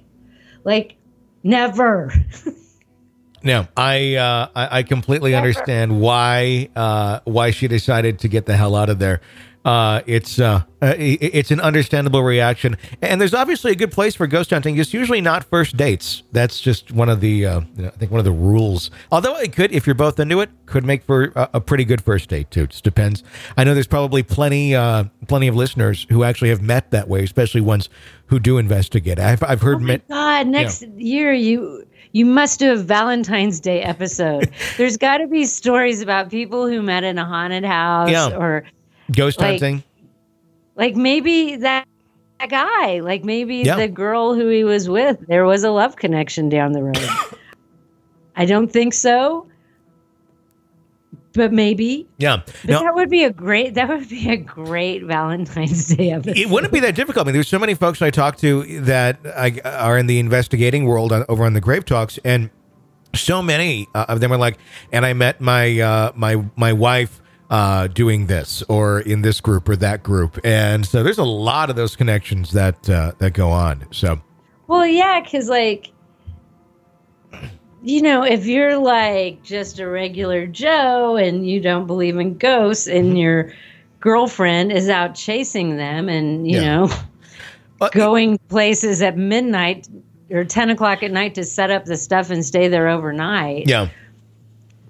Like 0.63 0.97
never 1.41 2.13
No, 3.47 3.65
I 3.77 4.15
uh, 4.15 4.49
I, 4.53 4.79
I 4.79 4.83
completely 4.83 5.33
understand 5.33 6.01
why 6.01 6.67
uh, 6.75 7.21
why 7.23 7.51
she 7.51 7.69
decided 7.69 8.19
to 8.19 8.27
get 8.27 8.45
the 8.45 8.57
hell 8.57 8.75
out 8.75 8.89
of 8.89 8.99
there. 8.99 9.21
Uh, 9.63 10.01
it's 10.05 10.37
uh, 10.37 10.63
uh 10.81 10.93
it's 10.97 11.49
an 11.49 11.61
understandable 11.61 12.23
reaction, 12.23 12.75
and 13.01 13.21
there's 13.21 13.33
obviously 13.33 13.71
a 13.71 13.75
good 13.75 13.93
place 13.93 14.15
for 14.15 14.27
ghost 14.27 14.49
hunting. 14.49 14.77
It's 14.77 14.93
usually 14.93 15.21
not 15.21 15.45
first 15.45 15.77
dates. 15.77 16.23
That's 16.33 16.59
just 16.59 16.91
one 16.91 17.07
of 17.07 17.21
the 17.21 17.45
uh, 17.45 17.61
I 17.79 17.89
think 17.91 18.11
one 18.11 18.19
of 18.19 18.25
the 18.25 18.33
rules. 18.33 18.91
Although 19.13 19.37
it 19.37 19.53
could, 19.53 19.71
if 19.71 19.87
you're 19.87 19.95
both 19.95 20.19
into 20.19 20.41
it, 20.41 20.49
could 20.65 20.83
make 20.83 21.03
for 21.03 21.31
a, 21.33 21.49
a 21.53 21.61
pretty 21.61 21.85
good 21.85 22.01
first 22.01 22.27
date 22.27 22.51
too. 22.51 22.63
It 22.63 22.71
just 22.71 22.83
depends. 22.83 23.23
I 23.55 23.63
know 23.63 23.73
there's 23.73 23.87
probably 23.87 24.23
plenty 24.23 24.75
uh, 24.75 25.05
plenty 25.29 25.47
of 25.47 25.55
listeners 25.55 26.05
who 26.09 26.25
actually 26.25 26.49
have 26.49 26.61
met 26.61 26.91
that 26.91 27.07
way, 27.07 27.23
especially 27.23 27.61
ones 27.61 27.87
who 28.25 28.39
do 28.39 28.57
investigate. 28.57 29.19
I've 29.19 29.41
I've 29.41 29.61
heard. 29.61 29.77
Oh 29.77 29.79
my 29.79 30.01
God! 30.09 30.47
Next 30.47 30.81
you 30.81 30.87
know, 30.89 30.97
year 30.97 31.33
you 31.33 31.86
you 32.17 32.25
must 32.25 32.57
do 32.57 32.73
a 32.73 32.75
Valentine's 32.75 33.59
Day 33.59 33.83
episode. 33.83 34.51
There's 34.77 34.97
got 34.97 35.19
to 35.19 35.27
be 35.27 35.45
stories 35.45 36.01
about 36.01 36.31
people 36.31 36.67
who 36.67 36.81
met 36.81 37.03
in 37.03 37.19
a 37.19 37.25
haunted 37.25 37.63
house 37.63 38.09
yeah. 38.09 38.35
or 38.35 38.63
Ghost 39.11 39.39
Like- 39.39 39.61
hunting. 39.61 39.83
Like 40.75 40.95
maybe 40.95 41.57
that, 41.57 41.87
that 42.39 42.49
guy, 42.49 43.01
like 43.01 43.23
maybe 43.23 43.57
Yeah. 43.57 43.75
the 43.75 43.87
girl 43.87 44.33
who 44.33 44.47
he 44.49 44.63
was 44.63 44.89
with, 44.89 45.19
there 45.27 45.45
was 45.45 45.63
a 45.63 45.69
love 45.69 45.95
connection 45.95 46.49
down 46.49 46.71
the 46.71 46.83
road. 46.83 46.99
I 48.35 48.45
don't 48.45 48.71
think 48.71 48.93
so. 48.93 49.47
But 51.37 51.53
maybe. 51.53 52.07
Yeah. 52.17 52.41
But 52.45 52.65
No, 52.65 52.79
that 52.79 52.95
would 52.95 53.11
be 53.11 53.23
a 53.23 53.31
great 53.31 53.75
that 53.75 53.87
would 53.87 54.09
be 54.09 54.29
a 54.29 54.37
great 54.37 55.03
Valentine's 55.03 55.87
Day 55.95 56.11
episode. 56.11 56.35
it 56.35 56.49
wouldn't 56.49 56.73
be 56.73 56.79
that 56.79 56.95
difficult. 56.95 57.25
I 57.25 57.27
mean, 57.27 57.33
there's 57.35 57.47
so 57.47 57.59
many 57.59 57.75
folks 57.75 58.01
I 58.01 58.09
talk 58.09 58.37
to 58.37 58.81
that 58.81 59.19
I, 59.23 59.61
are 59.63 59.99
in 59.99 60.07
the 60.07 60.17
investigating 60.17 60.85
world 60.85 61.11
on, 61.11 61.25
over 61.29 61.45
on 61.45 61.53
the 61.53 61.61
Grave 61.61 61.85
Talks, 61.85 62.17
and 62.25 62.49
so 63.13 63.41
many 63.43 63.87
uh, 63.93 64.05
of 64.09 64.19
them 64.19 64.33
are 64.33 64.37
like, 64.37 64.57
and 64.91 65.05
I 65.05 65.13
met 65.13 65.39
my 65.39 65.79
uh, 65.79 66.11
my 66.15 66.43
my 66.55 66.73
wife 66.73 67.21
uh, 67.51 67.85
doing 67.87 68.25
this 68.25 68.63
or 68.63 68.99
in 68.99 69.21
this 69.21 69.39
group 69.39 69.69
or 69.69 69.75
that 69.75 70.01
group, 70.01 70.39
and 70.43 70.85
so 70.87 71.03
there's 71.03 71.19
a 71.19 71.23
lot 71.23 71.69
of 71.69 71.75
those 71.75 71.95
connections 71.95 72.51
that 72.53 72.89
uh, 72.89 73.11
that 73.19 73.33
go 73.33 73.49
on. 73.51 73.85
So 73.91 74.19
Well, 74.67 74.87
yeah, 74.87 75.21
because 75.21 75.49
like, 75.49 75.91
you 77.87 78.01
know, 78.01 78.23
if 78.23 78.45
you're 78.45 78.77
like 78.77 79.41
just 79.43 79.79
a 79.79 79.87
regular 79.87 80.45
Joe 80.45 81.15
and 81.15 81.49
you 81.49 81.61
don't 81.61 81.87
believe 81.87 82.17
in 82.17 82.37
ghosts, 82.37 82.85
and 82.87 83.07
mm-hmm. 83.07 83.15
your 83.15 83.53
girlfriend 84.01 84.71
is 84.71 84.89
out 84.89 85.15
chasing 85.15 85.77
them, 85.77 86.09
and 86.09 86.45
you 86.49 86.59
Yeah. 86.59 86.85
know, 87.79 87.89
going 87.91 88.37
places 88.49 89.01
at 89.01 89.17
midnight 89.17 89.87
or 90.29 90.43
ten 90.43 90.69
o'clock 90.69 91.01
at 91.01 91.11
night 91.11 91.35
to 91.35 91.45
set 91.45 91.71
up 91.71 91.85
the 91.85 91.95
stuff 91.95 92.29
and 92.29 92.45
stay 92.45 92.67
there 92.67 92.89
overnight. 92.89 93.67
yeah, 93.67 93.87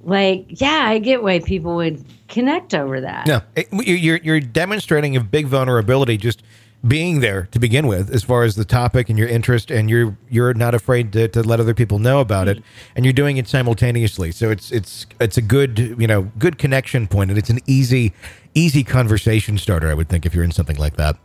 Like, 0.04 0.45
yeah, 0.50 0.84
I 0.86 0.98
get 1.00 1.22
why 1.22 1.39
people 1.39 1.76
would 1.76 2.04
connect 2.28 2.74
over 2.74 3.00
that. 3.02 3.28
yeah, 3.28 3.41
It- 3.56 3.68
you're 3.72 4.18
you're 4.24 4.39
demonstrating 4.39 5.16
a 5.16 5.20
big 5.22 5.45
vulnerability 5.45 6.18
just 6.18 6.41
being 6.88 7.20
there 7.20 7.48
to 7.52 7.60
begin 7.60 7.88
with 7.88 8.14
as 8.14 8.24
far 8.24 8.44
as 8.44 8.56
the 8.56 8.66
topic 8.66 9.10
and 9.10 9.18
your 9.18 9.28
interest 9.28 9.72
and 9.72 9.90
you're 9.90 10.18
you're 10.30 10.54
not 10.54 10.74
afraid 10.74 11.12
to, 11.14 11.28
to 11.28 11.44
let 11.44 11.60
other 11.60 11.74
people 11.74 12.00
know 12.00 12.20
about 12.20 12.48
it 12.48 12.64
and 12.96 13.06
you're 13.06 13.14
doing 13.14 13.38
it 13.38 13.48
simultaneously. 13.48 14.32
So 14.32 14.50
it's 14.50 14.72
it's 14.72 15.06
it's 15.20 15.38
a 15.38 15.42
good 15.42 15.96
you 16.00 16.08
know 16.08 16.32
good 16.38 16.58
connection 16.58 17.08
point 17.08 17.30
and 17.30 17.38
it's 17.38 17.50
an 17.50 17.60
easy 17.68 18.14
easy 18.54 18.84
conversation 18.84 19.56
starter 19.56 19.88
i 19.88 19.94
would 19.94 20.10
think 20.10 20.26
if 20.26 20.34
you're 20.34 20.44
in 20.44 20.52
something 20.52 20.78
like 20.78 20.98
that. 20.98 21.18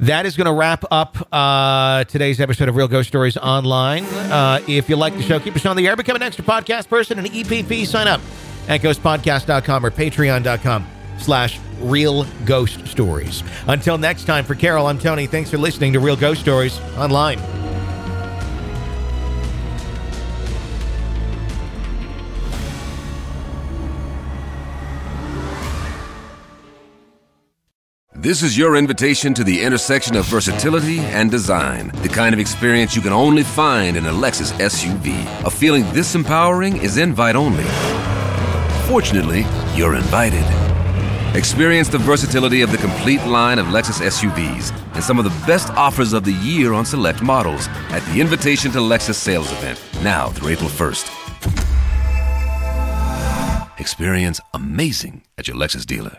That 0.00 0.26
is 0.26 0.36
going 0.36 0.46
to 0.46 0.52
wrap 0.52 0.84
up 0.90 1.16
uh, 1.32 2.04
today's 2.04 2.40
episode 2.40 2.68
of 2.68 2.76
real 2.76 2.88
ghost 2.88 3.08
stories 3.08 3.36
online. 3.36 4.04
Uh, 4.04 4.60
if 4.66 4.88
you 4.88 4.96
like 4.96 5.16
the 5.16 5.22
show 5.22 5.40
keep 5.40 5.56
us 5.56 5.64
on 5.66 5.76
the 5.76 5.86
air. 5.86 5.96
Become 5.96 6.16
an 6.16 6.22
extra 6.22 6.44
podcast 6.44 6.88
person 6.88 7.18
and 7.18 7.28
epp 7.28 7.86
sign 7.86 8.08
up 8.08 8.20
at 8.68 8.80
ghostpodcast.com 8.80 9.84
or 9.84 9.90
patreon.com 9.90 10.86
slash 11.18 11.58
real 11.80 12.24
ghost 12.44 12.86
stories. 12.86 13.42
Until 13.66 13.98
next 13.98 14.24
time, 14.24 14.44
for 14.44 14.54
Carol, 14.54 14.86
I'm 14.86 14.98
Tony. 14.98 15.26
Thanks 15.26 15.50
for 15.50 15.58
listening 15.58 15.92
to 15.94 16.00
Real 16.00 16.16
Ghost 16.16 16.40
Stories 16.40 16.80
Online. 16.96 17.40
This 28.24 28.42
is 28.42 28.56
your 28.56 28.76
invitation 28.76 29.34
to 29.34 29.44
the 29.44 29.62
intersection 29.62 30.16
of 30.16 30.24
versatility 30.24 30.98
and 31.00 31.30
design. 31.30 31.88
The 32.02 32.08
kind 32.08 32.32
of 32.32 32.40
experience 32.40 32.96
you 32.96 33.02
can 33.02 33.12
only 33.12 33.42
find 33.42 33.98
in 33.98 34.06
a 34.06 34.10
Lexus 34.10 34.50
SUV. 34.52 35.44
A 35.44 35.50
feeling 35.50 35.84
this 35.92 36.14
empowering 36.14 36.78
is 36.78 36.96
invite 36.96 37.36
only. 37.36 37.64
Fortunately, 38.88 39.44
you're 39.76 39.94
invited. 39.94 40.73
Experience 41.34 41.88
the 41.88 41.98
versatility 41.98 42.62
of 42.62 42.70
the 42.70 42.78
complete 42.78 43.20
line 43.24 43.58
of 43.58 43.66
Lexus 43.66 44.00
SUVs 44.00 44.70
and 44.94 45.02
some 45.02 45.18
of 45.18 45.24
the 45.24 45.46
best 45.48 45.68
offers 45.70 46.12
of 46.12 46.22
the 46.22 46.32
year 46.32 46.72
on 46.72 46.86
select 46.86 47.22
models 47.22 47.66
at 47.90 48.04
the 48.06 48.20
Invitation 48.20 48.70
to 48.70 48.78
Lexus 48.78 49.16
sales 49.16 49.50
event, 49.50 49.82
now 50.04 50.28
through 50.28 50.50
April 50.50 50.70
1st. 50.70 51.10
Experience 53.80 54.40
amazing 54.54 55.22
at 55.36 55.48
your 55.48 55.56
Lexus 55.56 55.84
dealer. 55.84 56.18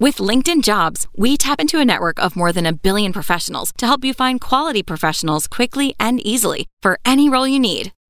With 0.00 0.16
LinkedIn 0.16 0.62
Jobs, 0.62 1.06
we 1.14 1.36
tap 1.36 1.60
into 1.60 1.78
a 1.78 1.84
network 1.84 2.18
of 2.18 2.36
more 2.36 2.52
than 2.52 2.64
a 2.64 2.72
billion 2.72 3.12
professionals 3.12 3.70
to 3.76 3.86
help 3.86 4.02
you 4.02 4.14
find 4.14 4.40
quality 4.40 4.82
professionals 4.82 5.46
quickly 5.46 5.94
and 6.00 6.26
easily 6.26 6.68
for 6.80 6.98
any 7.04 7.28
role 7.28 7.46
you 7.46 7.60
need. 7.60 7.92